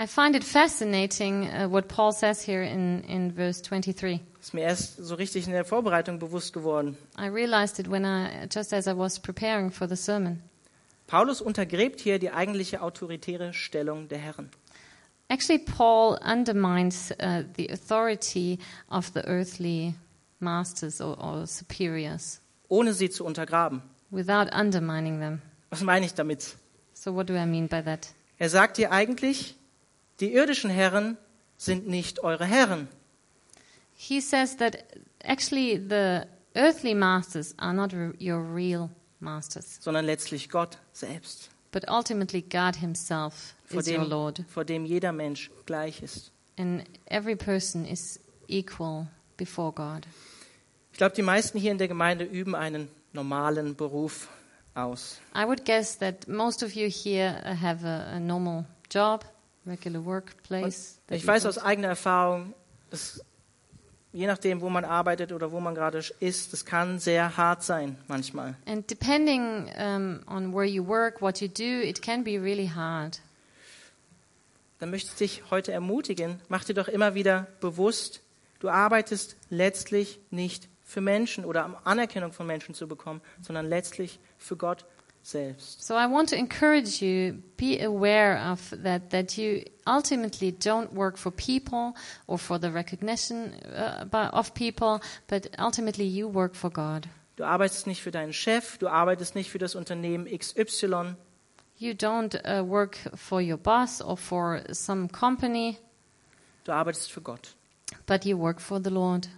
I 0.00 0.06
find 0.06 0.36
it 0.36 0.44
fascinating 0.44 1.48
uh, 1.48 1.68
what 1.68 1.88
Paul 1.88 2.12
says 2.12 2.40
here 2.40 2.62
in, 2.62 3.02
in 3.02 3.32
verse 3.32 3.60
23. 3.62 4.20
Ist 4.40 4.54
mir 4.54 4.60
erst 4.60 4.96
so 4.96 5.16
richtig 5.16 5.46
in 5.48 5.52
der 5.52 5.64
Vorbereitung 5.64 6.20
bewusst 6.20 6.52
geworden. 6.52 6.96
I 7.18 7.26
realized 7.26 7.80
it 7.80 7.90
when 7.90 8.04
I, 8.04 8.46
just 8.48 8.72
as 8.72 8.86
I 8.86 8.92
was 8.96 9.18
preparing 9.18 9.72
for 9.72 9.88
the 9.88 9.96
sermon. 9.96 10.40
Paulus 11.08 11.40
untergräbt 11.40 11.98
hier 11.98 12.20
die 12.20 12.30
eigentliche 12.30 12.80
autoritäre 12.80 13.52
Stellung 13.52 14.06
der 14.06 14.18
Herren. 14.18 14.50
Actually, 15.26 15.58
Paul 15.58 16.16
undermines 16.24 17.10
uh, 17.20 17.42
the 17.56 17.68
authority 17.68 18.60
of 18.88 19.10
the 19.14 19.24
earthly 19.26 19.96
masters 20.38 21.00
or, 21.00 21.18
or 21.18 21.44
superiors 21.44 22.40
ohne 22.68 22.92
sie 22.94 23.10
zu 23.10 23.24
untergraben. 23.24 23.82
without 24.10 24.48
undermining 24.54 25.18
them. 25.18 25.42
Was 25.70 25.82
meine 25.82 26.06
ich 26.06 26.14
damit? 26.14 26.56
So, 26.94 27.12
what 27.12 27.28
do 27.28 27.34
I 27.34 27.46
mean 27.46 27.66
by 27.66 27.82
that? 27.82 28.10
Er 28.38 28.48
sagt 28.48 28.76
hier 28.76 28.92
eigentlich, 28.92 29.57
die 30.20 30.32
irdischen 30.32 30.70
Herren 30.70 31.16
sind 31.56 31.88
nicht 31.88 32.20
eure 32.22 32.44
Herren. 32.44 32.88
He 33.94 34.20
says 34.20 34.56
that 34.58 34.84
actually 35.24 35.76
the 35.76 36.22
earthly 36.54 36.94
masters 36.94 37.54
are 37.58 37.72
not 37.74 37.92
your 38.20 38.40
real 38.54 38.90
masters, 39.20 39.78
sondern 39.80 40.04
letztlich 40.04 40.48
Gott 40.50 40.78
selbst, 40.92 41.50
but 41.72 41.88
ultimately 41.88 42.42
God 42.42 42.76
Himself 42.76 43.54
vor 43.66 43.80
is 43.80 43.88
your 43.88 43.98
dem, 43.98 44.08
Lord, 44.08 44.44
vor 44.48 44.64
dem 44.64 44.84
jeder 44.84 45.12
Mensch 45.12 45.50
gleich 45.66 46.02
ist. 46.02 46.30
and 46.56 46.84
every 47.06 47.36
person 47.36 47.84
is 47.84 48.18
equal 48.48 49.08
before 49.36 49.72
God. 49.72 50.06
Ich 50.92 50.98
glaube, 50.98 51.14
die 51.14 51.22
meisten 51.22 51.58
hier 51.58 51.70
in 51.72 51.78
der 51.78 51.88
Gemeinde 51.88 52.24
üben 52.24 52.54
einen 52.54 52.88
normalen 53.12 53.74
Beruf 53.76 54.28
aus. 54.74 55.20
I 55.34 55.44
would 55.44 55.64
guess 55.64 55.96
that 55.98 56.26
most 56.28 56.62
of 56.62 56.74
you 56.74 56.88
here 56.88 57.56
have 57.60 57.84
a, 57.84 58.14
a 58.16 58.20
normal 58.20 58.64
job, 58.90 59.24
regular 59.68 60.04
workplace. 60.04 61.00
Ich 61.10 61.26
weiß 61.26 61.46
aus 61.46 61.58
eigener 61.58 61.88
Erfahrung, 61.88 62.54
dass 62.90 63.22
je 64.12 64.26
nachdem, 64.26 64.60
wo 64.60 64.68
man 64.68 64.84
arbeitet 64.84 65.32
oder 65.32 65.52
wo 65.52 65.60
man 65.60 65.74
gerade 65.74 66.02
ist, 66.20 66.52
das 66.52 66.64
kann 66.64 66.98
sehr 66.98 67.36
hart 67.36 67.62
sein 67.62 67.96
manchmal. 68.08 68.56
And 68.66 68.90
depending 68.90 69.68
um, 69.78 70.20
on 70.26 70.54
where 70.54 70.66
you 70.66 70.86
work, 70.86 71.20
what 71.20 71.40
you 71.40 71.48
do, 71.48 71.82
it 71.86 72.02
can 72.02 72.24
be 72.24 72.40
really 72.40 72.68
hard. 72.68 73.20
Dann 74.78 74.90
möchte 74.90 75.10
ich 75.10 75.16
dich 75.16 75.50
heute 75.50 75.72
ermutigen, 75.72 76.40
mach 76.48 76.64
dir 76.64 76.74
doch 76.74 76.88
immer 76.88 77.14
wieder 77.14 77.48
bewusst, 77.60 78.22
du 78.60 78.68
arbeitest 78.68 79.36
letztlich 79.50 80.20
nicht 80.30 80.68
für 80.84 81.00
Menschen 81.00 81.44
oder 81.44 81.66
um 81.66 81.76
Anerkennung 81.84 82.32
von 82.32 82.46
Menschen 82.46 82.74
zu 82.74 82.88
bekommen, 82.88 83.20
sondern 83.42 83.66
letztlich 83.66 84.18
für 84.38 84.56
Gott 84.56 84.86
selbst. 85.28 85.82
So 85.84 85.94
I 85.94 86.06
want 86.10 86.30
to 86.30 86.36
encourage 86.36 87.02
you, 87.02 87.42
be 87.56 87.80
aware 87.84 88.38
of 88.50 88.70
that, 88.82 89.10
that 89.10 89.36
you 89.36 89.62
ultimately 89.86 90.52
don't 90.52 90.92
work 90.92 91.18
for 91.18 91.30
people 91.30 91.94
or 92.26 92.38
for 92.38 92.58
the 92.58 92.70
recognition 92.72 93.52
uh, 93.64 94.30
of 94.32 94.54
people, 94.54 95.00
but 95.28 95.48
ultimately 95.58 96.04
you 96.06 96.28
work 96.28 96.54
for 96.54 96.70
God. 96.70 97.08
Du 97.36 97.44
arbeitest 97.44 97.86
nicht 97.86 98.02
für 98.02 98.10
deinen 98.10 98.32
Chef, 98.32 98.78
du 98.78 98.88
arbeitest 98.88 99.34
nicht 99.34 99.50
für 99.50 99.58
das 99.58 99.74
Unternehmen 99.74 100.26
XY, 100.26 101.14
You 101.80 101.92
don't 101.92 102.34
uh, 102.44 102.64
work 102.68 102.96
for 103.14 103.40
your 103.40 103.56
boss 103.56 104.00
or 104.02 104.16
for 104.16 104.62
some 104.72 105.08
company, 105.08 105.78
du 106.64 106.72
arbeitest 106.72 107.12
für 107.12 107.20
Gott. 107.20 107.54
but 108.06 108.24
you 108.24 108.36
work 108.36 108.60
for 108.60 108.80
the 108.82 108.90
Lord. 108.90 109.28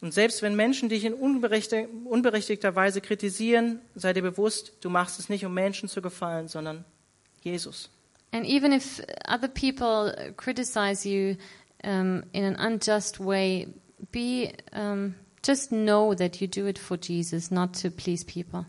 Und 0.00 0.14
selbst 0.14 0.40
wenn 0.40 0.56
Menschen 0.56 0.88
dich 0.88 1.04
in 1.04 1.12
unberechtigter, 1.12 2.74
Weise 2.74 3.00
kritisieren, 3.00 3.80
sei 3.94 4.12
dir 4.12 4.22
bewusst, 4.22 4.72
du 4.80 4.88
machst 4.88 5.18
es 5.18 5.28
nicht, 5.28 5.44
um 5.44 5.52
Menschen 5.52 5.88
zu 5.88 6.00
gefallen, 6.00 6.48
sondern 6.48 6.84
Jesus. 7.42 7.90
And 8.32 8.46
even 8.46 8.72
if 8.72 9.02
other 9.26 9.48
people 9.48 10.34
criticize 10.36 11.06
you 11.06 11.36
um, 11.84 12.22
in 12.32 12.44
an 12.44 12.56
unjust 12.56 13.18
way, 13.18 13.68
be 14.12 14.52
um, 14.72 15.14
just 15.42 15.70
know 15.70 16.14
that 16.14 16.40
you 16.40 16.46
do 16.46 16.66
it 16.66 16.78
for 16.78 16.96
Jesus, 16.96 17.50
not 17.50 17.80
to 17.82 17.90
please 17.90 18.24
people. 18.24 18.66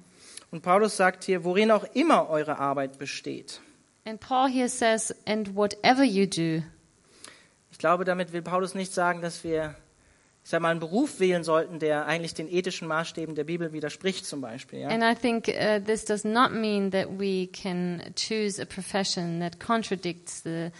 Und 0.51 0.63
Paulus 0.63 0.97
sagt 0.97 1.23
hier, 1.23 1.45
worin 1.45 1.71
auch 1.71 1.86
immer 1.93 2.29
eure 2.29 2.59
Arbeit 2.59 2.99
besteht. 2.99 3.61
And 4.03 4.19
Paul 4.19 4.49
here 4.49 4.67
says, 4.67 5.15
and 5.25 5.55
whatever 5.55 6.03
you 6.03 6.25
do. 6.25 6.63
Ich 7.71 7.77
glaube, 7.77 8.03
damit 8.03 8.34
will 8.34 8.41
Paulus 8.41 8.75
nicht 8.75 8.93
sagen, 8.93 9.21
dass 9.21 9.43
wir, 9.43 9.75
ich 10.43 10.49
sag 10.49 10.61
mal, 10.61 10.69
einen 10.69 10.79
Beruf 10.79 11.19
wählen 11.19 11.43
sollten, 11.43 11.79
der 11.79 12.07
eigentlich 12.07 12.33
den 12.33 12.51
ethischen 12.51 12.87
Maßstäben 12.87 13.35
der 13.35 13.43
Bibel 13.43 13.73
widerspricht, 13.73 14.25
zum 14.25 14.41
Beispiel. 14.41 14.79
Ja? 14.79 14.87
And 14.89 15.03
I 15.03 15.13
think 15.13 15.47
uh, 15.47 15.79
this 15.79 16.03
does 16.03 16.23
not 16.23 16.51
mean 16.51 16.91
that 16.91 17.07
we 17.19 17.47
can 17.47 18.01
choose 18.15 18.59
a 18.61 18.65
profession 18.65 19.39
that 19.39 19.59
contradicts 19.59 20.41
the 20.43 20.71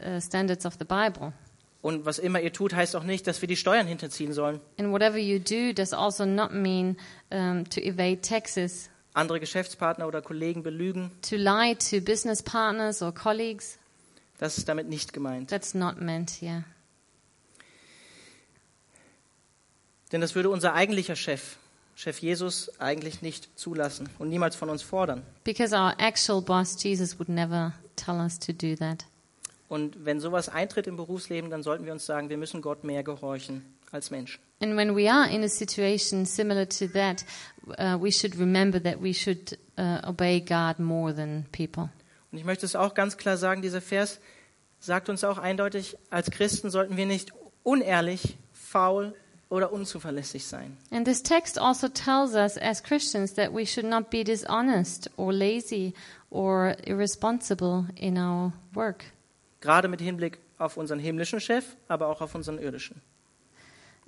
uh, 0.00 0.20
standards 0.20 0.64
of 0.64 0.74
the 0.78 0.84
Bible. 0.84 1.32
Und 1.80 2.04
was 2.04 2.18
immer 2.18 2.40
ihr 2.40 2.52
tut, 2.52 2.74
heißt 2.74 2.96
auch 2.96 3.04
nicht, 3.04 3.26
dass 3.26 3.40
wir 3.40 3.48
die 3.48 3.56
Steuern 3.56 3.86
hinterziehen 3.86 4.32
sollen, 4.32 4.60
And 4.78 4.90
whatever 4.92 5.16
you 5.18 5.38
do 5.38 5.72
does 5.72 5.92
also 5.92 6.24
not 6.24 6.52
mean 6.52 6.96
um, 7.30 7.68
to 7.70 7.80
evade 7.80 8.20
taxes, 8.20 8.90
andere 9.14 9.40
Geschäftspartner 9.40 10.06
oder 10.06 10.20
Kollegen 10.22 10.62
belügen. 10.62 11.10
to 11.22 11.36
lie 11.36 11.74
to 11.74 12.00
business 12.00 12.42
partners 12.42 13.02
or 13.02 13.12
colleagues. 13.12 13.78
Das 14.38 14.58
ist 14.58 14.68
damit 14.68 14.88
nicht 14.88 15.12
gemeint. 15.12 15.50
That's 15.50 15.74
not 15.74 16.00
meant 16.00 16.30
here. 16.30 16.64
Denn 20.12 20.20
das 20.20 20.34
würde 20.34 20.50
unser 20.50 20.74
eigentlicher 20.74 21.16
Chef, 21.16 21.56
Chef 21.94 22.18
Jesus, 22.20 22.70
eigentlich 22.78 23.22
nicht 23.22 23.58
zulassen 23.58 24.08
und 24.18 24.28
niemals 24.28 24.56
von 24.56 24.70
uns 24.70 24.82
fordern. 24.82 25.22
Because 25.44 25.74
our 25.74 25.94
actual 25.98 26.40
boss, 26.40 26.82
Jesus, 26.82 27.18
would 27.18 27.28
never 27.28 27.74
tell 27.96 28.16
us 28.16 28.38
to 28.38 28.52
do 28.52 28.74
that. 28.76 29.04
Und 29.68 30.04
wenn 30.04 30.18
sowas 30.18 30.48
eintritt 30.48 30.86
im 30.86 30.96
Berufsleben, 30.96 31.50
dann 31.50 31.62
sollten 31.62 31.84
wir 31.84 31.92
uns 31.92 32.06
sagen, 32.06 32.30
wir 32.30 32.38
müssen 32.38 32.62
Gott 32.62 32.84
mehr 32.84 33.02
gehorchen 33.02 33.64
als 33.90 34.10
Menschen. 34.10 34.40
And 34.60 34.76
when 34.76 34.96
we 34.96 35.10
are 35.10 35.30
in 35.30 35.44
a 35.44 35.48
situation 35.48 36.24
similar 36.24 36.68
to 36.68 36.86
that, 36.88 37.24
uh, 37.78 38.02
we 38.02 38.10
should 38.10 38.38
remember 38.38 38.82
that 38.82 39.02
we 39.02 39.12
should 39.12 39.58
uh, 39.78 40.00
obey 40.08 40.40
God 40.40 40.78
more 40.78 41.14
than 41.14 41.44
people. 41.52 41.90
Und 42.32 42.38
ich 42.38 42.44
möchte 42.44 42.66
es 42.66 42.76
auch 42.76 42.94
ganz 42.94 43.16
klar 43.16 43.36
sagen, 43.36 43.62
dieser 43.62 43.80
Vers 43.80 44.20
sagt 44.80 45.08
uns 45.08 45.22
auch 45.22 45.38
eindeutig, 45.38 45.96
als 46.10 46.30
Christen 46.30 46.70
sollten 46.70 46.96
wir 46.96 47.06
nicht 47.06 47.32
unehrlich, 47.62 48.36
faul 48.52 49.14
oder 49.50 49.72
unzuverlässig 49.72 50.46
sein. 50.46 50.76
And 50.90 51.06
this 51.06 51.22
text 51.22 51.58
also 51.58 51.88
tells 51.88 52.34
us 52.34 52.58
as 52.58 52.82
Christians 52.82 53.34
that 53.34 53.52
we 53.54 53.64
should 53.64 53.88
not 53.88 54.10
be 54.10 54.22
dishonest 54.22 55.10
or 55.16 55.32
lazy 55.32 55.94
or 56.30 56.76
irresponsible 56.84 57.86
in 57.96 58.18
our 58.18 58.52
work. 58.74 59.04
Gerade 59.60 59.88
mit 59.88 60.00
Hinblick 60.00 60.38
auf 60.58 60.76
unseren 60.76 60.98
himmlischen 60.98 61.40
Chef, 61.40 61.64
aber 61.88 62.08
auch 62.08 62.20
auf 62.20 62.34
unseren 62.34 62.58
irdischen. 62.58 63.00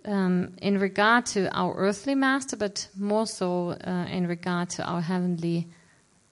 Um, 0.03 0.55
in 0.61 0.78
regard 0.78 1.30
to 1.34 1.41
our 1.55 1.76
earthly 1.76 2.14
master, 2.14 2.57
but 2.57 2.88
more 2.95 3.26
so 3.26 3.74
uh, 3.86 4.07
in 4.11 4.26
regard 4.26 4.74
to 4.74 4.82
our 4.82 5.03
heavenly 5.03 5.66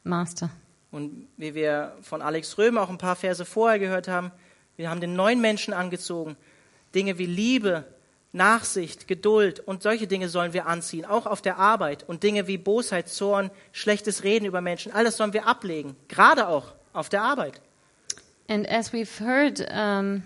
master. 0.05 0.51
Und 0.91 1.29
wie 1.37 1.55
wir 1.55 1.95
von 2.01 2.23
Alex 2.23 2.57
Röhm 2.57 2.79
auch 2.79 2.89
ein 2.89 2.97
paar 2.97 3.17
Verse 3.17 3.45
vorher 3.45 3.79
gehört 3.79 4.09
haben, 4.09 4.33
wir 4.77 4.89
haben 4.89 5.01
den 5.01 5.15
neuen 5.15 5.41
Menschen 5.41 5.75
angezogen. 5.75 6.37
Dinge 6.95 7.19
wie 7.19 7.27
Liebe, 7.27 7.85
Nachsicht, 8.33 9.09
Geduld 9.09 9.61
und 9.61 9.83
solche 9.83 10.07
Dinge 10.07 10.29
sollen 10.29 10.53
wir 10.53 10.67
anziehen, 10.67 11.05
auch 11.05 11.27
auf 11.27 11.41
der 11.41 11.59
Arbeit. 11.59 12.05
Und 12.07 12.23
Dinge 12.23 12.47
wie 12.47 12.59
Bosheit, 12.59 13.09
Zorn, 13.09 13.51
schlechtes 13.73 14.23
Reden 14.23 14.45
über 14.45 14.61
Menschen, 14.61 14.93
alles 14.93 15.17
sollen 15.17 15.33
wir 15.33 15.47
ablegen, 15.47 15.97
gerade 16.09 16.49
auch 16.49 16.75
auf 16.93 17.09
der 17.09 17.23
Arbeit. 17.23 17.61
And 18.51 18.67
as 18.69 18.93
we've 18.93 19.21
heard 19.21 19.61
um, 19.71 20.23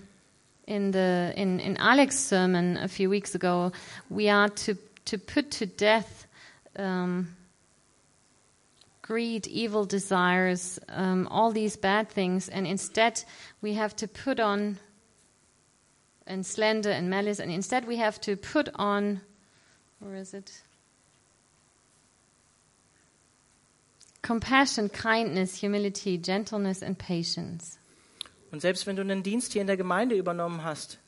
in 0.67 0.93
the 0.93 1.33
in, 1.37 1.59
in 1.59 1.77
Alex's 1.77 2.29
sermon 2.29 2.77
a 2.77 2.89
few 2.89 3.11
weeks 3.11 3.35
ago, 3.35 3.73
we 4.09 4.31
are 4.31 4.49
to 4.49 4.75
to 5.05 5.19
put 5.19 5.51
to 5.59 5.67
death 5.67 6.29
um, 6.79 7.29
greed, 9.03 9.47
evil 9.49 9.85
desires, 9.85 10.79
um, 10.89 11.27
all 11.29 11.53
these 11.53 11.77
bad 11.77 12.09
things, 12.09 12.49
and 12.49 12.67
instead 12.67 13.25
we 13.61 13.75
have 13.75 13.95
to 13.97 14.07
put 14.07 14.39
on 14.39 14.79
and 16.27 16.45
slander 16.45 16.91
and 16.91 17.09
malice, 17.11 17.41
and 17.41 17.51
instead 17.51 17.87
we 17.87 17.97
have 17.97 18.21
to 18.21 18.37
put 18.37 18.69
on, 18.75 19.21
where 20.01 20.15
is 20.15 20.35
it? 20.35 20.63
Compassion, 24.23 24.89
kindness, 24.89 25.57
humility, 25.57 26.17
gentleness, 26.17 26.83
and 26.83 26.97
patience. 26.99 27.79
Und 28.53 28.61
selbst 28.61 28.87
wenn 28.87 28.97
du 28.97 29.03
einen 29.03 29.23
Dienst 29.23 29.53
hier 29.53 29.63
in 29.63 29.67
der 29.67 29.77
Gemeinde 29.77 30.15
übernommen 30.15 30.63
hast, 30.63 30.99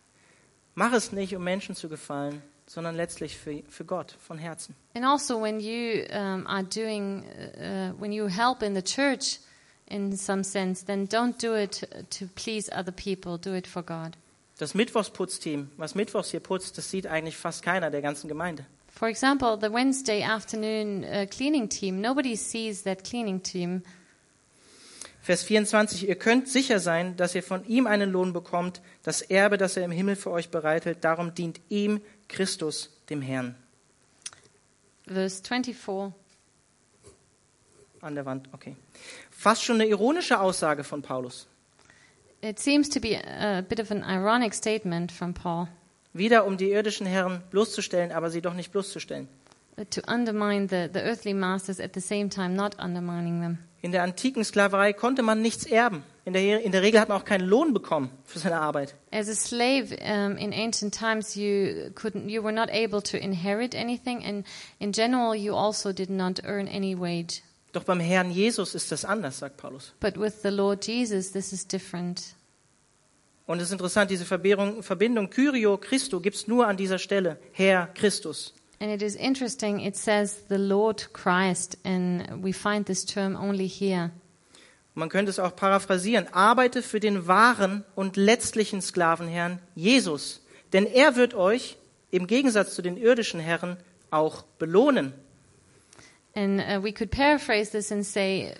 mach 0.74 0.92
es 0.92 1.12
nicht, 1.12 1.36
um 1.36 1.44
Menschen 1.44 1.76
zu 1.76 1.88
gefallen, 1.88 2.42
sondern 2.66 2.96
letztlich 2.96 3.36
für, 3.36 3.62
für 3.68 3.84
Gott 3.84 4.16
von 4.18 4.38
Herzen. 4.38 4.74
And 4.94 5.04
also, 5.04 5.40
when 5.40 5.60
you 5.60 6.04
um, 6.10 6.46
are 6.46 6.64
doing, 6.64 7.22
uh, 7.56 7.92
when 8.00 8.12
you 8.12 8.26
help 8.26 8.62
in 8.62 8.74
the 8.74 8.82
church, 8.82 9.38
in 9.86 10.16
some 10.16 10.42
sense, 10.42 10.84
then 10.84 11.06
don't 11.06 11.38
do 11.38 11.54
it 11.54 11.84
to 12.10 12.26
please 12.34 12.70
other 12.72 12.92
people. 12.92 13.36
Do 13.36 13.54
it 13.54 13.66
for 13.66 13.82
God. 13.82 14.16
Das 14.58 14.74
Mittwochsputzteam, 14.74 15.70
was 15.76 15.94
Mittwochs 15.94 16.30
hier 16.30 16.40
putzt, 16.40 16.78
das 16.78 16.90
sieht 16.90 17.06
eigentlich 17.06 17.36
fast 17.36 17.62
keiner 17.62 17.90
der 17.90 18.02
ganzen 18.02 18.28
Gemeinde. 18.28 18.66
For 18.88 19.08
example, 19.08 19.58
the 19.60 19.72
Wednesday 19.72 20.22
afternoon 20.22 21.02
uh, 21.02 21.26
cleaning 21.26 21.68
team. 21.68 22.00
Nobody 22.00 22.36
sees 22.36 22.84
that 22.84 23.02
cleaning 23.02 23.42
team. 23.42 23.82
Vers 25.20 25.42
24, 25.42 26.06
ihr 26.06 26.16
könnt 26.16 26.48
sicher 26.48 26.78
sein, 26.78 27.16
dass 27.16 27.34
ihr 27.34 27.42
von 27.42 27.66
ihm 27.66 27.86
einen 27.86 28.12
Lohn 28.12 28.32
bekommt, 28.32 28.82
das 29.02 29.22
Erbe, 29.22 29.56
das 29.56 29.76
er 29.76 29.84
im 29.84 29.90
Himmel 29.90 30.16
für 30.16 30.30
euch 30.30 30.50
bereitet, 30.50 31.02
darum 31.02 31.34
dient 31.34 31.60
ihm 31.70 32.02
Christus, 32.28 32.90
dem 33.08 33.22
Herrn. 33.22 33.56
Verse 35.06 35.42
24. 35.42 36.14
An 38.02 38.14
der 38.14 38.26
Wand, 38.26 38.50
okay. 38.52 38.76
Fast 39.30 39.64
schon 39.64 39.76
eine 39.76 39.86
ironische 39.86 40.38
Aussage 40.38 40.84
von 40.84 41.00
Paulus. 41.00 41.46
It 42.44 42.58
seems 42.58 42.90
to 42.90 43.00
be 43.00 43.14
a 43.14 43.64
bit 43.66 43.80
of 43.80 43.90
an 43.90 44.04
ironic 44.04 44.52
statement 44.52 45.10
from 45.10 45.32
Paul 45.32 45.68
Wieder 46.12 46.44
um 46.44 46.58
die 46.58 46.70
irdischen 46.70 47.06
Herren 47.06 47.42
bloßzustellen, 47.50 48.12
aber 48.12 48.28
sie 48.28 48.42
doch 48.42 48.52
nicht 48.52 48.70
bloßzustellen. 48.70 49.28
to 49.90 50.02
undermine 50.06 50.68
the, 50.68 50.90
the 50.92 51.00
earthly 51.00 51.32
masters 51.32 51.80
at 51.80 51.94
the 51.94 52.00
same 52.02 52.28
time 52.28 52.54
not 52.54 52.78
undermining 52.78 53.40
them. 53.40 53.58
In 53.80 53.92
der 53.92 54.02
antiken 54.02 54.44
Sklaverei 54.44 54.92
konnte 54.92 55.22
man 55.22 55.40
nichts 55.40 55.64
erben. 55.64 56.02
In 56.26 56.34
der, 56.34 56.62
in 56.62 56.70
der 56.70 56.82
Regel 56.82 57.00
hat 57.00 57.08
man 57.08 57.18
auch 57.18 57.24
keinen 57.24 57.48
Lohn 57.48 57.72
bekommen 57.72 58.10
für 58.24 58.38
seine 58.38 58.60
Arbeit. 58.60 58.94
As 59.10 59.28
a 59.28 59.34
slave 59.34 59.96
um, 60.02 60.36
in 60.36 60.52
ancient 60.52 60.94
times, 60.94 61.34
you 61.36 61.90
couldn't, 61.94 62.28
you 62.28 62.42
were 62.42 62.52
not 62.52 62.68
able 62.70 63.00
to 63.02 63.16
inherit 63.16 63.74
anything, 63.74 64.22
and 64.22 64.44
in 64.78 64.92
general, 64.92 65.34
you 65.34 65.54
also 65.54 65.92
did 65.92 66.10
not 66.10 66.40
earn 66.44 66.68
any 66.68 66.94
wage. 66.94 67.42
Doch 67.74 67.82
beim 67.82 67.98
Herrn 67.98 68.30
Jesus 68.30 68.76
ist 68.76 68.92
das 68.92 69.04
anders, 69.04 69.40
sagt 69.40 69.56
Paulus. 69.56 69.92
But 69.98 70.16
with 70.16 70.42
the 70.42 70.48
Lord 70.48 70.86
Jesus, 70.86 71.32
this 71.32 71.52
is 71.52 71.66
different. 71.66 72.36
Und 73.46 73.58
es 73.58 73.64
ist 73.64 73.72
interessant, 73.72 74.12
diese 74.12 74.24
Verbindung, 74.24 74.82
Verbindung 74.84 75.28
Kyrio, 75.28 75.76
Christo 75.76 76.20
gibt 76.20 76.36
es 76.36 76.46
nur 76.46 76.68
an 76.68 76.76
dieser 76.76 76.98
Stelle. 76.98 77.36
Herr 77.52 77.88
Christus. 77.88 78.54
And 78.78 78.90
it 78.92 79.02
is 79.02 79.16
interesting. 79.16 79.80
It 79.80 79.96
says 79.96 80.44
the 80.48 80.56
Lord 80.56 81.12
Christ, 81.12 81.76
and 81.84 82.44
we 82.44 82.52
find 82.52 82.86
this 82.86 83.04
term 83.04 83.34
only 83.34 83.68
here. 83.68 84.10
Man 84.94 85.08
könnte 85.08 85.30
es 85.30 85.40
auch 85.40 85.56
paraphrasieren. 85.56 86.28
Arbeite 86.32 86.80
für 86.80 87.00
den 87.00 87.26
wahren 87.26 87.84
und 87.96 88.16
letztlichen 88.16 88.82
Sklavenherrn 88.82 89.58
Jesus. 89.74 90.42
Denn 90.72 90.86
er 90.86 91.16
wird 91.16 91.34
euch 91.34 91.76
im 92.12 92.28
Gegensatz 92.28 92.76
zu 92.76 92.82
den 92.82 92.96
irdischen 92.96 93.40
Herren 93.40 93.76
auch 94.10 94.42
belohnen. 94.60 95.12
And 96.36 96.60
uh, 96.60 96.80
we 96.82 96.92
could 96.92 97.10
paraphrase 97.10 97.70
this 97.70 97.90
and 97.90 98.04
say, 98.04 98.54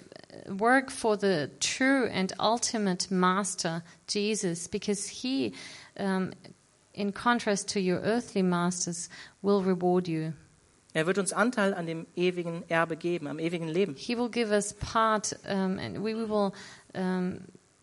work 0.49 0.91
for 0.91 1.16
the 1.16 1.51
true 1.61 2.07
and 2.07 2.33
ultimate 2.39 3.11
master, 3.11 3.83
Jesus, 4.07 4.68
because 4.68 5.09
he, 5.09 5.55
um, 5.99 6.33
in 6.93 7.12
contrast 7.12 7.68
to 7.68 7.81
your 7.81 8.01
earthly 8.01 8.43
masters, 8.43 9.09
will 9.43 9.62
reward 9.62 10.09
you. 10.09 10.35
Er 10.97 11.07
wird 11.07 11.18
uns 11.18 11.33
Anteil 11.33 11.75
an 11.75 11.87
dem 11.87 12.07
ewigen 12.14 12.62
Erbe 12.68 12.97
geben, 12.97 13.27
am 13.27 13.41
ewigen 13.41 13.66
Leben. 13.66 13.97
He 13.97 14.16
will 14.16 14.29
give 14.29 14.53
us 14.53 14.72
part, 14.75 15.37
um, 15.45 15.81
and 15.81 16.05
we 16.05 16.14
will 16.14 16.55
um, 16.95 17.41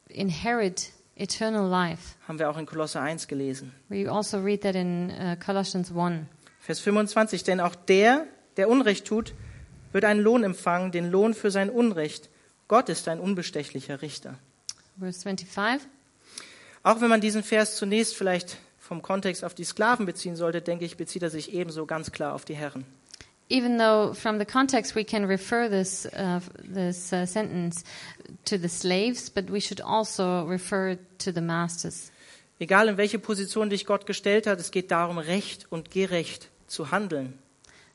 inherit 0.08 0.94
eternal 1.16 1.68
life. 1.68 2.16
Haben 2.26 2.40
wir 2.40 2.50
auch 2.50 2.58
in 2.58 2.66
Kolosse 2.66 3.02
1 3.02 3.28
gelesen. 3.28 3.74
We 3.90 4.10
also 4.10 4.40
read 4.40 4.62
that 4.62 4.76
in 4.76 5.12
uh, 5.12 5.36
Colossians 5.36 5.92
1. 5.92 6.26
Vers 6.62 6.80
25. 6.80 7.44
Denn 7.44 7.60
auch 7.60 7.76
der, 7.76 8.28
der 8.56 8.70
Unrecht 8.70 9.06
tut, 9.06 9.34
wird 9.92 10.06
einen 10.06 10.22
Lohn 10.22 10.44
empfangen, 10.44 10.92
den 10.92 11.12
Lohn 11.12 11.34
für 11.34 11.52
sein 11.52 11.70
Unrecht. 11.70 12.30
Gott 12.68 12.90
ist 12.90 13.08
ein 13.08 13.20
unbestechlicher 13.20 14.02
Richter. 14.02 14.36
Verse 15.00 15.22
25. 15.22 15.88
Auch 16.84 17.02
wenn 17.02 17.10
man 17.10 17.22
diesen 17.22 17.44
Vers 17.44 17.76
zunächst 17.76 18.16
vielleicht 18.16 18.58
vom 18.80 19.02
Kontext 19.02 19.44
auf 19.44 19.54
die 19.54 19.64
Sklaven 19.64 20.06
beziehen 20.06 20.36
sollte, 20.36 20.62
denke 20.62 20.86
ich, 20.86 20.98
bezieht 20.98 21.24
er 21.24 21.30
sich 21.30 21.54
ebenso 21.54 21.86
ganz 21.86 22.12
klar 22.12 22.34
auf 22.34 22.46
die 22.46 22.56
Herren. 22.56 22.86
Even 23.50 23.78
though 23.78 24.14
from 24.14 24.40
the 24.40 24.46
context 24.46 24.96
we 24.96 25.04
can 25.04 25.26
refer 25.26 25.70
this, 25.70 26.06
uh, 26.06 26.40
this 26.74 27.12
uh, 27.12 27.26
sentence 27.26 27.84
to 28.46 28.58
the 28.58 28.70
slaves, 28.70 29.30
but 29.30 29.52
we 29.52 29.60
should 29.60 29.82
also 29.82 30.44
refer 30.48 30.98
to 31.18 31.32
the 31.34 31.42
masters. 31.42 32.12
Egal 32.60 32.88
in 32.88 32.98
welche 32.98 33.20
Position 33.20 33.70
dich 33.70 33.86
Gott 33.86 34.06
gestellt 34.06 34.48
hat, 34.48 34.60
es 34.60 34.72
geht 34.72 34.92
darum, 34.92 35.18
recht 35.18 35.68
und 35.70 35.92
gerecht 35.92 36.50
zu 36.68 36.92
handeln. 36.92 37.38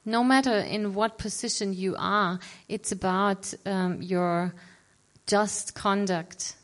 No 0.07 0.22
matter 0.22 0.59
in 0.59 0.94
what 0.94 1.18
position 1.18 1.72
you 1.72 1.96
are, 1.98 2.38
it's 2.68 2.92
about 2.92 3.54
um, 3.66 4.00
your 4.00 4.52
just 5.26 5.74
conduct. 5.74 6.54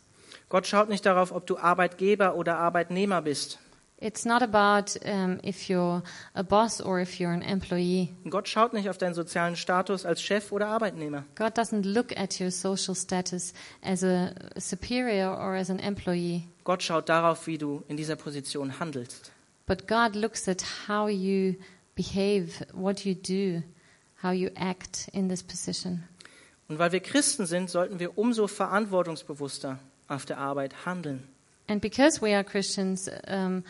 Gott 0.48 0.66
schaut 0.66 0.88
nicht 0.88 1.04
darauf, 1.04 1.32
ob 1.32 1.46
du 1.46 1.56
Arbeitgeber 1.58 2.36
oder 2.36 2.56
Arbeitnehmer 2.58 3.20
bist. 3.22 3.58
It's 3.98 4.24
not 4.24 4.42
about 4.42 4.96
um, 5.04 5.38
if 5.44 5.68
you're 5.68 6.02
a 6.34 6.42
boss 6.42 6.80
or 6.80 7.00
if 7.00 7.20
you're 7.20 7.32
an 7.32 7.42
employee. 7.42 8.12
Gott 8.28 8.48
schaut 8.48 8.72
nicht 8.72 8.88
auf 8.88 8.98
deinen 8.98 9.14
sozialen 9.14 9.54
Status 9.56 10.04
als 10.04 10.20
Chef 10.22 10.50
oder 10.52 10.66
Arbeitnehmer. 10.68 11.24
God 11.36 11.56
doesn't 11.56 11.84
look 11.84 12.16
at 12.16 12.40
your 12.40 12.50
social 12.50 12.94
status 12.96 13.54
as 13.80 14.02
a 14.02 14.32
superior 14.58 15.30
or 15.36 15.54
as 15.54 15.70
an 15.70 15.78
employee, 15.78 16.48
Gott 16.64 16.82
schaut 16.82 17.08
darauf, 17.08 17.46
wie 17.46 17.58
du 17.58 17.82
in 17.88 17.96
dieser 17.96 18.16
Position 18.16 18.78
handelst. 18.80 19.30
but 19.66 19.86
God 19.86 20.16
looks 20.16 20.48
at 20.48 20.62
how 20.88 21.06
you 21.08 21.54
behave, 21.94 22.64
what 22.72 23.04
you 23.04 23.14
do, 23.14 23.62
how 24.22 24.30
you 24.30 24.50
act 24.56 25.08
in 25.12 25.28
this 25.28 25.42
position. 25.42 26.04
Und 26.68 26.78
weil 26.78 26.92
wir 26.92 27.00
Christen 27.00 27.46
sind, 27.46 27.68
sollten 27.68 27.98
wir 27.98 28.16
umso 28.16 28.46
verantwortungsbewusster 28.46 29.78
auf 30.08 30.24
der 30.24 30.38
Arbeit 30.38 30.86
handeln. 30.86 31.26
And 31.68 31.80
because 31.80 32.20
we 32.20 32.34
are 32.34 32.44
Christians, 32.44 33.10
um, 33.28 33.62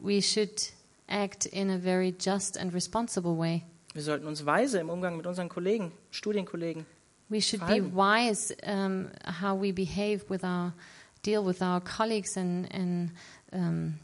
we 0.00 0.20
should 0.22 0.72
act 1.08 1.46
in 1.46 1.70
a 1.70 1.78
very 1.78 2.14
just 2.18 2.58
and 2.58 2.72
responsible 2.72 3.36
way. 3.36 3.62
Wir 3.94 4.02
sollten 4.02 4.26
uns 4.26 4.44
weise 4.44 4.78
im 4.78 4.90
Umgang 4.90 5.16
mit 5.16 5.26
unseren 5.26 5.48
Kollegen, 5.48 5.92
Studienkollegen. 6.10 6.84
We 7.28 7.40
should 7.40 7.60
be 7.66 7.80
Verhalten. 7.80 7.96
wise 7.96 8.54
um, 8.64 9.08
how 9.40 9.60
we 9.60 9.72
behave 9.72 10.24
with 10.28 10.44
our 10.44 10.72
deal 11.22 11.44
with 11.44 11.60
our 11.62 11.80
colleagues 11.80 12.36
and 12.36 12.72
and 12.72 13.10
um, 13.52 13.94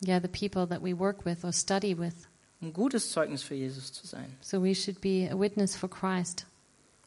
yeah 0.00 0.20
the 0.20 0.28
people 0.28 0.66
that 0.66 0.80
we 0.82 0.92
work 0.92 1.24
with 1.24 1.44
or 1.44 1.52
study 1.52 1.94
with. 1.94 2.28
Um 2.62 2.72
gutes 2.72 3.10
Zeugnis 3.10 3.42
für 3.42 3.54
Jesus 3.54 3.92
zu 3.92 4.06
sein. 4.06 4.36
So 4.40 4.62
we 4.62 4.74
should 4.74 5.00
be 5.00 5.28
a 5.30 5.38
witness 5.38 5.76
for 5.76 5.90
Christ. 5.90 6.46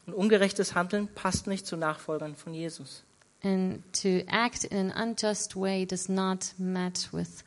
Und 0.06 0.14
ungerechtes 0.14 0.74
Handeln 0.74 1.08
passt 1.08 1.46
nicht 1.46 1.66
zu 1.66 1.76
Nachfolgern 1.76 2.36
von 2.36 2.54
Jesus. 2.54 3.02
And 3.42 3.82
to 3.92 4.22
act 4.28 4.64
in 4.64 4.92
an 4.92 5.10
unjust 5.10 5.56
way 5.56 5.84
does 5.84 6.08
not 6.08 6.54
match 6.58 7.12
with 7.12 7.42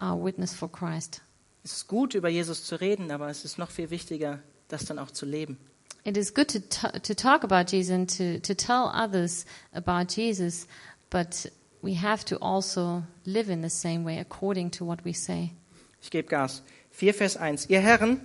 our 0.00 0.22
witness 0.22 0.54
for 0.54 0.70
Christ. 0.70 1.22
Es 1.64 1.72
ist 1.72 1.88
gut, 1.88 2.14
über 2.14 2.28
Jesus 2.28 2.64
zu 2.64 2.80
reden, 2.80 3.10
aber 3.10 3.28
es 3.28 3.44
ist 3.44 3.58
noch 3.58 3.70
viel 3.70 3.90
wichtiger, 3.90 4.40
das 4.68 4.84
dann 4.84 4.98
auch 4.98 5.10
zu 5.10 5.26
leben. 5.26 5.58
It 6.04 6.16
is 6.16 6.32
good 6.32 6.48
to, 6.48 6.98
to 6.98 7.14
talk 7.14 7.44
about 7.44 7.70
Jesus 7.70 7.92
and 7.92 8.16
to, 8.16 8.40
to 8.40 8.54
tell 8.54 8.90
others 8.94 9.44
about 9.74 10.14
Jesus, 10.14 10.66
but 11.10 11.50
we 11.82 11.94
have 12.00 12.24
to 12.24 12.36
also 12.36 13.02
live 13.24 13.50
in 13.50 13.62
the 13.62 13.68
same 13.68 14.04
way 14.04 14.18
according 14.18 14.70
to 14.70 14.86
what 14.86 15.04
we 15.04 15.12
say. 15.12 15.52
Ich 16.00 16.10
gebe 16.10 16.28
Gas. 16.28 16.62
4 17.00 17.14
Vers 17.14 17.38
1. 17.38 17.70
Ihr 17.70 17.80
Herren, 17.80 18.20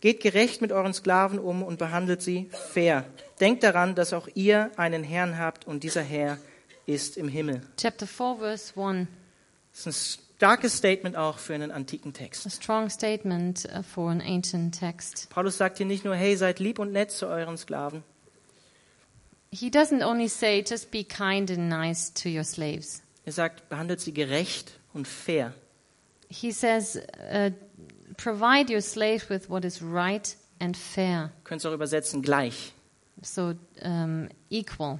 geht 0.00 0.20
gerecht 0.20 0.62
mit 0.62 0.70
euren 0.70 0.94
Sklaven 0.94 1.40
um 1.40 1.64
und 1.64 1.80
behandelt 1.80 2.22
sie 2.22 2.48
fair. 2.72 3.04
Denkt 3.40 3.64
daran, 3.64 3.96
dass 3.96 4.12
auch 4.12 4.28
ihr 4.34 4.70
einen 4.76 5.02
Herrn 5.02 5.36
habt 5.36 5.66
und 5.66 5.82
dieser 5.82 6.02
Herr 6.02 6.38
ist 6.86 7.16
im 7.16 7.26
Himmel. 7.26 7.60
Chapter 7.76 8.06
4, 8.06 8.36
verse 8.38 8.80
1, 8.80 9.08
Das 9.72 9.80
ist 9.80 10.20
ein 10.20 10.36
starkes 10.36 10.76
Statement 10.76 11.16
auch 11.16 11.38
für 11.38 11.54
einen 11.54 11.72
antiken 11.72 12.12
Text. 12.12 12.46
a 12.46 12.50
strong 12.50 12.88
statement 12.88 13.64
uh, 13.76 13.82
for 13.82 14.12
an 14.12 14.20
ancient 14.20 14.78
text. 14.78 15.28
Paulus 15.30 15.58
sagt 15.58 15.78
hier 15.78 15.86
nicht 15.86 16.04
nur, 16.04 16.14
hey, 16.14 16.36
seid 16.36 16.60
lieb 16.60 16.78
und 16.78 16.92
nett 16.92 17.10
zu 17.10 17.26
euren 17.26 17.56
Sklaven. 17.56 18.04
He 19.50 19.70
doesn't 19.70 20.04
only 20.08 20.28
say, 20.28 20.62
just 20.64 20.92
be 20.92 21.02
kind 21.02 21.50
and 21.50 21.68
nice 21.68 22.14
to 22.14 22.28
your 22.28 22.44
slaves. 22.44 23.02
Er 23.24 23.32
sagt, 23.32 23.68
behandelt 23.68 24.00
sie 24.00 24.14
gerecht 24.14 24.78
und 24.94 25.08
fair. 25.08 25.52
He 26.28 26.52
says, 26.52 26.94
uh, 26.94 27.50
provide 28.22 28.70
your 28.70 28.80
slaves 28.82 29.28
with 29.28 29.48
what 29.48 29.64
is 29.64 29.80
right 29.82 30.36
and 30.60 30.76
fair, 30.76 31.32
Könnt 31.44 31.64
ihr 31.64 31.70
auch 31.70 31.74
übersetzen, 31.74 32.22
gleich. 32.22 32.72
so 33.22 33.54
um, 33.82 34.28
equal. 34.50 34.98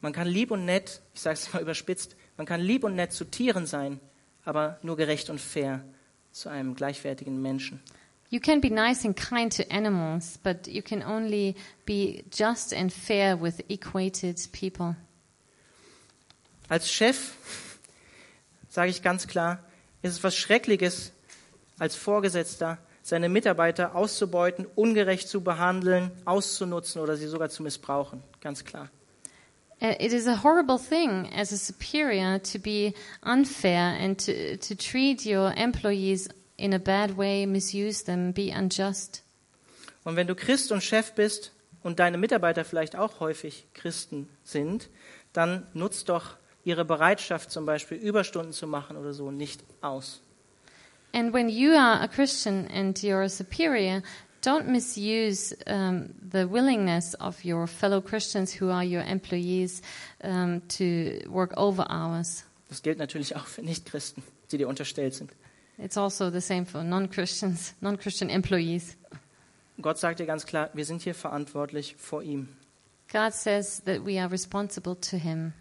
Man 0.00 0.12
kann 0.12 0.26
lieb 0.28 0.50
und 0.50 0.64
nett, 0.64 1.00
ich 1.14 1.20
sage 1.20 1.34
es 1.34 1.52
mal 1.52 1.62
überspitzt, 1.62 2.16
man 2.36 2.46
kann 2.46 2.60
lieb 2.60 2.84
und 2.84 2.94
nett 2.94 3.12
zu 3.12 3.24
Tieren 3.24 3.66
sein, 3.66 4.00
aber 4.44 4.78
nur 4.82 4.96
gerecht 4.96 5.28
und 5.30 5.40
fair 5.40 5.84
zu 6.32 6.48
einem 6.48 6.74
gleichwertigen 6.74 7.40
Menschen. 7.42 7.82
You 8.30 8.38
can 8.38 8.60
be 8.60 8.70
nice 8.70 9.04
and 9.04 9.16
kind 9.16 9.54
to 9.56 9.64
animals, 9.70 10.38
but 10.38 10.68
you 10.68 10.82
can 10.82 11.02
only 11.02 11.56
be 11.84 12.22
just 12.32 12.72
and 12.72 12.92
fair 12.92 13.40
with 13.40 13.58
equated 13.68 14.38
people. 14.52 14.94
Als 16.68 16.90
Chef 16.90 17.34
sage 18.68 18.90
ich 18.90 19.02
ganz 19.02 19.26
klar, 19.26 19.58
ist 20.02 20.12
es 20.12 20.24
was 20.24 20.36
Schreckliches, 20.36 21.12
als 21.80 21.96
Vorgesetzter 21.96 22.78
seine 23.02 23.28
Mitarbeiter 23.28 23.96
auszubeuten, 23.96 24.66
ungerecht 24.76 25.28
zu 25.28 25.40
behandeln, 25.40 26.12
auszunutzen 26.26 27.00
oder 27.00 27.16
sie 27.16 27.26
sogar 27.26 27.48
zu 27.48 27.62
missbrauchen. 27.62 28.22
Ganz 28.40 28.64
klar. 28.64 28.90
Uh, 29.80 29.94
It 29.98 30.12
is 30.12 30.26
a 30.26 30.44
horrible 30.44 30.78
thing 30.78 31.26
as 31.34 31.52
a 31.52 31.56
superior 31.56 32.40
to 32.42 32.58
be 32.58 32.92
unfair 33.22 33.96
and 33.98 34.24
to, 34.26 34.58
to 34.58 34.74
treat 34.74 35.24
your 35.24 35.52
employees 35.56 36.28
in 36.58 36.74
a 36.74 36.78
bad 36.78 37.16
way, 37.16 37.46
misuse 37.46 38.04
them, 38.04 38.34
be 38.34 38.52
unjust. 38.54 39.22
Und 40.04 40.16
wenn 40.16 40.26
du 40.26 40.34
Christ 40.34 40.70
und 40.70 40.82
Chef 40.82 41.12
bist 41.14 41.52
und 41.82 41.98
deine 41.98 42.18
Mitarbeiter 42.18 42.66
vielleicht 42.66 42.94
auch 42.94 43.20
häufig 43.20 43.66
Christen 43.72 44.28
sind, 44.44 44.90
dann 45.32 45.66
nutzt 45.72 46.10
doch 46.10 46.36
ihre 46.62 46.84
Bereitschaft, 46.84 47.50
zum 47.50 47.64
Beispiel 47.64 47.96
Überstunden 47.96 48.52
zu 48.52 48.66
machen 48.66 48.98
oder 48.98 49.14
so, 49.14 49.30
nicht 49.30 49.64
aus. 49.80 50.20
And 51.12 51.32
when 51.32 51.48
you 51.48 51.74
are 51.74 52.02
a 52.02 52.08
Christian 52.08 52.68
and 52.68 53.00
you're 53.02 53.22
a 53.22 53.28
superior, 53.28 54.02
don't 54.42 54.68
misuse 54.68 55.52
um, 55.66 56.14
the 56.30 56.46
willingness 56.46 57.14
of 57.14 57.44
your 57.44 57.66
fellow 57.66 58.00
Christians 58.00 58.52
who 58.52 58.70
are 58.70 58.84
your 58.84 59.02
employees 59.02 59.82
um, 60.22 60.62
to 60.68 61.20
work 61.28 61.52
over 61.56 61.84
hours. 61.90 62.44
Das 62.68 62.82
gilt 62.82 62.98
natürlich 62.98 63.34
auch 63.34 63.46
für 63.46 63.62
Nichtchristen, 63.62 64.22
die 64.52 64.58
dir 64.58 64.68
unterstellt 64.68 65.14
sind. 65.14 65.30
It's 65.78 65.96
also 65.96 66.30
the 66.30 66.40
same 66.40 66.66
for 66.66 66.84
non-Christians, 66.84 67.74
non-Christian 67.80 68.30
employees. 68.30 68.96
Gott 69.80 69.98
sagt 69.98 70.20
dir 70.20 70.26
ganz 70.26 70.46
klar, 70.46 70.70
wir 70.74 70.84
sind 70.84 71.02
hier 71.02 71.14
verantwortlich 71.14 71.96
vor 71.98 72.22
ihm. 72.22 72.48
God 73.12 73.32
says 73.32 73.82
that 73.84 74.04
we 74.04 74.20
are 74.20 74.30
responsible 74.30 74.94
to 74.94 75.16
Him. 75.16 75.52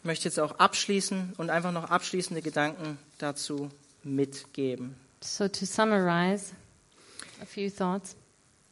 Ich 0.00 0.04
möchte 0.04 0.24
jetzt 0.24 0.40
auch 0.40 0.58
abschließen 0.58 1.34
und 1.36 1.50
einfach 1.50 1.72
noch 1.72 1.90
abschließende 1.90 2.42
Gedanken 2.42 2.98
dazu 3.18 3.70
mitgeben. 4.04 4.96
So 5.22 5.48
to 5.48 5.66
summarize, 5.66 6.52
a 7.40 7.46
few 7.46 7.70
thoughts. 7.70 8.16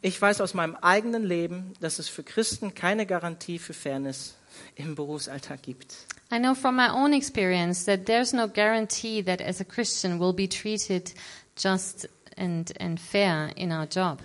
Ich 0.02 0.20
weiß 0.20 0.40
aus 0.40 0.54
meinem 0.54 0.76
eigenen 0.76 1.24
Leben, 1.24 1.74
dass 1.80 1.98
es 1.98 2.08
für 2.08 2.22
Christen 2.22 2.74
keine 2.74 3.04
Garantie 3.04 3.58
für 3.58 3.74
Fairness 3.74 4.34
im 4.74 4.94
Berufsalltag 4.94 5.62
gibt. 5.62 6.06
I 6.32 6.38
know 6.38 6.54
from 6.54 6.76
my 6.76 6.88
own 6.88 7.12
experience 7.12 7.84
that 7.84 8.06
there's 8.06 8.32
no 8.32 8.48
guarantee 8.48 9.22
that 9.22 9.40
as 9.42 9.60
a 9.60 9.64
Christian 9.64 10.18
we'll 10.18 10.32
be 10.32 10.48
treated 10.48 11.12
just 11.56 12.08
and, 12.36 12.72
and 12.80 12.98
fair 12.98 13.50
in 13.56 13.72
our 13.72 13.86
job. 13.86 14.20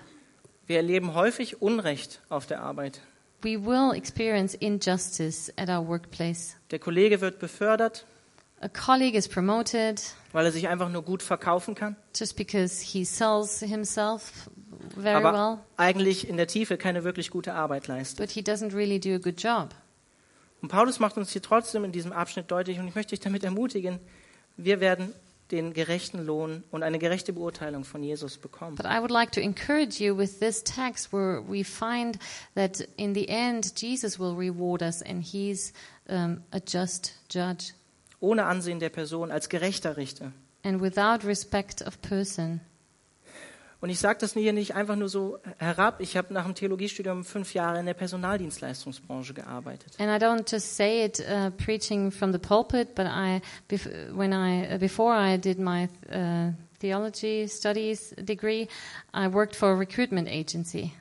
Wir 0.67 0.77
erleben 0.77 1.13
häufig 1.13 1.61
Unrecht 1.61 2.21
auf 2.29 2.45
der 2.47 2.61
Arbeit. 2.61 3.01
We 3.43 3.63
will 3.63 3.91
experience 3.95 4.55
injustice 4.55 5.51
at 5.57 5.69
our 5.69 5.87
workplace. 5.87 6.55
Der 6.71 6.79
Kollege 6.79 7.21
wird 7.21 7.39
befördert, 7.39 8.05
A 8.65 8.69
colleague 8.69 9.15
is 9.15 9.27
promoted 9.27 10.01
weil 10.31 10.45
er 10.45 10.51
sich 10.51 10.67
einfach 10.67 10.89
nur 10.89 11.03
gut 11.03 11.21
verkaufen 11.21 11.75
kann, 11.75 11.95
just 12.15 12.35
because 12.35 12.83
he 12.83 13.05
sells 13.05 13.59
himself 13.59 14.49
very 14.97 15.23
aber 15.23 15.33
well, 15.33 15.59
eigentlich 15.77 16.27
in 16.27 16.35
der 16.35 16.47
Tiefe 16.47 16.75
keine 16.75 17.03
wirklich 17.03 17.29
gute 17.29 17.53
Arbeit 17.53 17.87
leistet. 17.87 18.17
but 18.17 18.31
he 18.31 18.41
doesn't 18.41 18.73
really 18.73 18.99
do 18.99 19.13
a 19.13 19.19
good 19.19 19.39
job. 19.39 19.75
Und 20.63 20.69
Paulus 20.69 20.99
macht 20.99 21.15
uns 21.17 21.31
hier 21.31 21.43
trotzdem 21.43 21.83
in 21.83 21.91
diesem 21.91 22.11
Abschnitt 22.11 22.49
deutlich, 22.49 22.79
und 22.79 22.87
ich 22.87 22.95
möchte 22.95 23.11
dich 23.11 23.19
damit 23.19 23.43
ermutigen, 23.43 23.99
wir 24.57 24.79
werden 24.79 25.13
den 25.51 25.73
gerechten 25.73 26.25
Lohn 26.25 26.63
und 26.71 26.81
eine 26.81 26.97
gerechte 26.97 27.33
Beurteilung 27.33 27.83
von 27.83 28.01
Jesus 28.01 28.37
bekommen. 28.39 28.75
But 28.77 28.87
I 28.87 28.99
would 28.99 29.11
like 29.11 29.31
to 29.33 29.41
encourage 29.41 30.03
you 30.03 30.17
with 30.17 30.39
this 30.39 30.63
text 30.63 31.13
where 31.13 31.43
we 31.47 31.63
find 31.63 32.17
that 32.55 32.81
in 32.97 33.13
the 33.13 33.29
end 33.29 33.79
Jesus 33.79 34.19
will 34.19 34.35
reward 34.35 34.81
us 34.81 35.03
and 35.03 35.23
he's 35.23 35.71
um, 36.09 36.41
a 36.51 36.57
just 36.57 37.13
judge 37.29 37.73
Ohne 38.25 38.45
Ansehen 38.45 38.79
der 38.79 38.89
Person, 38.89 39.31
als 39.31 39.49
gerechter 39.49 39.97
Richter. 39.97 40.31
and 40.65 40.81
without 40.81 41.23
respect 41.23 41.81
of 41.85 42.01
person. 42.01 42.59
Und 43.81 43.89
ich 43.91 43.99
sage 43.99 44.17
das 44.19 44.33
hier 44.33 44.51
nicht 44.51 44.73
einfach 44.73 44.95
nur 44.95 45.09
so 45.09 45.37
herab. 45.59 46.01
Ich 46.01 46.17
habe 46.17 46.33
nach 46.33 46.45
dem 46.45 46.55
Theologiestudium 46.55 47.23
fünf 47.23 47.53
Jahre 47.53 47.79
in 47.79 47.85
der 47.85 47.93
Personaldienstleistungsbranche 47.93 49.35
gearbeitet. 49.35 49.93
And 49.99 50.09
I 50.09 50.25
don't 50.25 50.51
just 50.51 50.75
say 50.75 51.05
it 51.05 51.19
uh, 51.19 51.51
preaching 51.51 52.09
from 52.09 52.31
the 52.31 52.39
pulpit, 52.39 52.95
but 52.95 53.05
I, 53.05 53.41
when 54.11 54.33
I, 54.33 54.73
uh, 54.73 54.79
before 54.79 55.13
I 55.13 55.37
did 55.37 55.59
my 55.59 55.87
uh, 56.09 56.53
theology 56.79 57.47
studies 57.47 58.15
degree, 58.17 58.67
I 59.13 59.27
worked 59.27 59.55
for 59.55 59.69
a 59.69 59.77
recruitment 59.77 60.27
agency. 60.29 60.91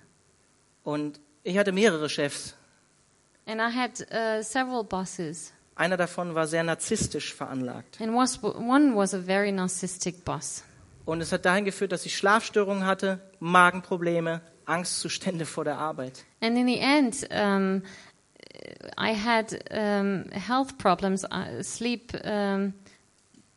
Und 0.83 1.21
ich 1.43 1.57
hatte 1.57 1.73
mehrere 1.73 2.11
Chefs. 2.11 2.55
And 3.47 3.63
I 3.63 3.71
had 3.75 3.99
uh, 4.13 4.43
several 4.43 4.85
bosses, 4.85 5.54
Einer 5.77 5.97
davon 5.97 6.35
war 6.35 6.47
sehr 6.47 6.63
narzisstisch 6.63 7.35
veranlagt. 7.35 8.01
and 8.01 8.15
was, 8.15 8.43
one 8.43 8.95
was 8.95 9.13
a 9.15 9.19
very 9.19 9.51
narcissistic 9.51 10.25
boss. 10.25 10.63
Und 11.05 11.21
es 11.21 11.33
hat 11.33 11.45
dahin 11.45 11.65
geführt, 11.65 11.93
dass 11.93 12.07
ich 12.07 12.17
Schlafstörungen 12.17 12.87
hatte, 12.87 13.21
Magenprobleme, 13.41 14.41
Angstzustände 14.65 15.45
vor 15.45 15.65
der 15.65 15.79
Arbeit. 15.79 16.25
And 16.41 16.57
in 16.57 16.67
the 16.67 16.79
end, 16.79 17.29
um, 17.31 17.83
I 18.97 19.15
had 19.15 19.53
um, 19.71 20.31
health 20.31 20.79
problems, 20.79 21.25
uh, 21.25 21.63
sleep 21.63 22.13
um, 22.25 22.73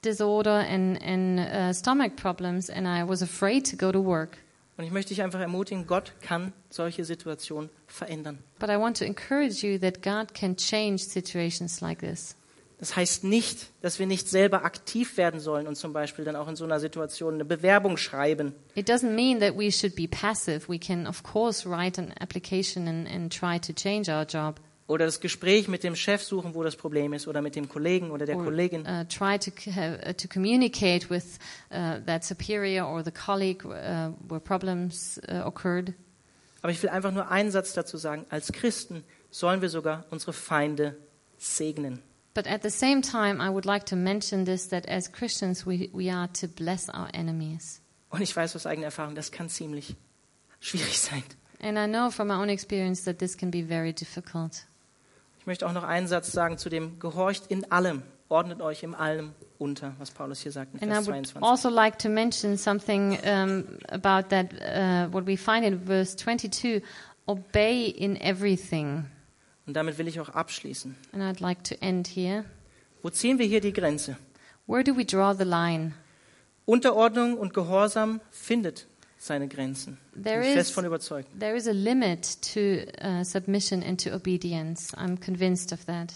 disorder, 0.01 0.65
and, 0.67 1.01
and 1.01 1.39
uh, 1.39 1.73
stomach 1.73 2.15
problems, 2.15 2.69
and 2.69 2.87
I 2.87 3.03
was 3.03 3.21
afraid 3.21 3.65
to 3.67 3.77
go 3.77 3.91
to 3.91 4.01
work. 4.01 4.39
Und 4.77 4.83
ich 4.83 4.91
möchte 4.91 5.09
dich 5.09 5.23
einfach 5.23 5.39
ermutigen, 5.39 5.87
Gott 5.87 6.13
kann 6.21 6.53
solche 6.69 7.03
Situationen 7.03 7.69
verändern. 7.87 8.37
But 8.59 8.69
I 8.69 8.77
want 8.77 8.97
to 8.97 9.05
encourage 9.05 9.65
you 9.65 9.79
that 9.79 10.03
God 10.03 10.35
can 10.35 10.55
change 10.55 10.99
situations 10.99 11.81
like 11.81 11.99
this. 11.99 12.35
Das 12.79 12.95
heißt 12.95 13.23
nicht, 13.23 13.71
dass 13.81 13.97
wir 13.97 14.05
nicht 14.05 14.29
selber 14.29 14.63
aktiv 14.63 15.17
werden 15.17 15.39
sollen 15.39 15.65
und 15.65 15.75
zum 15.75 15.93
Beispiel 15.93 16.25
dann 16.25 16.35
auch 16.35 16.47
in 16.47 16.55
so 16.55 16.63
einer 16.63 16.79
Situation 16.79 17.33
eine 17.33 17.45
Bewerbung 17.45 17.97
schreiben. 17.97 18.53
It 18.75 18.87
doesn't 18.87 19.15
mean 19.15 19.39
that 19.39 19.57
we 19.57 19.71
should 19.71 19.95
be 19.95 20.07
passive. 20.07 20.69
We 20.69 20.77
can, 20.77 21.07
of 21.07 21.23
course, 21.23 21.67
write 21.67 21.99
an 21.99 22.13
application 22.19 22.87
and, 22.87 23.07
and 23.07 23.35
try 23.35 23.59
to 23.59 23.73
change 23.73 24.11
our 24.11 24.25
job. 24.25 24.59
Oder 24.87 25.05
das 25.05 25.19
Gespräch 25.19 25.67
mit 25.67 25.83
dem 25.83 25.97
Chef 25.97 26.23
suchen, 26.23 26.55
wo 26.55 26.63
das 26.63 26.77
Problem 26.77 27.11
ist, 27.11 27.27
oder 27.27 27.41
mit 27.41 27.55
dem 27.55 27.67
Kollegen 27.67 28.09
oder 28.09 28.25
der 28.25 28.37
or 28.37 28.45
Kollegin. 28.45 28.85
uh, 28.85 29.03
try 29.09 29.37
to 29.37 29.51
uh, 29.69 30.13
to 30.13 30.29
communicate 30.29 31.09
with 31.09 31.39
uh, 31.71 31.99
that 32.05 32.23
superior 32.23 32.87
or 32.87 33.03
the 33.03 33.11
colleague 33.11 33.65
uh, 33.65 34.13
where 34.29 34.39
problems 34.39 35.19
uh, 35.29 35.45
occurred. 35.45 35.93
Aber 36.61 36.71
ich 36.71 36.81
will 36.81 36.89
einfach 36.89 37.11
nur 37.11 37.29
einen 37.29 37.51
Satz 37.51 37.73
dazu 37.73 37.97
sagen. 37.97 38.25
Als 38.29 38.51
Christen 38.53 39.03
sollen 39.29 39.61
wir 39.61 39.69
sogar 39.69 40.05
unsere 40.09 40.31
Feinde 40.31 40.95
segnen. 41.37 42.01
But 42.33 42.47
at 42.47 42.63
the 42.63 42.69
same 42.69 43.01
time, 43.01 43.41
I 43.41 43.49
would 43.49 43.65
like 43.65 43.85
to 43.87 43.95
mention 43.95 44.45
this 44.45 44.69
that 44.69 44.87
as 44.87 45.11
Christians, 45.11 45.65
we, 45.65 45.89
we 45.91 46.13
are 46.13 46.31
to 46.33 46.47
bless 46.47 46.87
our 46.87 47.09
enemies. 47.13 47.81
Und 48.09 48.21
ich 48.21 48.33
weiß 48.33 48.55
aus 48.55 48.65
eigener 48.65 48.85
Erfahrung, 48.85 49.15
das 49.15 49.31
kann 49.31 49.49
ziemlich 49.49 49.95
schwierig 50.61 50.99
sein. 50.99 51.23
And 51.59 51.77
I 51.77 51.87
know 51.87 52.11
from 52.11 52.27
my 52.27 52.35
own 52.35 52.49
experience 52.49 53.03
that 53.05 53.17
this 53.17 53.35
can 53.35 53.49
be 53.49 53.63
very 53.63 53.91
difficult. 53.91 54.66
Ich 55.47 55.49
möchte 55.49 55.65
auch 55.65 55.71
noch 55.71 55.85
einen 55.85 56.09
Satz 56.09 56.33
sagen 56.33 56.57
zu 56.57 56.67
dem 56.67 56.99
Gehorcht 56.99 57.47
in 57.47 57.71
allem, 57.71 58.03
ordnet 58.27 58.59
euch 58.59 58.83
in 58.83 58.93
allem 58.93 59.31
unter, 59.57 59.95
was 59.97 60.11
Paulus 60.11 60.41
hier 60.41 60.51
sagt 60.51 60.73
in 60.73 60.81
And 60.81 60.91
I 60.91 60.95
Vers 60.95 61.07
would 61.07 61.25
22. 61.25 61.41
also 61.41 61.69
like 61.69 61.97
to 61.99 62.09
mention 62.09 62.57
something 62.57 63.17
um, 63.25 63.63
about 63.87 64.27
that, 64.27 64.51
uh, 64.55 65.09
what 65.09 65.25
we 65.25 65.37
find 65.37 65.63
in 65.63 65.79
verse 65.85 66.17
22 66.17 66.83
obey 67.27 67.85
in 67.87 68.17
everything. 68.17 69.05
Und 69.65 69.77
damit 69.77 69.97
will 69.97 70.09
ich 70.09 70.19
auch 70.19 70.27
abschließen. 70.27 70.97
And 71.13 71.23
I'd 71.23 71.39
like 71.39 71.63
to 71.63 71.75
end 71.79 72.09
here. 72.09 72.43
Wo 73.01 73.09
ziehen 73.09 73.39
wir 73.39 73.45
hier 73.45 73.61
die 73.61 73.71
Grenze? 73.71 74.17
Where 74.65 74.83
do 74.83 74.97
we 74.97 75.05
draw 75.05 75.33
the 75.33 75.45
line? 75.45 75.93
Unterordnung 76.65 77.37
und 77.37 77.53
Gehorsam 77.53 78.19
findet 78.31 78.85
seine 79.17 79.47
Grenzen. 79.47 79.97
There 80.13 80.39
Bin 80.39 80.49
ich 80.49 80.55
fest 80.55 80.69
is- 80.69 80.75
von 80.75 80.85
überzeugt. 80.85 81.27
There 81.39 81.55
is 81.55 81.67
a 81.67 81.71
limit 81.71 82.41
to 82.53 82.85
uh, 83.03 83.23
submission 83.23 83.83
and 83.83 84.01
to 84.03 84.13
obedience. 84.13 84.93
I'm 84.95 85.19
convinced 85.19 85.71
of 85.73 85.85
that. 85.85 86.13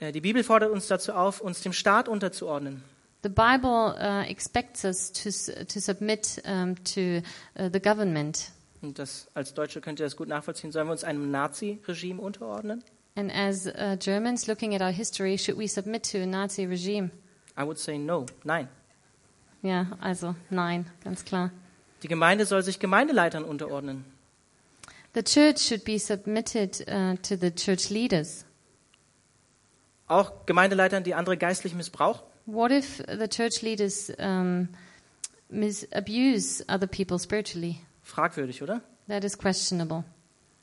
Die 0.00 0.20
Bibel 0.20 0.42
fordert 0.42 0.72
uns 0.72 0.88
dazu 0.88 1.12
auf, 1.12 1.40
uns 1.40 1.60
dem 1.60 1.72
Staat 1.72 2.08
unterzuordnen. 2.08 2.82
The 3.22 3.28
Bible 3.28 3.94
uh, 4.00 4.28
expects 4.28 4.84
us 4.84 5.12
to, 5.12 5.30
to 5.64 5.78
submit 5.78 6.42
um, 6.44 6.74
to 6.82 7.18
uh, 7.56 7.68
the 7.72 7.78
government. 7.78 8.50
Und 8.80 8.98
das, 8.98 9.28
als 9.34 9.54
Deutsche 9.54 9.80
könnt 9.80 10.00
ihr 10.00 10.06
das 10.06 10.16
gut 10.16 10.26
nachvollziehen. 10.26 10.72
Sollen 10.72 10.88
wir 10.88 10.92
uns 10.92 11.04
einem 11.04 11.30
Nazi-Regime 11.30 12.20
unterordnen? 12.20 12.82
And 13.14 13.30
as 13.32 13.66
uh, 13.66 13.96
Germans, 13.96 14.48
looking 14.48 14.74
at 14.74 14.80
our 14.80 14.90
history, 14.90 15.38
should 15.38 15.56
we 15.56 15.68
submit 15.68 16.10
to 16.10 16.18
a 16.18 16.26
Nazi 16.26 16.64
regime? 16.64 17.10
I 17.56 17.62
would 17.62 17.78
say 17.78 17.96
no. 17.96 18.26
Nein. 18.42 18.66
Ja, 19.62 19.86
also 20.00 20.34
nein, 20.50 20.86
ganz 21.04 21.24
klar. 21.24 21.52
Die 22.02 22.08
Gemeinde 22.08 22.46
soll 22.46 22.62
sich 22.62 22.78
Gemeindeleitern 22.78 23.44
unterordnen. 23.44 24.04
The 25.14 25.22
church 25.22 25.58
should 25.58 25.84
be 25.84 25.98
submitted 25.98 26.80
uh, 26.88 27.16
to 27.22 27.36
the 27.36 27.50
church 27.50 27.90
leaders. 27.90 28.44
Auch 30.08 30.46
Gemeindeleitern, 30.46 31.04
die 31.04 31.14
andere 31.14 31.36
geistlich 31.36 31.74
missbrauchen. 31.74 32.22
What 32.46 32.72
if 32.72 33.02
the 33.06 33.28
church 33.28 33.62
leaders 33.62 34.10
um, 34.18 34.68
abuse 35.92 36.64
other 36.68 36.86
people 36.86 37.18
spiritually? 37.18 37.80
Fragwürdig, 38.02 38.62
oder? 38.62 38.80
That 39.08 39.22
is 39.24 39.38
questionable. 39.38 40.04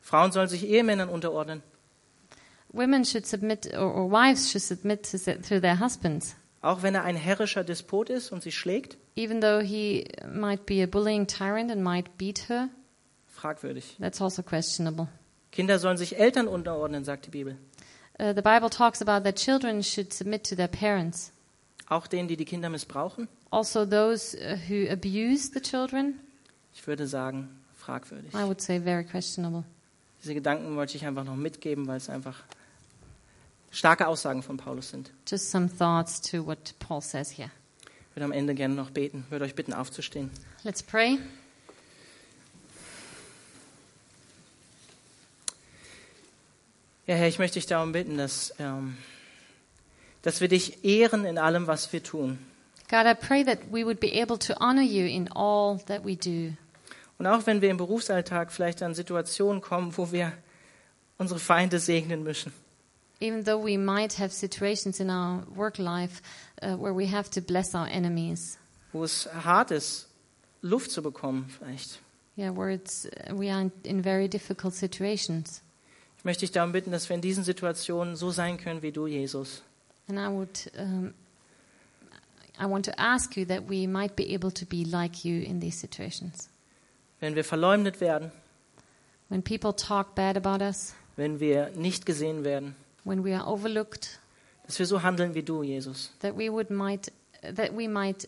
Frauen 0.02 0.32
sollen 0.32 0.50
sich 0.50 0.66
Ehemännern 0.66 1.10
unterordnen. 1.10 1.64
Women 2.70 3.06
should 3.06 3.26
submit, 3.26 3.74
or, 3.74 3.94
or 3.96 4.12
wives 4.12 4.52
should 4.52 4.62
submit 4.62 5.10
to, 5.10 5.18
to 5.18 5.60
their 5.60 5.80
husbands, 5.80 6.36
Auch 6.62 6.84
wenn 6.84 6.94
er 6.94 7.04
ein 7.04 7.16
herrischer 7.16 7.64
Despot 7.64 8.10
ist 8.10 8.32
und 8.32 8.44
sie 8.44 8.52
schlägt. 8.52 8.98
Even 9.16 9.42
though 9.42 9.62
he 9.62 10.06
might 10.28 10.66
be 10.66 10.82
a 10.82 10.88
bullying 10.88 11.26
tyrant 11.28 11.72
and 11.72 11.84
might 11.84 12.18
beat 12.18 12.50
her. 12.50 12.70
Fragwürdig. 13.28 13.98
That's 14.00 14.22
also 14.22 14.44
questionable. 14.44 15.08
Kinder 15.52 15.80
sollen 15.80 15.98
sich 15.98 16.18
Eltern 16.18 16.48
unterordnen, 16.48 17.04
sagt 17.04 17.26
die 17.26 17.32
Bibel. 17.32 17.58
Uh, 18.20 18.34
the 18.34 18.42
Bible 18.42 18.70
talks 18.70 19.02
about 19.02 19.24
that 19.24 19.38
children 19.38 19.82
should 19.82 20.14
submit 20.14 20.44
to 20.44 20.56
their 20.56 20.68
parents. 20.68 21.32
Auch 21.88 22.06
denen, 22.08 22.28
die 22.28 22.38
die 22.38 22.46
Kinder 22.46 22.70
missbrauchen. 22.70 23.28
Also, 23.50 23.86
those 23.86 24.38
uh, 24.38 24.58
who 24.68 24.92
abuse 24.92 25.52
the 25.54 25.62
children, 25.62 26.20
Ich 26.74 26.86
würde 26.86 27.08
sagen, 27.08 27.50
fragwürdig. 27.76 28.34
I 28.34 28.46
would 28.46 28.62
say 28.62 28.80
very 28.80 29.04
questionable. 29.04 29.64
Diese 30.22 30.34
Gedanken 30.34 30.76
wollte 30.76 30.98
ich 30.98 31.06
einfach 31.06 31.24
noch 31.24 31.36
mitgeben, 31.36 31.88
weil 31.88 31.98
es 31.98 32.10
einfach 32.10 32.44
starke 33.72 34.08
Aussagen 34.08 34.44
von 34.44 34.58
Paulus 34.58 34.90
sind. 34.90 35.12
Just 35.28 35.50
some 35.50 35.70
thoughts 35.70 36.22
to 36.22 36.46
what 36.46 36.74
Paul 36.80 37.02
says 37.02 37.32
here. 37.32 37.52
Würde 38.20 38.26
am 38.26 38.32
Ende 38.34 38.54
gerne 38.54 38.76
noch 38.76 38.90
beten. 38.90 39.24
Ich 39.26 39.32
würde 39.32 39.46
euch 39.46 39.56
bitten, 39.56 39.72
aufzustehen. 39.72 40.30
Let's 40.66 40.84
pray. 40.84 41.20
Ja, 47.08 47.16
Herr, 47.16 47.30
ich 47.30 47.40
möchte 47.40 47.60
dich 47.60 47.66
darum 47.66 47.94
bitten, 47.94 48.18
dass, 48.18 48.54
ähm, 48.60 48.98
dass 50.22 50.42
wir 50.42 50.50
dich 50.50 50.84
ehren 50.84 51.24
in 51.24 51.38
allem, 51.38 51.68
was 51.68 51.94
wir 51.94 52.04
tun. 52.04 52.40
God, 52.90 53.06
I 53.06 53.14
pray 53.14 53.46
that 53.46 53.60
we 53.72 53.86
would 53.86 54.02
be 54.02 54.22
able 54.22 54.38
to 54.38 54.54
honor 54.60 54.84
you 54.84 55.06
in 55.06 55.32
all 55.32 55.80
that 55.86 56.04
we 56.04 56.18
do. 56.18 56.54
Und 57.20 57.26
auch 57.26 57.48
wenn 57.48 57.62
wir 57.62 57.70
im 57.70 57.78
Berufsalltag 57.78 58.52
vielleicht 58.52 58.84
an 58.84 58.96
Situationen 58.96 59.62
kommen, 59.62 59.96
wo 59.96 60.12
wir 60.12 60.34
unsere 61.18 61.40
Feinde 61.40 61.80
segnen 61.80 62.24
müssen. 62.24 62.52
Even 63.22 63.44
though 63.44 63.58
we 63.62 63.78
might 63.78 64.14
have 64.14 64.32
situations 64.32 65.00
in 65.00 65.10
our 65.10 65.44
work 65.56 65.78
life 65.78 66.22
uh, 66.62 66.76
where 66.76 66.94
we 66.94 67.08
have 67.08 67.30
to 67.32 67.42
bless 67.42 67.76
our 67.76 67.88
enemies. 67.88 68.58
wo 68.92 69.04
es 69.04 69.28
hart 69.44 69.72
ist, 69.72 70.08
Luft 70.62 70.92
zu 70.92 71.02
bekommen 71.02 71.48
vielleicht. 71.50 72.00
Yeah, 72.38 72.56
where 72.56 72.70
it's, 72.72 73.08
we 73.32 73.52
are 73.52 73.62
in, 73.62 73.72
in 73.84 74.02
very 74.02 74.28
difficult 74.28 74.74
situations. 74.74 75.62
Ich 76.18 76.26
möchte 76.26 76.42
dich 76.42 76.52
darum 76.52 76.72
bitten, 76.72 76.92
dass 76.92 77.08
wir 77.10 77.16
in 77.16 77.22
diesen 77.22 77.44
Situationen 77.44 78.16
so 78.16 78.32
sein 78.32 78.58
können 78.58 78.82
wie 78.82 78.92
du, 78.92 79.08
Jesus. 79.08 79.62
And 80.08 80.18
I 80.18 80.28
would, 80.28 80.72
um, 80.78 81.14
I 82.60 82.66
want 82.66 82.86
to 82.86 83.00
ask 83.00 83.38
you 83.38 83.46
that 83.46 83.70
we 83.70 83.88
might 83.88 84.16
be 84.16 84.34
able 84.34 84.52
to 84.52 84.66
be 84.66 84.84
like 84.84 85.24
you 85.24 85.42
in 85.42 85.62
these 85.62 85.78
situations. 85.78 86.50
Wenn 87.20 87.36
wir 87.36 87.44
verleumdet 87.44 88.02
werden, 88.02 88.32
When 89.30 89.44
people 89.44 89.74
talk 89.74 90.16
bad 90.16 90.36
about 90.36 90.64
us, 90.64 90.94
wenn 91.16 91.40
wir 91.40 91.70
nicht 91.76 92.06
gesehen 92.06 92.44
werden, 92.44 92.76
when 93.04 93.24
we 93.24 93.34
are 93.36 93.48
overlooked, 93.48 94.20
dass 94.66 94.80
wir 94.80 94.86
so 94.86 95.02
handeln 95.02 95.34
wie 95.36 95.44
du, 95.44 95.64
Jesus. 95.64 96.12
that 96.20 96.36
we 96.38 96.50
would 96.52 96.70
might, 96.70 97.12
that 97.42 97.76
we 97.76 97.88
might 97.88 98.28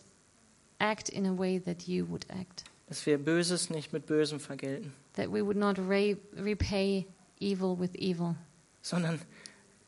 act 0.78 1.08
in 1.08 1.26
a 1.26 1.32
way 1.38 1.58
that 1.60 1.86
you 1.86 2.06
would 2.10 2.26
act. 2.30 2.64
Dass 2.88 3.06
wir 3.06 3.18
Böses 3.18 3.70
nicht 3.70 3.92
mit 3.92 4.06
Bösem 4.06 4.40
vergelten, 4.40 4.92
That 5.14 5.28
we 5.32 5.42
would 5.44 5.56
not 5.56 5.78
re- 5.78 6.16
repay 6.36 7.06
evil 7.40 7.76
with 7.78 7.94
evil. 7.94 8.34
sondern 8.82 9.20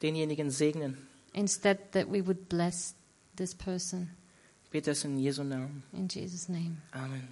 denjenigen 0.02 0.50
segnen. 0.50 0.96
Instead, 1.32 1.78
that 1.92 2.06
we 2.10 2.24
would 2.24 2.48
bless 2.48 2.94
this 3.36 3.54
person 3.54 4.10
Ich 4.64 4.70
bete 4.70 4.90
es 4.92 5.04
in 5.04 5.18
Jesu 5.18 5.42
Namen. 5.42 5.82
in 5.92 6.06
Jesus' 6.08 6.48
name. 6.48 6.76
Amen. 6.92 7.28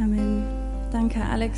Amen. 0.00 0.44
Danke, 0.92 1.22
Alex, 1.22 1.54